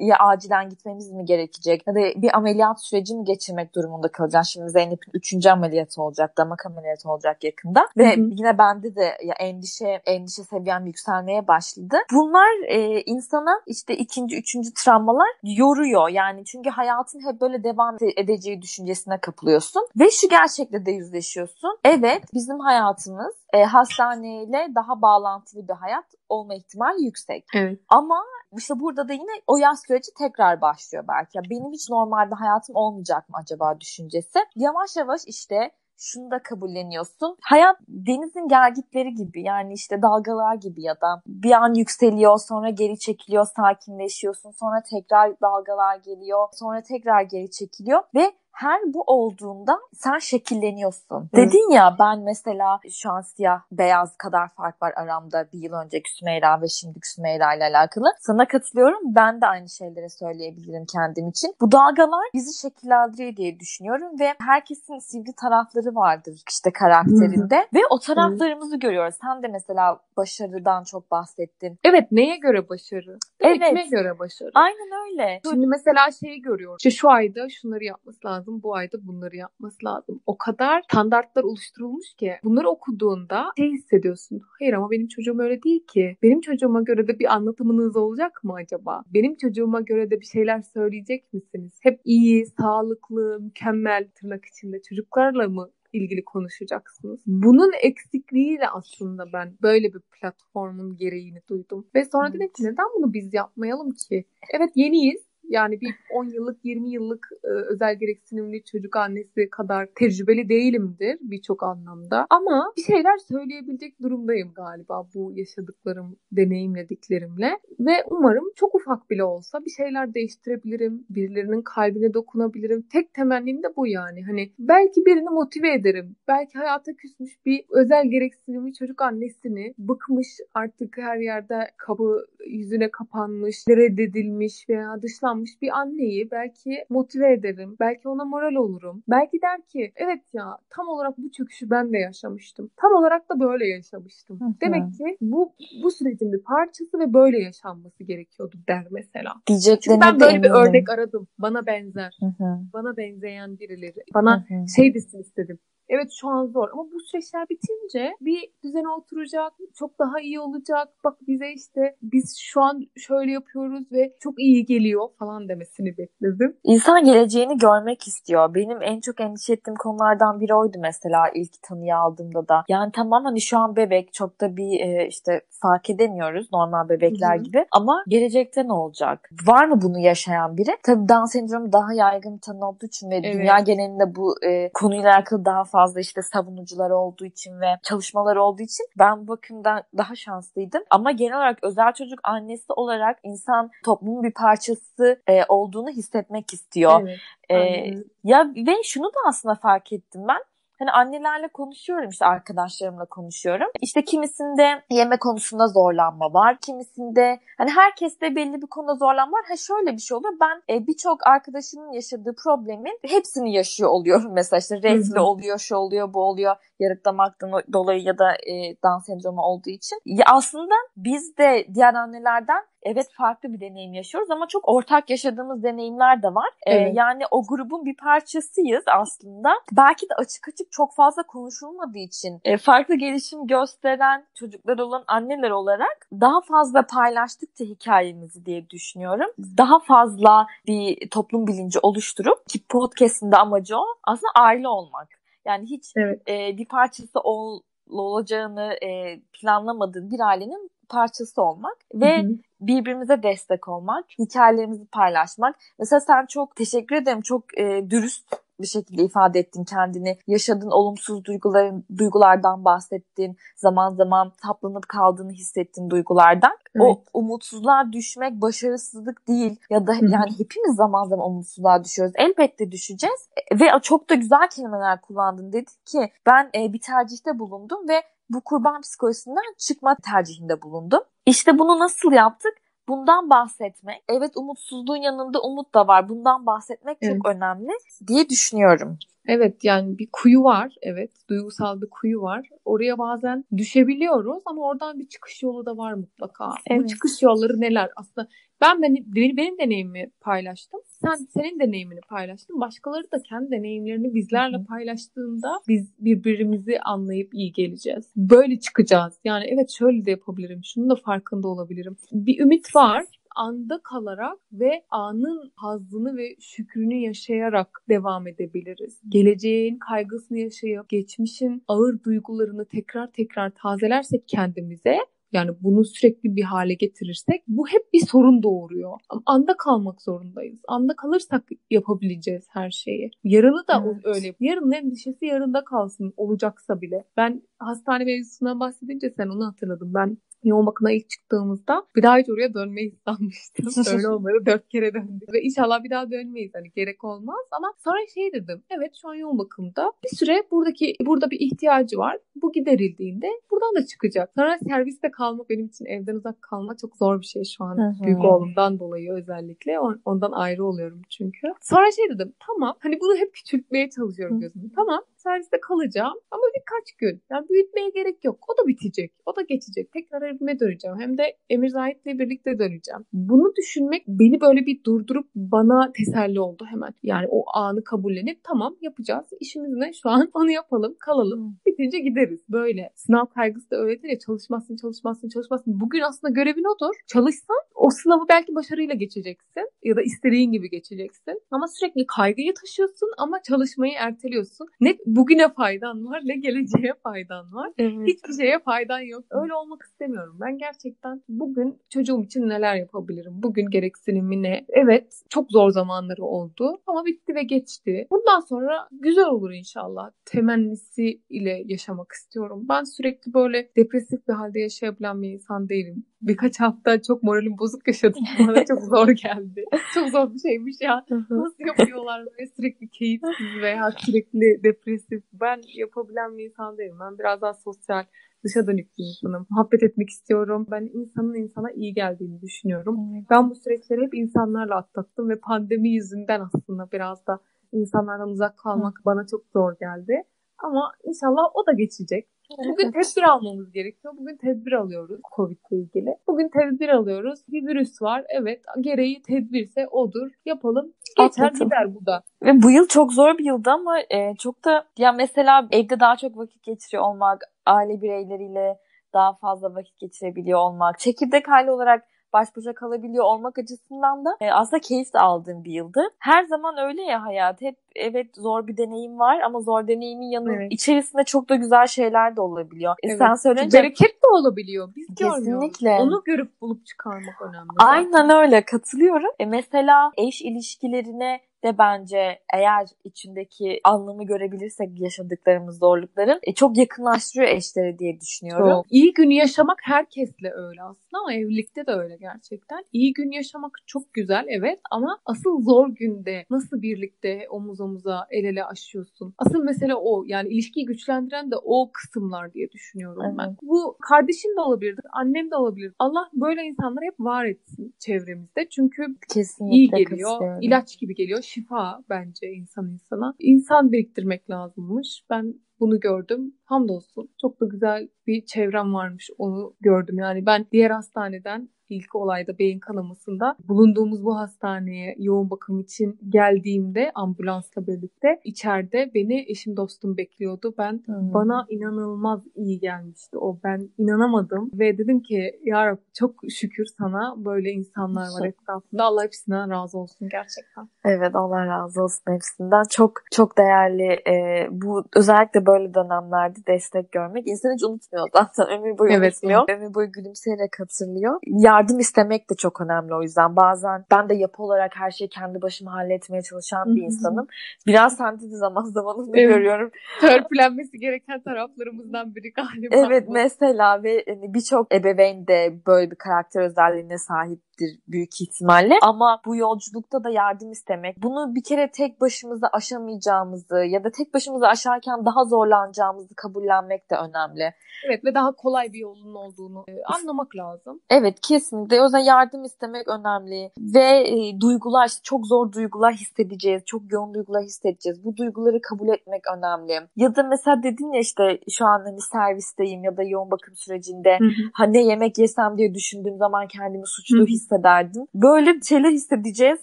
hastaneye 0.00 0.16
acilen 0.16 0.68
gitmemiz 0.68 1.12
mi 1.12 1.24
gerekecek? 1.24 1.82
Ya 1.86 1.94
da 1.94 1.98
bir 1.98 2.36
ameliyat 2.36 2.84
süreci 2.84 3.14
mi 3.14 3.24
geçirmek 3.24 3.74
durumunda 3.74 4.08
kalacağız? 4.08 4.46
Şimdi 4.46 4.70
Zeynep'in 4.70 5.10
üçüncü 5.14 5.50
ameliyatı 5.50 6.02
olacak, 6.02 6.38
damak 6.38 6.66
ameliyatı 6.66 7.10
olacak 7.10 7.44
yakında. 7.44 7.86
Ve 7.96 8.16
hı 8.16 8.20
hı. 8.20 8.28
yine 8.30 8.58
bende 8.58 8.96
de 8.96 9.04
ya 9.24 9.34
endişe 9.40 10.02
endişe 10.06 10.42
seviyem 10.42 10.86
yükselmeye 10.86 11.48
başladı. 11.48 11.96
Bunlar 12.12 12.68
e, 12.68 13.02
insana 13.02 13.60
işte 13.66 13.96
ikinci, 13.96 14.36
üçüncü 14.36 14.70
travmalar 14.74 15.28
yoruyor. 15.42 16.08
Yani 16.08 16.44
çünkü 16.44 16.70
hayatın 16.70 17.20
hep 17.26 17.40
böyle 17.40 17.64
devam 17.64 17.96
edeceği 18.16 18.62
düşüncesine 18.62 19.20
kapılıyorsun. 19.20 19.88
Ve 20.00 20.10
şu 20.10 20.28
gerçekle 20.28 20.86
de 20.86 20.90
yüzleşiyorsun. 20.90 21.78
Evet 21.84 22.22
bizim 22.34 22.58
hayatımız 22.58 23.34
e, 23.52 23.64
hastaneyle 23.64 24.68
daha 24.74 25.02
bağlantılı 25.02 25.68
bir 25.68 25.72
hayat 25.72 26.04
olma 26.28 26.54
ihtimali 26.54 27.04
yüksek. 27.04 27.44
Evet. 27.54 27.80
Ama 27.88 28.24
işte 28.58 28.74
burada 28.80 29.08
da 29.08 29.12
yine 29.12 29.42
o 29.46 29.56
yaz 29.56 29.86
süreci 29.90 30.10
tekrar 30.18 30.60
başlıyor 30.60 31.04
belki. 31.08 31.38
Ya 31.38 31.42
benim 31.50 31.72
hiç 31.72 31.90
normalde 31.90 32.34
hayatım 32.34 32.76
olmayacak 32.76 33.28
mı 33.28 33.36
acaba 33.42 33.80
düşüncesi. 33.80 34.38
Yavaş 34.56 34.96
yavaş 34.96 35.20
işte 35.26 35.70
şunu 35.98 36.30
da 36.30 36.42
kabulleniyorsun. 36.42 37.36
Hayat 37.42 37.76
denizin 37.88 38.48
gelgitleri 38.48 39.14
gibi 39.14 39.42
yani 39.42 39.72
işte 39.72 40.02
dalgalar 40.02 40.54
gibi 40.54 40.82
ya 40.82 40.94
da 40.94 41.22
bir 41.26 41.52
an 41.52 41.74
yükseliyor 41.74 42.38
sonra 42.38 42.70
geri 42.70 42.98
çekiliyor 42.98 43.46
sakinleşiyorsun 43.56 44.50
sonra 44.50 44.82
tekrar 44.90 45.40
dalgalar 45.40 45.96
geliyor 45.96 46.48
sonra 46.52 46.82
tekrar 46.82 47.22
geri 47.22 47.50
çekiliyor 47.50 48.02
ve 48.14 48.32
her 48.60 48.80
bu 48.94 49.02
olduğunda 49.06 49.80
sen 49.94 50.18
şekilleniyorsun. 50.18 51.30
Evet. 51.34 51.46
Dedin 51.48 51.70
ya 51.70 51.96
ben 51.98 52.18
mesela 52.20 52.80
şu 52.90 53.10
an 53.10 53.20
siyah 53.20 53.60
beyaz 53.72 54.16
kadar 54.16 54.48
fark 54.48 54.82
var 54.82 54.92
aramda 54.96 55.48
bir 55.52 55.58
yıl 55.58 55.72
önceki 55.72 56.10
Sümeyra 56.16 56.62
ve 56.62 56.68
şimdiki 56.68 57.08
Sümeyra 57.10 57.54
ile 57.54 57.64
alakalı. 57.64 58.06
Sana 58.20 58.48
katılıyorum. 58.48 59.00
Ben 59.04 59.40
de 59.40 59.46
aynı 59.46 59.68
şeyleri 59.68 60.10
söyleyebilirim 60.10 60.86
kendim 60.92 61.28
için. 61.28 61.54
Bu 61.60 61.72
dalgalar 61.72 62.26
bizi 62.34 62.60
şekillendiriyor 62.60 63.36
diye 63.36 63.60
düşünüyorum 63.60 64.20
ve 64.20 64.34
herkesin 64.38 64.98
sivri 64.98 65.32
tarafları 65.40 65.94
vardır 65.94 66.42
işte 66.48 66.72
karakterinde 66.72 67.56
Hı-hı. 67.56 67.74
ve 67.74 67.80
o 67.90 67.98
taraflarımızı 67.98 68.70
Hı-hı. 68.70 68.80
görüyoruz. 68.80 69.14
Sen 69.20 69.42
de 69.42 69.48
mesela 69.48 70.00
başarıdan 70.16 70.84
çok 70.84 71.10
bahsettin. 71.10 71.78
Evet 71.84 72.12
neye 72.12 72.36
göre 72.36 72.68
başarı? 72.68 73.18
Evet. 73.40 73.68
Kime 73.68 73.86
göre 73.86 74.18
başarı? 74.18 74.50
Aynen 74.54 74.90
öyle. 75.04 75.40
Şimdi 75.50 75.66
mesela 75.66 76.10
şeyi 76.20 76.42
görüyorum. 76.42 76.76
İşte 76.78 76.90
şu 76.90 77.10
ayda 77.10 77.48
şunları 77.48 77.84
yapması 77.84 78.18
lazım 78.26 78.49
lazım. 78.50 78.62
Bu 78.62 78.74
ayda 78.74 79.06
bunları 79.06 79.36
yapması 79.36 79.84
lazım. 79.84 80.20
O 80.26 80.38
kadar 80.38 80.82
standartlar 80.82 81.42
oluşturulmuş 81.42 82.14
ki 82.14 82.32
bunları 82.44 82.68
okuduğunda 82.68 83.52
şey 83.56 83.70
hissediyorsun. 83.70 84.40
Hayır 84.58 84.72
ama 84.72 84.90
benim 84.90 85.08
çocuğum 85.08 85.38
öyle 85.38 85.62
değil 85.62 85.86
ki. 85.86 86.16
Benim 86.22 86.40
çocuğuma 86.40 86.82
göre 86.82 87.08
de 87.08 87.18
bir 87.18 87.34
anlatımınız 87.34 87.96
olacak 87.96 88.44
mı 88.44 88.54
acaba? 88.54 89.02
Benim 89.14 89.36
çocuğuma 89.36 89.80
göre 89.80 90.10
de 90.10 90.20
bir 90.20 90.26
şeyler 90.26 90.62
söyleyecek 90.62 91.32
misiniz? 91.32 91.72
Hep 91.82 92.00
iyi, 92.04 92.46
sağlıklı, 92.46 93.40
mükemmel 93.40 94.08
tırnak 94.14 94.44
içinde 94.44 94.82
çocuklarla 94.82 95.48
mı 95.48 95.70
ilgili 95.92 96.24
konuşacaksınız. 96.24 97.20
Bunun 97.26 97.72
eksikliğiyle 97.82 98.68
aslında 98.68 99.32
ben 99.32 99.52
böyle 99.62 99.94
bir 99.94 100.00
platformun 100.20 100.96
gereğini 100.96 101.40
duydum. 101.48 101.86
Ve 101.94 102.04
sonra 102.04 102.28
evet. 102.28 102.34
dedim 102.34 102.48
ki 102.48 102.62
neden 102.64 102.86
bunu 102.98 103.12
biz 103.12 103.34
yapmayalım 103.34 103.90
ki? 103.90 104.24
Evet 104.54 104.70
yeniyiz 104.74 105.29
yani 105.50 105.80
bir 105.80 105.94
10 106.14 106.24
yıllık 106.24 106.64
20 106.64 106.90
yıllık 106.90 107.28
e, 107.44 107.48
özel 107.48 107.98
gereksinimli 107.98 108.64
çocuk 108.64 108.96
annesi 108.96 109.50
kadar 109.50 109.88
tecrübeli 109.94 110.48
değilimdir 110.48 111.18
birçok 111.20 111.62
anlamda. 111.62 112.26
Ama 112.30 112.72
bir 112.76 112.82
şeyler 112.82 113.18
söyleyebilecek 113.18 114.02
durumdayım 114.02 114.52
galiba 114.54 115.08
bu 115.14 115.32
yaşadıklarım, 115.32 116.16
deneyimlediklerimle. 116.32 117.58
Ve 117.80 117.92
umarım 118.10 118.44
çok 118.56 118.74
ufak 118.74 119.10
bile 119.10 119.24
olsa 119.24 119.64
bir 119.64 119.70
şeyler 119.70 120.14
değiştirebilirim. 120.14 121.06
Birilerinin 121.10 121.62
kalbine 121.62 122.14
dokunabilirim. 122.14 122.82
Tek 122.92 123.14
temennim 123.14 123.62
de 123.62 123.76
bu 123.76 123.86
yani. 123.86 124.24
Hani 124.24 124.52
belki 124.58 125.06
birini 125.06 125.30
motive 125.30 125.72
ederim. 125.72 126.16
Belki 126.28 126.58
hayata 126.58 126.92
küsmüş 126.92 127.46
bir 127.46 127.64
özel 127.70 128.10
gereksinimli 128.10 128.74
çocuk 128.74 129.02
annesini 129.02 129.74
bıkmış 129.78 130.28
artık 130.54 130.98
her 130.98 131.16
yerde 131.16 131.70
kabı 131.76 132.26
yüzüne 132.46 132.90
kapanmış, 132.90 133.56
reddedilmiş 133.68 134.68
veya 134.68 135.02
dışlanmış 135.02 135.39
yaşanmış 135.40 135.62
bir 135.62 135.78
anneyi 135.78 136.30
belki 136.30 136.84
motive 136.88 137.32
ederim. 137.32 137.76
Belki 137.80 138.08
ona 138.08 138.24
moral 138.24 138.54
olurum. 138.54 139.02
Belki 139.08 139.42
der 139.42 139.62
ki 139.62 139.92
evet 139.96 140.22
ya 140.32 140.58
tam 140.70 140.88
olarak 140.88 141.18
bu 141.18 141.30
çöküşü 141.30 141.70
ben 141.70 141.92
de 141.92 141.98
yaşamıştım. 141.98 142.70
Tam 142.76 142.92
olarak 142.92 143.28
da 143.30 143.40
böyle 143.40 143.66
yaşamıştım. 143.66 144.40
Hı-hı. 144.40 144.54
Demek 144.60 144.92
ki 144.92 145.16
bu 145.20 145.52
bu 145.82 145.90
sürecin 145.90 146.32
bir 146.32 146.42
parçası 146.42 146.98
ve 146.98 147.12
böyle 147.12 147.38
yaşanması 147.38 148.04
gerekiyordu 148.04 148.56
der 148.68 148.86
mesela. 148.90 149.34
Çünkü 149.46 150.00
ben 150.00 150.20
böyle 150.20 150.42
bir 150.42 150.50
örnek 150.50 150.90
aradım. 150.90 151.28
Bana 151.38 151.66
benzer. 151.66 152.18
Hı-hı. 152.20 152.60
Bana 152.72 152.96
benzeyen 152.96 153.58
birileri. 153.58 154.04
Bana 154.14 154.44
Hı-hı. 154.48 154.68
şey 154.76 154.94
desin 154.94 155.20
istedim. 155.20 155.58
Evet 155.90 156.12
şu 156.20 156.28
an 156.28 156.46
zor 156.46 156.68
ama 156.72 156.84
bu 156.92 157.00
süreçler 157.00 157.46
bitince 157.50 158.12
bir 158.20 158.40
düzene 158.64 158.88
oturacak, 158.88 159.52
çok 159.74 159.98
daha 159.98 160.20
iyi 160.20 160.40
olacak. 160.40 160.88
Bak 161.04 161.18
bize 161.28 161.52
işte 161.52 161.96
biz 162.02 162.38
şu 162.40 162.62
an 162.62 162.86
şöyle 162.96 163.32
yapıyoruz 163.32 163.92
ve 163.92 164.16
çok 164.20 164.40
iyi 164.40 164.64
geliyor 164.64 165.08
falan 165.18 165.48
demesini 165.48 165.98
bekledim. 165.98 166.56
İnsan 166.64 167.04
geleceğini 167.04 167.58
görmek 167.58 168.06
istiyor. 168.06 168.54
Benim 168.54 168.82
en 168.82 169.00
çok 169.00 169.20
endişe 169.20 169.52
ettiğim 169.52 169.76
konulardan 169.76 170.40
biri 170.40 170.54
oydu 170.54 170.78
mesela 170.80 171.28
ilk 171.34 171.62
tanıyı 171.62 171.96
aldığımda 171.96 172.48
da. 172.48 172.64
Yani 172.68 172.92
tamam 172.92 173.24
hani 173.24 173.40
şu 173.40 173.58
an 173.58 173.76
bebek 173.76 174.12
çok 174.12 174.40
da 174.40 174.56
bir 174.56 174.80
e, 174.80 175.06
işte 175.06 175.40
fark 175.62 175.90
edemiyoruz 175.90 176.48
normal 176.52 176.88
bebekler 176.88 177.34
Hı-hı. 177.34 177.42
gibi 177.42 177.66
ama 177.72 178.04
gelecekte 178.08 178.68
ne 178.68 178.72
olacak? 178.72 179.30
Var 179.46 179.64
mı 179.64 179.82
bunu 179.82 179.98
yaşayan 179.98 180.56
biri? 180.56 180.70
Tabii 180.82 181.08
Down 181.08 181.24
sendromu 181.24 181.72
daha 181.72 181.92
yaygın 181.94 182.38
tanı 182.38 182.68
olduğu 182.68 182.86
için 182.86 183.10
ve 183.10 183.16
evet. 183.16 183.34
dünya 183.34 183.58
genelinde 183.58 184.14
bu 184.16 184.34
e, 184.44 184.70
konuyla 184.72 185.14
alakalı 185.14 185.44
daha 185.44 185.64
fazla 185.64 185.79
fazla 185.80 186.00
işte 186.00 186.22
savunucular 186.22 186.90
olduğu 186.90 187.24
için 187.24 187.60
ve 187.60 187.66
çalışmalar 187.82 188.36
olduğu 188.36 188.62
için 188.62 188.86
ben 188.98 189.22
bu 189.22 189.28
bakımdan 189.28 189.82
daha 189.98 190.14
şanslıydım. 190.14 190.82
Ama 190.90 191.12
genel 191.12 191.36
olarak 191.36 191.64
özel 191.64 191.92
çocuk 191.92 192.20
annesi 192.22 192.72
olarak 192.72 193.18
insan 193.22 193.70
toplumun 193.84 194.22
bir 194.22 194.32
parçası 194.32 195.22
e, 195.28 195.44
olduğunu 195.48 195.88
hissetmek 195.90 196.52
istiyor. 196.52 197.08
Evet, 197.48 197.94
e, 197.94 198.04
ya 198.24 198.52
ve 198.56 198.82
şunu 198.84 199.06
da 199.06 199.18
aslında 199.28 199.54
fark 199.54 199.92
ettim 199.92 200.22
ben 200.28 200.40
hani 200.80 200.90
annelerle 200.90 201.48
konuşuyorum 201.48 202.10
işte 202.10 202.26
arkadaşlarımla 202.26 203.04
konuşuyorum. 203.04 203.68
İşte 203.80 204.04
kimisinde 204.04 204.82
yeme 204.90 205.18
konusunda 205.18 205.66
zorlanma 205.66 206.32
var. 206.32 206.56
Kimisinde 206.60 207.40
hani 207.58 207.70
herkeste 207.70 208.36
belli 208.36 208.62
bir 208.62 208.66
konuda 208.66 208.94
zorlanma 208.94 209.38
var. 209.38 209.44
Ha 209.48 209.56
şöyle 209.56 209.92
bir 209.92 209.98
şey 209.98 210.16
oluyor. 210.16 210.34
Ben 210.40 210.74
e, 210.74 210.86
birçok 210.86 211.26
arkadaşımın 211.26 211.92
yaşadığı 211.92 212.34
problemin 212.44 212.98
hepsini 213.02 213.54
yaşıyor 213.54 213.90
oluyorum. 213.90 214.32
Mesela 214.40 214.58
işte 214.58 214.82
reflü 214.82 215.20
oluyor, 215.20 215.58
şu 215.58 215.76
oluyor, 215.76 216.14
bu 216.14 216.22
oluyor. 216.22 216.56
Yarıklamaktan 216.78 217.50
dolayı 217.72 218.02
ya 218.02 218.18
da 218.18 218.32
e, 218.32 218.54
Down 218.84 219.00
sendromu 219.06 219.42
olduğu 219.42 219.70
için. 219.70 219.98
Ya 220.04 220.24
aslında 220.28 220.74
biz 220.96 221.36
de 221.38 221.66
diğer 221.74 221.94
annelerden 221.94 222.64
evet 222.82 223.06
farklı 223.18 223.52
bir 223.52 223.60
deneyim 223.60 223.94
yaşıyoruz 223.94 224.30
ama 224.30 224.48
çok 224.48 224.68
ortak 224.68 225.10
yaşadığımız 225.10 225.62
deneyimler 225.62 226.22
de 226.22 226.26
var. 226.26 226.48
Ee, 226.66 226.74
evet. 226.74 226.92
Ee, 226.92 226.92
yani 226.96 227.22
o 227.30 227.46
grubun 227.46 227.84
bir 227.84 227.96
parçasıyız 227.96 228.84
aslında. 228.86 229.50
Belki 229.72 230.08
de 230.08 230.14
açık 230.14 230.48
açık 230.48 230.72
çok 230.72 230.94
fazla 230.94 231.22
konuşulmadığı 231.22 231.98
için 231.98 232.40
e, 232.44 232.56
farklı 232.56 232.94
gelişim 232.94 233.46
gösteren 233.46 234.26
çocuklar 234.34 234.78
olan 234.78 235.04
anneler 235.06 235.50
olarak 235.50 236.08
daha 236.12 236.40
fazla 236.40 236.82
paylaştıkça 236.82 237.64
hikayemizi 237.64 238.46
diye 238.46 238.70
düşünüyorum. 238.70 239.30
Daha 239.38 239.78
fazla 239.80 240.46
bir 240.66 241.10
toplum 241.10 241.46
bilinci 241.46 241.78
oluşturup 241.82 242.48
ki 242.48 242.58
podcast'in 242.68 243.32
de 243.32 243.36
amacı 243.36 243.76
o 243.76 243.84
aslında 244.04 244.32
aile 244.34 244.68
olmak. 244.68 245.08
Yani 245.44 245.66
hiç 245.66 245.84
evet. 245.96 246.28
e, 246.28 246.56
bir 246.56 246.64
parçası 246.64 247.20
ol, 247.20 247.60
olacağını 247.98 248.76
e, 248.82 249.20
planlamadığın 249.32 250.10
bir 250.10 250.20
ailenin 250.20 250.70
parçası 250.88 251.42
olmak 251.42 251.76
ve 251.94 252.22
hı 252.22 252.26
hı. 252.26 252.32
birbirimize 252.60 253.22
destek 253.22 253.68
olmak, 253.68 254.04
hikayelerimizi 254.18 254.86
paylaşmak. 254.86 255.56
Mesela 255.78 256.00
sen 256.00 256.26
çok 256.26 256.56
teşekkür 256.56 256.96
ederim. 256.96 257.20
Çok 257.20 257.58
e, 257.58 257.90
dürüst 257.90 258.36
bir 258.62 258.66
şekilde 258.66 259.02
ifade 259.04 259.38
ettin 259.38 259.64
kendini. 259.64 260.18
Yaşadığın 260.26 260.70
olumsuz 260.70 261.24
duyguların 261.24 261.84
duygulardan 261.96 262.64
bahsettin. 262.64 263.36
Zaman 263.56 263.94
zaman 263.94 264.32
saplanıp 264.42 264.88
kaldığını 264.88 265.32
hissettin 265.32 265.90
duygulardan. 265.90 266.56
Evet. 266.74 266.86
O 266.86 267.02
umutsuzluğa 267.14 267.92
düşmek 267.92 268.40
başarısızlık 268.40 269.28
değil 269.28 269.56
ya 269.70 269.86
da 269.86 269.94
yani 269.94 270.38
hepimiz 270.38 270.76
zaman 270.76 271.04
zaman 271.04 271.30
umutsuzluğa 271.30 271.84
düşüyoruz. 271.84 272.14
Elbette 272.16 272.72
düşeceğiz. 272.72 273.28
Ve 273.60 273.66
çok 273.82 274.10
da 274.10 274.14
güzel 274.14 274.48
kelimeler 274.56 275.00
kullandın. 275.00 275.52
Dedi 275.52 275.70
ki 275.84 276.12
ben 276.26 276.50
e, 276.54 276.72
bir 276.72 276.80
tercihte 276.80 277.38
bulundum 277.38 277.88
ve 277.88 278.02
bu 278.30 278.40
kurban 278.40 278.80
psikolojisinden 278.80 279.54
çıkma 279.58 279.96
tercihinde 280.12 280.62
bulundum. 280.62 281.00
İşte 281.26 281.58
bunu 281.58 281.78
nasıl 281.78 282.12
yaptık? 282.12 282.54
Bundan 282.90 283.30
bahsetmek, 283.30 284.02
evet 284.08 284.36
umutsuzluğun 284.36 284.96
yanında 284.96 285.42
umut 285.42 285.74
da 285.74 285.86
var. 285.86 286.08
Bundan 286.08 286.46
bahsetmek 286.46 286.98
evet. 287.02 287.16
çok 287.16 287.28
önemli 287.28 287.72
diye 288.06 288.28
düşünüyorum. 288.28 288.98
Evet 289.26 289.64
yani 289.64 289.98
bir 289.98 290.08
kuyu 290.12 290.44
var. 290.44 290.74
Evet 290.82 291.10
duygusal 291.28 291.82
bir 291.82 291.90
kuyu 291.90 292.22
var. 292.22 292.48
Oraya 292.64 292.98
bazen 292.98 293.44
düşebiliyoruz 293.56 294.42
ama 294.46 294.62
oradan 294.62 294.98
bir 294.98 295.08
çıkış 295.08 295.42
yolu 295.42 295.66
da 295.66 295.76
var 295.76 295.92
mutlaka. 295.92 296.54
Evet. 296.66 296.82
Bu 296.82 296.86
çıkış 296.86 297.22
yolları 297.22 297.60
neler? 297.60 297.90
Aslında 297.96 298.28
ben 298.60 298.82
benim, 298.82 299.04
benim 299.36 299.58
deneyimimi 299.58 300.10
paylaştım. 300.20 300.80
Sen 300.86 301.14
senin 301.14 301.60
deneyimini 301.60 302.00
paylaştın. 302.00 302.60
Başkaları 302.60 303.12
da 303.12 303.22
kendi 303.22 303.50
deneyimlerini 303.50 304.14
bizlerle 304.14 304.64
paylaştığında 304.68 305.60
biz 305.68 305.92
birbirimizi 305.98 306.80
anlayıp 306.80 307.34
iyi 307.34 307.52
geleceğiz. 307.52 308.12
Böyle 308.16 308.60
çıkacağız. 308.60 309.20
Yani 309.24 309.44
evet 309.48 309.70
şöyle 309.70 310.04
de 310.04 310.10
yapabilirim. 310.10 310.60
Şunu 310.64 310.90
da 310.90 310.94
farkında 310.94 311.48
olabilirim. 311.48 311.96
Bir 312.12 312.40
ümit 312.40 312.76
var 312.76 313.04
anda 313.36 313.80
kalarak 313.82 314.38
ve 314.52 314.84
anın 314.90 315.52
hazzını 315.54 316.16
ve 316.16 316.36
şükrünü 316.40 316.94
yaşayarak 316.94 317.82
devam 317.88 318.26
edebiliriz. 318.26 319.00
Geleceğin 319.08 319.78
kaygısını 319.78 320.38
yaşayıp 320.38 320.88
geçmişin 320.88 321.62
ağır 321.68 322.02
duygularını 322.02 322.64
tekrar 322.64 323.12
tekrar 323.12 323.50
tazelersek 323.50 324.28
kendimize 324.28 324.98
yani 325.32 325.50
bunu 325.60 325.84
sürekli 325.84 326.36
bir 326.36 326.42
hale 326.42 326.74
getirirsek 326.74 327.42
bu 327.48 327.68
hep 327.68 327.92
bir 327.92 328.06
sorun 328.06 328.42
doğuruyor. 328.42 328.98
Anda 329.26 329.56
kalmak 329.56 330.02
zorundayız. 330.02 330.58
Anda 330.68 330.96
kalırsak 330.96 331.48
yapabileceğiz 331.70 332.44
her 332.48 332.70
şeyi. 332.70 333.10
Yarını 333.24 333.68
da 333.68 333.84
evet. 333.86 334.16
öyle. 334.16 334.34
Yarının 334.40 334.72
endişesi 334.72 335.26
yarında 335.26 335.64
kalsın 335.64 336.12
olacaksa 336.16 336.80
bile. 336.80 337.04
Ben 337.16 337.42
hastane 337.58 338.04
mevzusundan 338.04 338.60
bahsedince 338.60 339.10
sen 339.16 339.28
onu 339.28 339.46
hatırladım. 339.46 339.94
Ben 339.94 340.18
yoğun 340.44 340.66
bakıma 340.66 340.92
ilk 340.92 341.10
çıktığımızda 341.10 341.86
bir 341.96 342.02
daha 342.02 342.18
hiç 342.18 342.28
oraya 342.28 342.54
dönmeyi 342.54 342.94
sanmıştım. 343.04 343.66
Öyle 343.96 344.08
onları 344.08 344.46
dört 344.46 344.68
kere 344.68 344.94
döndük. 344.94 345.32
Ve 345.32 345.42
inşallah 345.42 345.84
bir 345.84 345.90
daha 345.90 346.10
dönmeyiz. 346.10 346.50
Hani 346.54 346.70
gerek 346.70 347.04
olmaz. 347.04 347.44
Ama 347.50 347.72
sonra 347.84 347.98
şey 348.14 348.32
dedim. 348.32 348.62
Evet 348.70 348.94
şu 349.02 349.08
an 349.08 349.14
yoğun 349.14 349.38
bakımda 349.38 349.92
bir 350.04 350.16
süre 350.16 350.42
buradaki 350.50 350.94
burada 351.06 351.30
bir 351.30 351.40
ihtiyacı 351.40 351.98
var. 351.98 352.18
Bu 352.42 352.52
giderildiğinde 352.52 353.26
buradan 353.50 353.74
da 353.74 353.86
çıkacak. 353.86 354.30
Sonra 354.36 354.58
serviste 354.68 355.10
kalmak 355.10 355.50
benim 355.50 355.66
için 355.66 355.84
evden 355.84 356.14
uzak 356.14 356.42
kalmak 356.42 356.78
çok 356.78 356.96
zor 356.96 357.20
bir 357.20 357.26
şey 357.26 357.44
şu 357.44 357.64
an. 357.64 357.78
Hı-hı. 357.78 358.06
Büyük 358.06 358.24
oğlumdan 358.24 358.78
dolayı 358.78 359.12
özellikle. 359.12 359.80
Ondan 360.04 360.32
ayrı 360.32 360.64
oluyorum 360.64 361.02
çünkü. 361.10 361.46
Sonra 361.60 361.90
şey 361.90 362.14
dedim. 362.14 362.32
Tamam. 362.46 362.76
Hani 362.78 363.00
bunu 363.00 363.16
hep 363.16 363.34
küçültmeye 363.34 363.90
çalışıyorum 363.90 364.40
gözümü. 364.40 364.70
Tamam 364.76 365.02
serviste 365.22 365.60
kalacağım 365.60 366.18
ama 366.30 366.42
birkaç 366.56 366.96
gün. 366.98 367.22
Yani 367.30 367.48
büyütmeye 367.48 367.90
gerek 367.90 368.24
yok. 368.24 368.38
O 368.48 368.52
da 368.58 368.68
bitecek. 368.68 369.12
O 369.26 369.36
da 369.36 369.42
geçecek. 369.42 369.92
Tekrar 369.92 370.22
evime 370.22 370.60
döneceğim. 370.60 371.00
Hem 371.00 371.18
de 371.18 371.36
Emir 371.50 371.68
Zahit'le 371.68 372.06
birlikte 372.06 372.58
döneceğim. 372.58 373.02
Bunu 373.12 373.52
düşünmek 373.56 374.02
beni 374.08 374.40
böyle 374.40 374.66
bir 374.66 374.84
durdurup 374.84 375.26
bana 375.34 375.92
teselli 375.92 376.40
oldu 376.40 376.64
hemen. 376.70 376.92
Yani 377.02 377.26
o 377.30 377.44
anı 377.54 377.84
kabullenip 377.84 378.44
tamam 378.44 378.76
yapacağız. 378.80 379.26
İşimiz 379.40 379.72
ne 379.72 379.92
şu 380.02 380.08
an 380.08 380.30
onu 380.34 380.50
yapalım 380.50 380.96
kalalım. 380.98 381.56
Bitince 381.66 381.98
gideriz. 381.98 382.40
Böyle. 382.48 382.90
Sınav 382.94 383.26
kaygısı 383.26 383.70
da 383.70 383.76
öyledir 383.76 384.08
ya 384.08 384.18
çalışmazsın 384.18 384.76
çalışmazsın 384.76 385.28
çalışmazsın. 385.28 385.80
Bugün 385.80 386.00
aslında 386.00 386.32
görevin 386.32 386.76
odur. 386.76 386.94
Çalışsan 387.06 387.56
o 387.80 387.90
sınavı 387.90 388.24
belki 388.28 388.54
başarıyla 388.54 388.94
geçeceksin. 388.94 389.70
Ya 389.82 389.96
da 389.96 390.02
istediğin 390.02 390.52
gibi 390.52 390.70
geçeceksin. 390.70 391.40
Ama 391.50 391.68
sürekli 391.68 392.06
kaygıyı 392.06 392.54
taşıyorsun 392.54 393.08
ama 393.18 393.42
çalışmayı 393.42 393.92
erteliyorsun. 393.98 394.68
Ne 394.80 394.98
bugüne 395.06 395.48
faydan 395.48 396.06
var 396.06 396.20
ne 396.24 396.36
geleceğe 396.36 396.94
faydan 397.02 397.52
var. 397.52 397.72
Evet. 397.78 398.08
Hiçbir 398.08 398.42
şeye 398.42 398.58
faydan 398.58 399.00
yok. 399.00 399.24
Öyle 399.30 399.54
olmak 399.54 399.82
istemiyorum. 399.82 400.36
Ben 400.40 400.58
gerçekten 400.58 401.22
bugün 401.28 401.78
çocuğum 401.88 402.22
için 402.22 402.48
neler 402.48 402.76
yapabilirim? 402.76 403.32
Bugün 403.34 403.70
gereksinimi 403.70 404.42
ne? 404.42 404.64
Evet 404.68 405.22
çok 405.28 405.50
zor 405.50 405.70
zamanları 405.70 406.24
oldu 406.24 406.80
ama 406.86 407.06
bitti 407.06 407.34
ve 407.34 407.42
geçti. 407.42 408.06
Bundan 408.10 408.40
sonra 408.40 408.88
güzel 408.92 409.26
olur 409.26 409.50
inşallah. 409.52 410.10
Temennisi 410.24 411.20
ile 411.28 411.62
yaşamak 411.66 412.12
istiyorum. 412.12 412.66
Ben 412.68 412.84
sürekli 412.84 413.34
böyle 413.34 413.70
depresif 413.76 414.28
bir 414.28 414.32
halde 414.32 414.60
yaşayabilen 414.60 415.22
bir 415.22 415.28
insan 415.28 415.68
değilim 415.68 416.04
birkaç 416.22 416.60
hafta 416.60 417.02
çok 417.02 417.22
moralim 417.22 417.58
bozuk 417.58 417.88
yaşadım. 417.88 418.22
Bana 418.48 418.64
çok 418.64 418.82
zor 418.82 419.08
geldi. 419.08 419.64
çok 419.94 420.08
zor 420.08 420.34
bir 420.34 420.38
şeymiş 420.38 420.76
ya. 420.80 421.04
Nasıl 421.30 421.64
yapıyorlar 421.66 422.24
böyle 422.26 422.50
sürekli 422.56 422.88
keyifsiz 422.88 423.62
veya 423.62 423.90
sürekli 423.98 424.60
depresif. 424.64 425.22
Ben 425.32 425.60
yapabilen 425.76 426.38
bir 426.38 426.44
insan 426.44 426.78
değilim. 426.78 426.96
Ben 427.00 427.18
biraz 427.18 427.40
daha 427.40 427.54
sosyal, 427.54 428.04
dışa 428.44 428.66
dönük 428.66 428.98
bir 428.98 429.04
insanım. 429.04 429.46
Muhabbet 429.50 429.82
etmek 429.82 430.10
istiyorum. 430.10 430.66
Ben 430.70 430.90
insanın 430.92 431.34
insana 431.34 431.70
iyi 431.70 431.94
geldiğini 431.94 432.42
düşünüyorum. 432.42 432.96
Ben 433.30 433.50
bu 433.50 433.54
süreçleri 433.54 434.00
hep 434.00 434.14
insanlarla 434.14 434.76
atlattım 434.76 435.28
ve 435.28 435.38
pandemi 435.38 435.90
yüzünden 435.90 436.40
aslında 436.40 436.92
biraz 436.92 437.26
da 437.26 437.38
insanlardan 437.72 438.28
uzak 438.28 438.58
kalmak 438.58 438.94
bana 439.04 439.26
çok 439.26 439.46
zor 439.54 439.72
geldi. 439.80 440.22
Ama 440.58 440.92
inşallah 441.04 441.42
o 441.54 441.66
da 441.66 441.72
geçecek. 441.72 442.28
Bugün 442.58 442.90
tedbir 442.92 443.22
almamız 443.22 443.72
gerekiyor. 443.72 444.14
Bugün 444.18 444.36
tedbir 444.36 444.72
alıyoruz 444.72 445.20
Covid 445.36 445.56
ile 445.70 445.80
ilgili. 445.80 446.16
Bugün 446.26 446.48
tedbir 446.48 446.88
alıyoruz. 446.88 447.40
Bir 447.48 447.66
virüs 447.66 448.02
var. 448.02 448.24
Evet 448.28 448.62
gereği 448.80 449.22
tedbirse 449.22 449.86
odur. 449.88 450.30
Yapalım. 450.44 450.92
Geçer 451.18 451.44
Atlatın. 451.44 451.66
gider 451.66 451.94
bu 451.94 452.06
da. 452.06 452.22
Ve 452.42 452.62
bu 452.62 452.70
yıl 452.70 452.88
çok 452.88 453.12
zor 453.12 453.38
bir 453.38 453.44
yıldı 453.44 453.70
ama 453.70 454.00
e, 454.00 454.34
çok 454.38 454.64
da 454.64 454.84
ya 454.98 455.12
mesela 455.12 455.68
evde 455.70 456.00
daha 456.00 456.16
çok 456.16 456.36
vakit 456.36 456.62
geçiriyor 456.62 457.02
olmak, 457.02 457.42
aile 457.66 458.02
bireyleriyle 458.02 458.78
daha 459.14 459.34
fazla 459.34 459.74
vakit 459.74 459.98
geçirebiliyor 459.98 460.58
olmak, 460.58 460.98
çekirdek 460.98 461.48
hali 461.48 461.70
olarak 461.70 462.04
baş 462.32 462.48
başa 462.56 462.74
kalabiliyor 462.74 463.24
olmak 463.24 463.58
açısından 463.58 464.24
da 464.24 464.36
e, 464.40 464.50
aslında 464.50 464.80
keyif 464.80 465.14
de 465.14 465.18
aldığım 465.18 465.64
bir 465.64 465.72
yıldı. 465.72 466.00
Her 466.18 466.44
zaman 466.44 466.78
öyle 466.78 467.02
ya 467.02 467.22
hayat. 467.22 467.60
Hep 467.60 467.76
evet 467.96 468.36
zor 468.36 468.66
bir 468.66 468.76
deneyim 468.76 469.18
var 469.18 469.40
ama 469.40 469.60
zor 469.60 469.88
deneyimin 469.88 470.30
yanı 470.30 470.54
evet. 470.54 470.72
içerisinde 470.72 471.24
çok 471.24 471.48
da 471.48 471.54
güzel 471.54 471.86
şeyler 471.86 472.36
de 472.36 472.40
olabiliyor. 472.40 472.94
E, 473.02 473.08
evet. 473.08 473.18
Sen 473.18 473.34
söyleyince 473.34 473.78
bereket 473.78 474.22
de 474.22 474.28
olabiliyor. 474.32 474.88
Biz 474.96 475.08
Kesinlikle. 475.14 475.98
Onu 476.00 476.22
görüp 476.24 476.60
bulup 476.60 476.86
çıkarmak 476.86 477.42
önemli. 477.42 477.68
Aynen 477.78 478.30
öyle 478.30 478.64
katılıyorum. 478.64 479.30
E 479.38 479.46
mesela 479.46 480.12
eş 480.16 480.42
ilişkilerine 480.42 481.40
de 481.64 481.78
bence 481.78 482.38
eğer 482.54 482.86
içindeki 483.04 483.80
anlamı 483.84 484.24
görebilirsek 484.24 485.00
yaşadıklarımız 485.00 485.78
zorlukların 485.78 486.40
e, 486.42 486.54
çok 486.54 486.78
yakınlaştırıyor 486.78 487.50
eşleri 487.50 487.98
diye 487.98 488.20
düşünüyorum. 488.20 488.70
Çok. 488.70 488.86
İyi 488.90 489.12
gün 489.12 489.30
yaşamak 489.30 489.78
herkesle 489.82 490.50
öyle 490.54 490.82
aslında 490.82 491.20
ama 491.22 491.34
evlilikte 491.34 491.86
de 491.86 491.92
öyle 491.92 492.16
gerçekten. 492.16 492.84
İyi 492.92 493.12
gün 493.12 493.30
yaşamak 493.30 493.78
çok 493.86 494.12
güzel 494.12 494.44
evet 494.48 494.80
ama 494.90 495.18
asıl 495.26 495.62
zor 495.62 495.88
günde 495.88 496.44
nasıl 496.50 496.82
birlikte 496.82 497.46
omuz 497.50 497.80
omuza 497.80 498.26
el 498.30 498.44
ele 498.44 498.64
aşıyorsun? 498.64 499.34
Asıl 499.38 499.64
mesele 499.64 499.94
o. 499.94 500.24
Yani 500.26 500.48
ilişkiyi 500.48 500.86
güçlendiren 500.86 501.50
de 501.50 501.56
o 501.56 501.90
kısımlar 501.92 502.54
diye 502.54 502.70
düşünüyorum 502.70 503.22
evet. 503.26 503.34
ben. 503.38 503.56
Bu 503.62 503.96
kardeşin 504.08 504.56
de 504.56 504.60
olabilir, 504.60 504.96
annem 505.12 505.50
de 505.50 505.56
olabilir. 505.56 505.92
Allah 505.98 506.30
böyle 506.32 506.62
insanları 506.62 507.04
hep 507.04 507.20
var 507.20 507.44
etsin 507.44 507.94
çevremizde. 507.98 508.68
Çünkü 508.70 509.02
Kesinlikle 509.34 509.76
iyi 509.76 509.90
geliyor. 509.90 510.62
ilaç 510.62 510.98
gibi 510.98 511.14
geliyor. 511.14 511.42
Şifa 511.54 512.04
bence 512.08 512.46
insan 512.52 512.90
insana. 512.92 513.34
İnsan 513.38 513.92
biriktirmek 513.92 514.50
lazımmış. 514.50 515.24
Ben 515.30 515.54
bunu 515.80 516.00
gördüm. 516.00 516.54
Hamdolsun. 516.70 517.28
Çok 517.40 517.60
da 517.60 517.66
güzel 517.66 518.08
bir 518.26 518.44
çevrem 518.46 518.94
varmış. 518.94 519.30
Onu 519.38 519.74
gördüm. 519.80 520.18
Yani 520.18 520.46
ben 520.46 520.66
diğer 520.72 520.90
hastaneden 520.90 521.68
ilk 521.90 522.14
olayda 522.14 522.58
beyin 522.58 522.78
kanamasında 522.78 523.56
bulunduğumuz 523.68 524.24
bu 524.24 524.36
hastaneye 524.36 525.14
yoğun 525.18 525.50
bakım 525.50 525.80
için 525.80 526.18
geldiğimde 526.28 527.10
ambulansla 527.14 527.86
birlikte 527.86 528.40
içeride 528.44 529.10
beni 529.14 529.44
eşim 529.48 529.76
dostum 529.76 530.16
bekliyordu. 530.16 530.74
Ben 530.78 531.02
hmm. 531.06 531.34
bana 531.34 531.66
inanılmaz 531.68 532.42
iyi 532.54 532.80
gelmişti 532.80 533.38
o. 533.38 533.58
Ben 533.64 533.90
inanamadım 533.98 534.70
ve 534.74 534.98
dedim 534.98 535.22
ki 535.22 535.60
ya 535.64 535.86
Rab 535.86 535.98
çok 536.18 536.34
şükür 536.50 536.86
sana 536.98 537.34
böyle 537.36 537.70
insanlar 537.70 538.22
var 538.22 538.46
etrafında. 538.46 539.04
Allah 539.04 539.24
hepsinden 539.24 539.70
razı 539.70 539.98
olsun 539.98 540.28
gerçekten. 540.28 540.88
Evet 541.04 541.34
Allah 541.34 541.66
razı 541.66 542.02
olsun 542.02 542.22
hepsinden. 542.28 542.82
Çok 542.90 543.12
çok 543.32 543.58
değerli 543.58 544.20
e, 544.28 544.66
bu 544.70 545.04
özellikle 545.16 545.66
böyle 545.66 545.94
dönemlerde 545.94 546.59
destek 546.66 547.12
görmek. 547.12 547.46
İnsan 547.46 547.74
hiç 547.74 547.84
unutmuyor 547.84 548.28
zaten. 548.32 548.78
Ömür 548.78 548.98
boyu 548.98 549.12
evet, 549.12 549.32
unutmuyor. 549.32 549.64
Evet. 549.68 549.80
Ömür 549.80 549.94
boyu 549.94 550.12
gülümseyerek 550.12 550.80
hatırlıyor. 550.80 551.40
Ya 551.46 551.70
yardım 551.70 551.98
istemek 551.98 552.50
de 552.50 552.54
çok 552.54 552.80
önemli 552.80 553.14
o 553.14 553.22
yüzden. 553.22 553.56
Bazen 553.56 554.04
ben 554.10 554.28
de 554.28 554.34
yapı 554.34 554.62
olarak 554.62 554.96
her 554.96 555.10
şeyi 555.10 555.28
kendi 555.28 555.62
başıma 555.62 555.92
halletmeye 555.92 556.42
çalışan 556.42 556.96
bir 556.96 557.02
insanım. 557.02 557.46
Biraz 557.86 558.16
sende 558.16 558.42
de 558.42 558.56
zaman 558.56 558.84
zaman 558.96 559.16
onu 559.16 559.30
evet. 559.34 559.54
görüyorum. 559.54 559.90
Törpülenmesi 560.20 560.98
gereken 560.98 561.40
taraflarımızdan 561.40 562.34
biri 562.34 562.52
galiba. 562.52 562.96
Evet 562.96 563.28
bu. 563.28 563.32
mesela 563.32 564.02
ve 564.02 564.24
hani 564.28 564.54
birçok 564.54 564.94
ebeveyn 564.94 565.46
de 565.46 565.80
böyle 565.86 566.10
bir 566.10 566.16
karakter 566.16 566.62
özelliğine 566.62 567.18
sahip 567.18 567.60
olacaktır 567.80 568.02
büyük 568.08 568.40
ihtimalle. 568.40 568.94
Ama 569.02 569.40
bu 569.46 569.56
yolculukta 569.56 570.24
da 570.24 570.30
yardım 570.30 570.72
istemek, 570.72 571.22
bunu 571.22 571.54
bir 571.54 571.62
kere 571.62 571.90
tek 571.90 572.20
başımıza 572.20 572.66
aşamayacağımızı 572.72 573.76
ya 573.76 574.04
da 574.04 574.10
tek 574.10 574.34
başımıza 574.34 574.66
aşarken 574.66 575.26
daha 575.26 575.44
zorlanacağımızı 575.44 576.34
kabullenmek 576.50 577.10
de 577.10 577.14
önemli. 577.14 577.74
Evet 578.06 578.24
ve 578.24 578.34
daha 578.34 578.52
kolay 578.52 578.92
bir 578.92 578.98
yolun 578.98 579.34
olduğunu 579.34 579.84
e, 579.88 580.02
anlamak 580.04 580.56
lazım. 580.56 581.00
Evet 581.10 581.38
kesinlikle. 581.42 582.00
O 582.00 582.04
yüzden 582.04 582.18
yardım 582.18 582.64
istemek 582.64 583.08
önemli. 583.08 583.70
Ve 583.78 584.28
e, 584.28 584.60
duygular 584.60 585.06
işte 585.06 585.20
çok 585.22 585.46
zor 585.46 585.72
duygular 585.72 586.14
hissedeceğiz. 586.14 586.82
Çok 586.86 587.12
yoğun 587.12 587.34
duygular 587.34 587.62
hissedeceğiz. 587.62 588.24
Bu 588.24 588.36
duyguları 588.36 588.80
kabul 588.80 589.08
etmek 589.08 589.42
önemli. 589.56 590.00
Ya 590.16 590.36
da 590.36 590.42
mesela 590.42 590.82
dedin 590.82 591.12
ya 591.12 591.20
işte 591.20 591.58
şu 591.70 591.86
an 591.86 592.02
hani 592.04 592.20
servisteyim 592.20 593.04
ya 593.04 593.16
da 593.16 593.22
yoğun 593.22 593.50
bakım 593.50 593.76
sürecinde 593.76 594.38
hani 594.72 595.06
yemek 595.06 595.38
yesem 595.38 595.78
diye 595.78 595.94
düşündüğüm 595.94 596.36
zaman 596.36 596.68
kendimi 596.68 597.06
suçlu 597.06 597.46
hissederdim. 597.46 598.26
Böyle 598.34 598.80
şeyler 598.80 599.10
hissedeceğiz. 599.10 599.78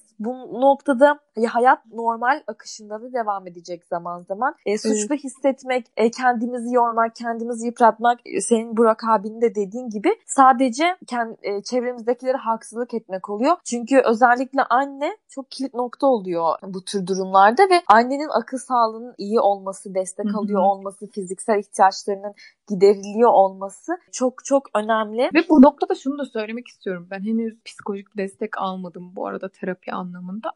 Bu 0.20 0.62
noktada 0.62 1.20
ya 1.38 1.56
hayat 1.56 1.86
normal 1.86 2.44
akışında 2.48 3.02
da 3.02 3.14
devam 3.14 3.48
edecek 3.48 3.86
zaman 3.86 4.20
zaman. 4.20 4.56
E, 4.66 4.78
suçlu 4.78 5.08
evet. 5.16 5.24
hissetmek, 5.24 5.86
e, 5.98 6.12
kendimizi 6.12 6.76
yormak, 6.76 7.16
kendimizi 7.16 7.66
yıpratmak, 7.66 8.20
e, 8.26 8.42
senin 8.42 8.78
Burak 8.78 9.04
abinin 9.10 9.42
de 9.42 9.56
dediğin 9.56 9.90
gibi 9.90 10.10
sadece 10.26 10.84
kendi, 11.08 11.38
e, 11.42 11.64
çevremizdekilere 11.64 12.38
haksızlık 12.38 12.94
etmek 12.94 13.30
oluyor. 13.30 13.58
Çünkü 13.64 14.02
özellikle 14.06 14.64
anne 14.64 15.18
çok 15.30 15.52
kilit 15.52 15.74
nokta 15.74 16.08
oluyor 16.08 16.56
bu 16.64 16.84
tür 16.86 17.08
durumlarda 17.08 17.64
ve 17.64 17.82
annenin 17.88 18.30
akıl 18.42 18.58
sağlığının 18.58 19.16
iyi 19.18 19.40
olması, 19.40 19.96
destek 19.96 20.36
alıyor 20.36 20.62
olması, 20.62 21.08
fiziksel 21.08 21.60
ihtiyaçlarının 21.60 22.34
gideriliyor 22.70 23.30
olması 23.30 23.98
çok 24.12 24.46
çok 24.46 24.64
önemli. 24.76 25.30
Ve 25.34 25.50
bu 25.50 25.62
noktada 25.62 25.96
şunu 25.96 26.20
da 26.20 26.26
söylemek 26.26 26.68
istiyorum. 26.68 27.08
Ben 27.12 27.20
henüz 27.20 27.64
psikolojik 27.66 28.18
destek 28.18 28.58
almadım 28.58 29.16
bu 29.16 29.28
arada 29.28 29.50
terapi 29.50 29.92
anlamında 29.92 30.07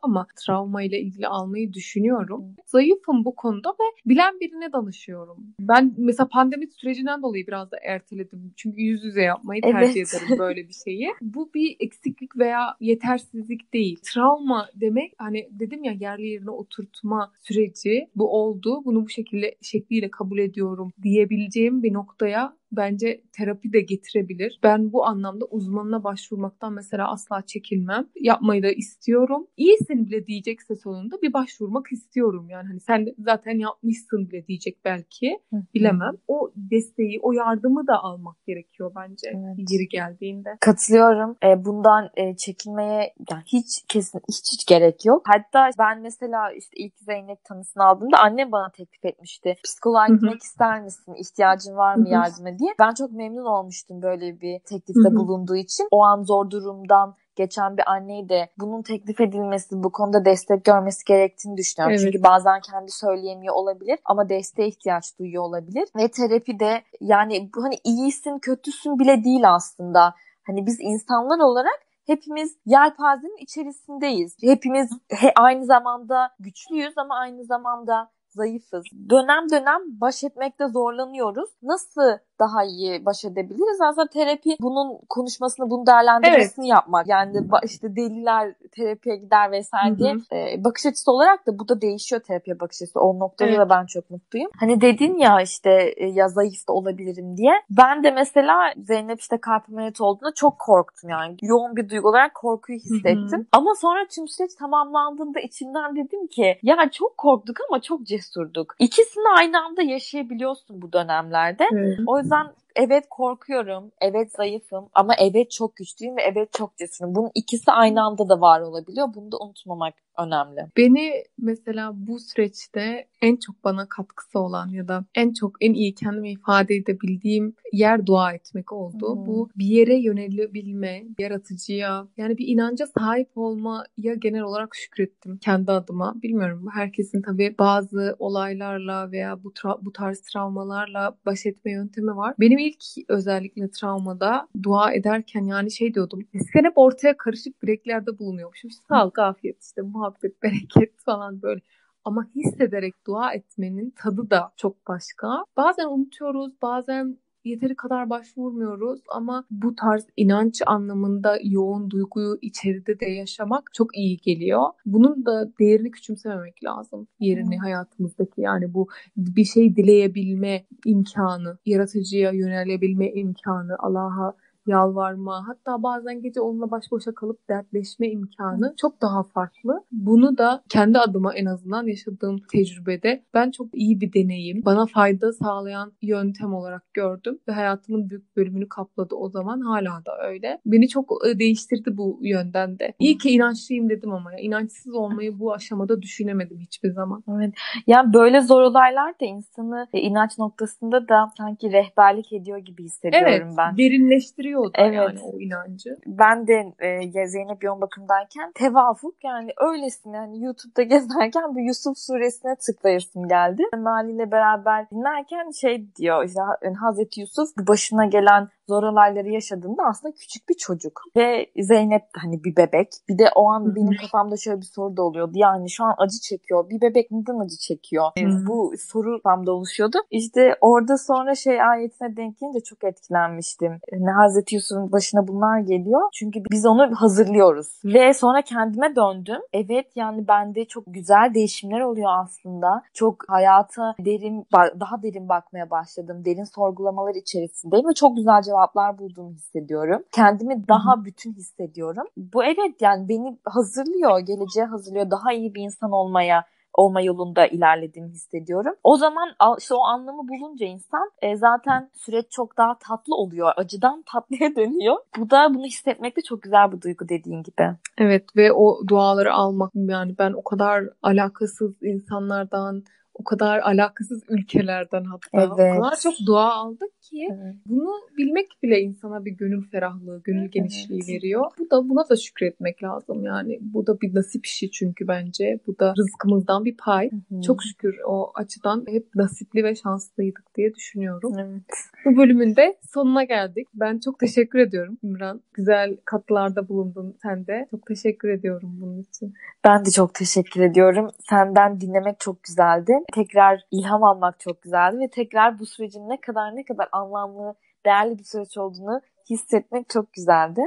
ama 0.01 0.27
travma 0.35 0.83
ile 0.83 0.99
ilgili 0.99 1.27
almayı 1.27 1.73
düşünüyorum. 1.73 2.55
Zayıfım 2.65 3.25
bu 3.25 3.35
konuda 3.35 3.69
ve 3.69 4.09
bilen 4.09 4.39
birine 4.39 4.73
danışıyorum. 4.73 5.37
Ben 5.59 5.93
mesela 5.97 6.27
pandemi 6.27 6.67
sürecinden 6.67 7.21
dolayı 7.21 7.47
biraz 7.47 7.71
da 7.71 7.77
erteledim. 7.83 8.53
Çünkü 8.57 8.81
yüz 8.81 9.03
yüze 9.03 9.21
yapmayı 9.21 9.61
tercih 9.61 10.01
evet. 10.01 10.23
ederim 10.23 10.39
böyle 10.39 10.67
bir 10.67 10.73
şeyi. 10.73 11.09
Bu 11.21 11.51
bir 11.53 11.75
eksiklik 11.79 12.37
veya 12.37 12.75
yetersizlik 12.79 13.73
değil. 13.73 13.99
Travma 14.13 14.69
demek 14.75 15.13
hani 15.17 15.49
dedim 15.51 15.83
ya 15.83 15.91
yerli 15.91 16.27
yerine 16.27 16.49
oturtma 16.49 17.31
süreci 17.41 18.09
bu 18.15 18.33
oldu. 18.33 18.81
Bunu 18.85 19.05
bu 19.05 19.09
şekilde 19.09 19.55
şekliyle 19.61 20.11
kabul 20.11 20.37
ediyorum 20.37 20.91
diyebileceğim 21.03 21.83
bir 21.83 21.93
noktaya 21.93 22.60
bence 22.71 23.21
terapi 23.37 23.73
de 23.73 23.81
getirebilir. 23.81 24.59
Ben 24.63 24.93
bu 24.93 25.05
anlamda 25.05 25.45
uzmanına 25.45 26.03
başvurmaktan 26.03 26.73
mesela 26.73 27.11
asla 27.11 27.41
çekinmem. 27.41 28.07
Yapmayı 28.19 28.63
da 28.63 28.71
istiyorum. 28.71 29.47
İyisin 29.57 30.05
bile 30.05 30.27
diyecekse 30.27 30.75
sonunda 30.75 31.21
bir 31.21 31.33
başvurmak 31.33 31.91
istiyorum. 31.91 32.49
Yani 32.49 32.67
hani 32.67 32.79
sen 32.79 33.05
zaten 33.19 33.59
yapmışsın 33.59 34.29
bile 34.29 34.47
diyecek 34.47 34.77
belki. 34.85 35.39
Bilemem. 35.73 36.13
O 36.27 36.51
desteği, 36.55 37.19
o 37.21 37.31
yardımı 37.31 37.87
da 37.87 38.03
almak 38.03 38.45
gerekiyor 38.45 38.91
bence 38.95 39.27
evet. 39.33 39.71
yeri 39.71 39.87
geldiğinde. 39.87 40.49
Katılıyorum. 40.59 41.37
E, 41.43 41.65
bundan 41.65 42.09
e, 42.15 42.35
çekinmeye 42.35 43.13
yani 43.31 43.43
hiç 43.45 43.83
kesin 43.87 44.21
hiç 44.29 44.53
hiç 44.53 44.65
gerek 44.65 45.05
yok. 45.05 45.23
Hatta 45.25 45.69
ben 45.79 46.01
mesela 46.01 46.51
işte 46.51 46.77
ilk 46.77 46.99
Zeynep 46.99 47.43
tanısını 47.43 47.83
aldığımda 47.83 48.17
annem 48.17 48.51
bana 48.51 48.71
teklif 48.71 49.05
etmişti. 49.05 49.55
Psikoloğa 49.63 50.07
gitmek 50.07 50.41
ister 50.41 50.81
misin? 50.81 51.13
İhtiyacın 51.13 51.75
var 51.75 51.95
mı 51.95 52.09
yardıma 52.09 52.49
diye. 52.61 52.71
Ben 52.79 52.93
çok 52.93 53.11
memnun 53.11 53.45
olmuştum 53.45 54.01
böyle 54.01 54.41
bir 54.41 54.59
teklifte 54.59 55.15
bulunduğu 55.15 55.55
için. 55.55 55.87
O 55.91 56.03
an 56.03 56.23
zor 56.23 56.49
durumdan 56.49 57.15
geçen 57.35 57.77
bir 57.77 57.91
anneyi 57.91 58.29
de 58.29 58.49
bunun 58.59 58.81
teklif 58.81 59.21
edilmesi, 59.21 59.83
bu 59.83 59.91
konuda 59.91 60.25
destek 60.25 60.65
görmesi 60.65 61.05
gerektiğini 61.05 61.57
düşünüyorum. 61.57 61.95
Evet. 61.95 62.03
Çünkü 62.05 62.23
bazen 62.23 62.61
kendi 62.71 62.91
söyleyemiyor 62.91 63.55
olabilir 63.55 63.99
ama 64.05 64.29
desteğe 64.29 64.67
ihtiyaç 64.67 65.19
duyuyor 65.19 65.43
olabilir. 65.43 65.89
Ve 65.95 66.07
terapi 66.07 66.59
de 66.59 66.81
yani 67.01 67.49
hani 67.61 67.75
iyisin, 67.83 68.39
kötüsün 68.39 68.99
bile 68.99 69.23
değil 69.23 69.53
aslında. 69.53 70.13
Hani 70.47 70.65
biz 70.65 70.77
insanlar 70.79 71.39
olarak 71.39 71.79
hepimiz 72.05 72.57
yelpazenin 72.65 73.43
içerisindeyiz. 73.43 74.37
Hepimiz 74.41 74.89
he, 75.09 75.33
aynı 75.35 75.65
zamanda 75.65 76.29
güçlüyüz 76.39 76.97
ama 76.97 77.15
aynı 77.15 77.45
zamanda 77.45 78.11
zayıfız. 78.29 78.83
Dönem 79.09 79.49
dönem 79.51 79.81
baş 80.01 80.23
etmekte 80.23 80.67
zorlanıyoruz. 80.67 81.49
Nasıl 81.61 82.17
daha 82.41 82.63
iyi 82.63 83.05
baş 83.05 83.25
edebiliriz. 83.25 83.81
Aslında 83.81 84.07
terapi 84.07 84.57
bunun 84.59 84.99
konuşmasını, 85.09 85.69
bunun 85.69 85.85
değerlendirmesini 85.87 86.65
evet. 86.65 86.75
yapmak. 86.75 87.07
Yani 87.07 87.37
işte 87.63 87.95
deliler 87.95 88.53
terapiye 88.75 89.15
gider 89.15 89.51
vesaire 89.51 89.97
diye 89.97 90.13
e, 90.33 90.63
bakış 90.63 90.85
açısı 90.85 91.11
olarak 91.11 91.47
da 91.47 91.59
bu 91.59 91.67
da 91.67 91.81
değişiyor 91.81 92.21
terapiye 92.21 92.59
bakış 92.59 92.81
açısı. 92.81 92.99
O 92.99 93.19
noktada 93.19 93.49
evet. 93.49 93.59
da 93.59 93.69
ben 93.69 93.85
çok 93.85 94.09
mutluyum. 94.09 94.49
Hani 94.59 94.81
dedin 94.81 95.17
ya 95.17 95.41
işte 95.41 95.93
e, 95.97 96.07
ya 96.07 96.27
zayıf 96.27 96.67
da 96.67 96.73
olabilirim 96.73 97.37
diye. 97.37 97.53
Ben 97.69 98.03
de 98.03 98.11
mesela 98.11 98.73
Zeynep 98.77 99.19
işte 99.19 99.37
kalp 99.37 99.69
ameliyatı 99.69 100.05
olduğunda 100.05 100.33
çok 100.35 100.59
korktum 100.59 101.09
yani. 101.09 101.35
Yoğun 101.41 101.75
bir 101.75 101.89
duygu 101.89 102.09
olarak 102.09 102.35
korkuyu 102.35 102.79
hissettim. 102.79 103.31
Hı-hı. 103.31 103.45
Ama 103.51 103.75
sonra 103.81 104.05
tüm 104.15 104.27
süreç 104.27 104.51
tamamlandığında 104.55 105.39
içimden 105.39 105.95
dedim 105.95 106.27
ki 106.27 106.59
ya 106.63 106.89
çok 106.91 107.17
korktuk 107.17 107.57
ama 107.69 107.81
çok 107.81 108.05
cesurduk. 108.05 108.75
İkisini 108.79 109.27
aynı 109.37 109.65
anda 109.65 109.81
yaşayabiliyorsun 109.81 110.81
bu 110.81 110.93
dönemlerde. 110.93 111.63
Hı-hı. 111.71 112.03
O 112.07 112.19
yüzden 112.19 112.30
yüzden 112.31 112.53
evet 112.75 113.05
korkuyorum, 113.09 113.91
evet 114.01 114.31
zayıfım 114.31 114.89
ama 114.93 115.13
evet 115.19 115.51
çok 115.51 115.75
güçlüyüm 115.75 116.17
ve 116.17 116.21
evet 116.21 116.53
çok 116.53 116.77
cesurum. 116.77 117.15
Bunun 117.15 117.31
ikisi 117.35 117.71
aynı 117.71 118.03
anda 118.03 118.29
da 118.29 118.41
var 118.41 118.61
olabiliyor. 118.61 119.07
Bunu 119.15 119.31
da 119.31 119.37
unutmamak 119.39 119.93
önemli. 120.17 120.67
Beni 120.77 121.23
mesela 121.37 121.91
bu 121.93 122.19
süreçte 122.19 123.07
en 123.21 123.35
çok 123.35 123.63
bana 123.63 123.89
katkısı 123.89 124.39
olan 124.39 124.69
ya 124.69 124.87
da 124.87 125.05
en 125.15 125.33
çok 125.33 125.55
en 125.61 125.73
iyi 125.73 125.95
kendimi 125.95 126.31
ifade 126.31 126.75
edebildiğim 126.75 127.55
yer 127.73 128.05
dua 128.05 128.33
etmek 128.33 128.73
oldu. 128.73 129.15
Hmm. 129.15 129.25
Bu 129.25 129.49
bir 129.55 129.65
yere 129.65 129.95
yönelebilme, 129.95 131.03
yaratıcıya 131.19 132.07
yani 132.17 132.37
bir 132.37 132.47
inanca 132.47 132.87
sahip 132.87 133.29
olmaya 133.35 134.13
genel 134.19 134.41
olarak 134.41 134.75
şükrettim 134.75 135.37
kendi 135.37 135.71
adıma. 135.71 136.15
Bilmiyorum 136.23 136.67
herkesin 136.73 137.21
tabii 137.21 137.55
bazı 137.59 138.15
olaylarla 138.19 139.11
veya 139.11 139.43
bu 139.43 139.49
tra- 139.49 139.85
bu 139.85 139.93
tarz 139.93 140.21
travmalarla 140.21 141.17
baş 141.25 141.45
etme 141.45 141.71
yöntemi 141.71 142.15
var. 142.15 142.35
Benim 142.39 142.57
ilk 142.61 143.09
özellikle 143.09 143.71
travmada 143.71 144.47
dua 144.63 144.93
ederken 144.93 145.45
yani 145.45 145.71
şey 145.71 145.93
diyordum. 145.93 146.19
Eskiden 146.33 146.63
hep 146.63 146.77
ortaya 146.77 147.17
karışık 147.17 147.61
dileklerde 147.61 148.19
bulunuyormuşum. 148.19 148.69
İşte 148.69 148.83
sağlık, 148.89 149.19
afiyet, 149.19 149.63
işte 149.63 149.81
muhabbet, 149.81 150.43
bereket 150.43 150.99
falan 151.05 151.41
böyle. 151.41 151.61
Ama 152.05 152.27
hissederek 152.35 153.07
dua 153.07 153.33
etmenin 153.33 153.93
tadı 153.97 154.29
da 154.29 154.51
çok 154.57 154.87
başka. 154.87 155.45
Bazen 155.57 155.87
unutuyoruz, 155.87 156.61
bazen 156.61 157.17
yeteri 157.43 157.75
kadar 157.75 158.09
başvurmuyoruz 158.09 159.01
ama 159.15 159.45
bu 159.51 159.75
tarz 159.75 160.07
inanç 160.17 160.61
anlamında 160.65 161.37
yoğun 161.43 161.89
duyguyu 161.89 162.37
içeride 162.41 162.99
de 162.99 163.05
yaşamak 163.05 163.69
çok 163.73 163.97
iyi 163.97 164.17
geliyor. 164.17 164.63
Bunun 164.85 165.25
da 165.25 165.51
değerini 165.59 165.91
küçümsememek 165.91 166.63
lazım. 166.63 167.07
Yerini 167.19 167.55
hmm. 167.55 167.61
hayatımızdaki 167.61 168.41
yani 168.41 168.73
bu 168.73 168.87
bir 169.17 169.45
şey 169.45 169.75
dileyebilme 169.75 170.65
imkanı, 170.85 171.57
yaratıcıya 171.65 172.31
yönelebilme 172.31 173.11
imkanı, 173.11 173.75
Allah'a 173.79 174.33
yalvarma, 174.67 175.47
hatta 175.47 175.83
bazen 175.83 176.21
gece 176.21 176.41
onunla 176.41 176.71
baş 176.71 176.85
başa 176.91 177.13
kalıp 177.13 177.49
dertleşme 177.49 178.09
imkanı 178.09 178.73
çok 178.81 179.01
daha 179.01 179.23
farklı. 179.23 179.83
Bunu 179.91 180.37
da 180.37 180.63
kendi 180.69 180.99
adıma 180.99 181.35
en 181.35 181.45
azından 181.45 181.87
yaşadığım 181.87 182.39
tecrübede 182.51 183.23
ben 183.33 183.51
çok 183.51 183.67
iyi 183.73 184.01
bir 184.01 184.13
deneyim, 184.13 184.61
bana 184.65 184.85
fayda 184.85 185.33
sağlayan 185.33 185.91
yöntem 186.01 186.53
olarak 186.53 186.93
gördüm 186.93 187.39
ve 187.47 187.51
hayatımın 187.51 188.09
büyük 188.09 188.37
bölümünü 188.37 188.69
kapladı 188.69 189.15
o 189.15 189.29
zaman 189.29 189.61
hala 189.61 190.05
da 190.05 190.27
öyle. 190.27 190.61
Beni 190.65 190.87
çok 190.87 191.11
e, 191.27 191.39
değiştirdi 191.39 191.97
bu 191.97 192.19
yönden 192.21 192.79
de. 192.79 192.93
İyi 192.99 193.17
ki 193.17 193.29
inançlıyım 193.29 193.89
dedim 193.89 194.13
ama 194.13 194.33
ya. 194.33 194.39
inançsız 194.39 194.95
olmayı 194.95 195.39
bu 195.39 195.53
aşamada 195.53 196.01
düşünemedim 196.01 196.59
hiçbir 196.59 196.91
zaman. 196.91 197.23
Evet. 197.35 197.53
Yani 197.87 198.13
böyle 198.13 198.41
zor 198.41 198.61
olaylar 198.61 199.19
da 199.19 199.25
insanı 199.25 199.87
e, 199.93 199.99
inanç 199.99 200.37
noktasında 200.37 201.09
da 201.09 201.31
sanki 201.37 201.71
rehberlik 201.71 202.33
ediyor 202.33 202.57
gibi 202.57 202.83
hissediyorum 202.83 203.27
evet, 203.29 203.53
ben. 203.57 203.67
Evet, 203.67 203.77
derinleştiriyor 203.77 204.50
da 204.57 204.69
evet. 204.75 204.95
yani 204.95 205.19
o 205.23 205.39
inancı. 205.39 205.97
Ben 206.07 206.47
de 206.47 206.73
e, 206.79 207.27
Zeynep 207.27 207.63
yoğun 207.63 207.81
bakımdayken 207.81 208.51
tevafuk 208.55 209.23
yani 209.23 209.51
öylesine 209.57 210.17
yani 210.17 210.43
YouTube'da 210.43 210.83
gezerken 210.93 211.55
bir 211.55 211.63
Yusuf 211.63 211.97
suresine 211.97 212.55
tıklayasım 212.55 213.27
geldi. 213.27 213.63
Mali 213.77 214.11
ile 214.11 214.31
beraber 214.31 214.89
dinlerken 214.89 215.51
şey 215.51 215.95
diyor 215.95 216.25
işte 216.25 216.41
Hazreti 216.81 217.21
Yusuf 217.21 217.49
başına 217.67 218.05
gelen 218.05 218.49
zor 218.71 218.83
olayları 218.83 219.29
yaşadığında 219.29 219.83
aslında 219.83 220.13
küçük 220.13 220.49
bir 220.49 220.53
çocuk. 220.53 221.01
Ve 221.15 221.45
Zeynep 221.57 222.03
hani 222.21 222.43
bir 222.43 222.55
bebek. 222.55 222.87
Bir 223.09 223.17
de 223.17 223.25
o 223.35 223.49
an 223.49 223.75
benim 223.75 223.95
kafamda 224.01 224.37
şöyle 224.37 224.61
bir 224.61 224.71
soru 224.75 224.97
da 224.97 225.03
oluyordu. 225.03 225.31
Yani 225.35 225.69
şu 225.69 225.83
an 225.83 225.95
acı 225.97 226.19
çekiyor. 226.29 226.69
Bir 226.69 226.81
bebek 226.81 227.11
neden 227.11 227.39
acı 227.45 227.57
çekiyor? 227.57 228.05
Yani 228.17 228.47
bu 228.47 228.73
soru 228.77 229.21
kafamda 229.23 229.51
oluşuyordu. 229.51 229.97
İşte 230.11 230.41
orada 230.61 230.97
sonra 230.97 231.35
şey 231.35 231.61
ayetine 231.61 232.17
denk 232.17 232.39
gelince 232.39 232.59
çok 232.59 232.83
etkilenmiştim. 232.83 233.71
Yani 233.91 234.11
Hazreti 234.11 234.40
Yusuf'un 234.51 234.91
başına 234.91 235.27
bunlar 235.27 235.59
geliyor. 235.59 236.01
Çünkü 236.13 236.39
biz 236.51 236.65
onu 236.65 236.91
hazırlıyoruz. 236.95 237.67
Ve 237.85 238.13
sonra 238.13 238.41
kendime 238.41 238.95
döndüm. 238.95 239.41
Evet 239.53 239.87
yani 239.95 240.27
bende 240.27 240.65
çok 240.65 240.83
güzel 240.87 241.33
değişimler 241.33 241.81
oluyor 241.81 242.09
aslında. 242.23 242.83
Çok 242.93 243.15
hayata 243.27 243.95
derin, 243.99 244.45
daha 244.53 245.03
derin 245.03 245.29
bakmaya 245.29 245.69
başladım. 245.69 246.25
Derin 246.25 246.43
sorgulamalar 246.43 247.15
içerisindeyim 247.15 247.89
ve 247.89 247.93
çok 247.93 248.15
güzel 248.15 248.41
cevap 248.41 248.61
cevaplar 248.61 248.97
bulduğumu 248.97 249.31
hissediyorum. 249.31 250.03
Kendimi 250.11 250.67
daha 250.67 251.05
bütün 251.05 251.33
hissediyorum. 251.33 252.07
Bu 252.17 252.43
evet 252.43 252.81
yani 252.81 253.09
beni 253.09 253.37
hazırlıyor, 253.45 254.19
geleceğe 254.19 254.65
hazırlıyor. 254.65 255.11
Daha 255.11 255.33
iyi 255.33 255.55
bir 255.55 255.61
insan 255.61 255.91
olmaya 255.91 256.45
olma 256.73 257.01
yolunda 257.01 257.47
ilerlediğimi 257.47 258.11
hissediyorum. 258.11 258.75
O 258.83 258.97
zaman 258.97 259.29
işte 259.59 259.75
o 259.75 259.83
anlamı 259.83 260.27
bulunca 260.27 260.65
insan 260.65 261.11
e, 261.21 261.35
zaten 261.35 261.89
süreç 261.93 262.25
çok 262.31 262.57
daha 262.57 262.77
tatlı 262.77 263.15
oluyor. 263.15 263.53
Acıdan 263.57 264.03
tatlıya 264.11 264.55
dönüyor. 264.55 264.97
Bu 265.17 265.29
da 265.29 265.53
bunu 265.53 265.65
hissetmek 265.65 266.17
de 266.17 266.21
çok 266.21 266.41
güzel 266.41 266.71
bir 266.71 266.81
duygu 266.81 267.09
dediğin 267.09 267.43
gibi. 267.43 267.75
Evet 267.97 268.35
ve 268.35 268.53
o 268.53 268.87
duaları 268.87 269.33
almak 269.33 269.71
yani 269.75 270.15
ben 270.19 270.33
o 270.33 270.43
kadar 270.43 270.83
alakasız 271.03 271.83
insanlardan 271.83 272.83
o 273.13 273.23
kadar 273.23 273.59
alakasız 273.59 274.23
ülkelerden 274.29 275.03
hatta 275.03 275.27
evet. 275.33 275.51
o 275.51 275.55
kadar 275.55 275.99
çok 276.03 276.13
dua 276.27 276.53
aldık 276.53 277.01
ki 277.01 277.27
evet. 277.31 277.55
bunu 277.65 277.91
bilmek 278.17 278.47
bile 278.63 278.81
insana 278.81 279.25
bir 279.25 279.31
gönül 279.31 279.69
ferahlığı, 279.69 280.21
gönül 280.23 280.41
evet. 280.41 280.53
genişliği 280.53 281.01
veriyor. 281.07 281.45
Bu 281.59 281.69
da 281.71 281.89
buna 281.89 282.09
da 282.09 282.15
şükretmek 282.15 282.83
lazım 282.83 283.23
yani. 283.23 283.59
Bu 283.61 283.87
da 283.87 284.01
bir 284.01 284.15
nasip 284.15 284.45
işi 284.45 284.71
çünkü 284.71 285.07
bence. 285.07 285.59
Bu 285.67 285.79
da 285.79 285.93
rızkımızdan 285.97 286.65
bir 286.65 286.77
pay. 286.77 287.09
Hı-hı. 287.11 287.41
Çok 287.41 287.63
şükür 287.63 287.95
o 288.07 288.31
açıdan 288.35 288.85
hep 288.87 289.15
nasipli 289.15 289.63
ve 289.63 289.75
şanslıydık 289.75 290.55
diye 290.55 290.73
düşünüyorum. 290.73 291.33
Evet. 291.39 291.63
Bu 292.05 292.17
bölümün 292.17 292.55
de 292.55 292.77
sonuna 292.93 293.23
geldik. 293.23 293.67
Ben 293.73 293.99
çok 293.99 294.19
teşekkür 294.19 294.59
ediyorum 294.59 294.97
İmran. 295.03 295.41
Güzel 295.53 295.97
katkılarda 296.05 296.67
bulundun 296.69 297.17
sen 297.23 297.47
de. 297.47 297.67
Çok 297.71 297.85
teşekkür 297.87 298.29
ediyorum 298.29 298.77
bunun 298.81 299.01
için. 299.01 299.33
Ben 299.63 299.85
de 299.85 299.89
çok 299.89 300.13
teşekkür 300.13 300.61
ediyorum. 300.61 301.09
Senden 301.29 301.81
dinlemek 301.81 302.19
çok 302.19 302.43
güzeldi 302.43 302.93
tekrar 303.13 303.61
ilham 303.71 304.03
almak 304.03 304.39
çok 304.39 304.61
güzeldi 304.61 304.99
ve 304.99 305.07
tekrar 305.07 305.59
bu 305.59 305.65
sürecin 305.65 306.09
ne 306.09 306.21
kadar 306.21 306.55
ne 306.55 306.65
kadar 306.65 306.89
anlamlı, 306.91 307.55
değerli 307.85 308.19
bir 308.19 308.23
süreç 308.23 308.57
olduğunu 308.57 309.01
hissetmek 309.29 309.89
çok 309.89 310.13
güzeldi. 310.13 310.61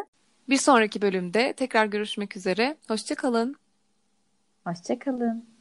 Bir 0.48 0.56
sonraki 0.56 1.02
bölümde 1.02 1.52
tekrar 1.52 1.86
görüşmek 1.86 2.36
üzere. 2.36 2.76
Hoşçakalın. 2.88 3.56
Hoşçakalın. 4.66 5.53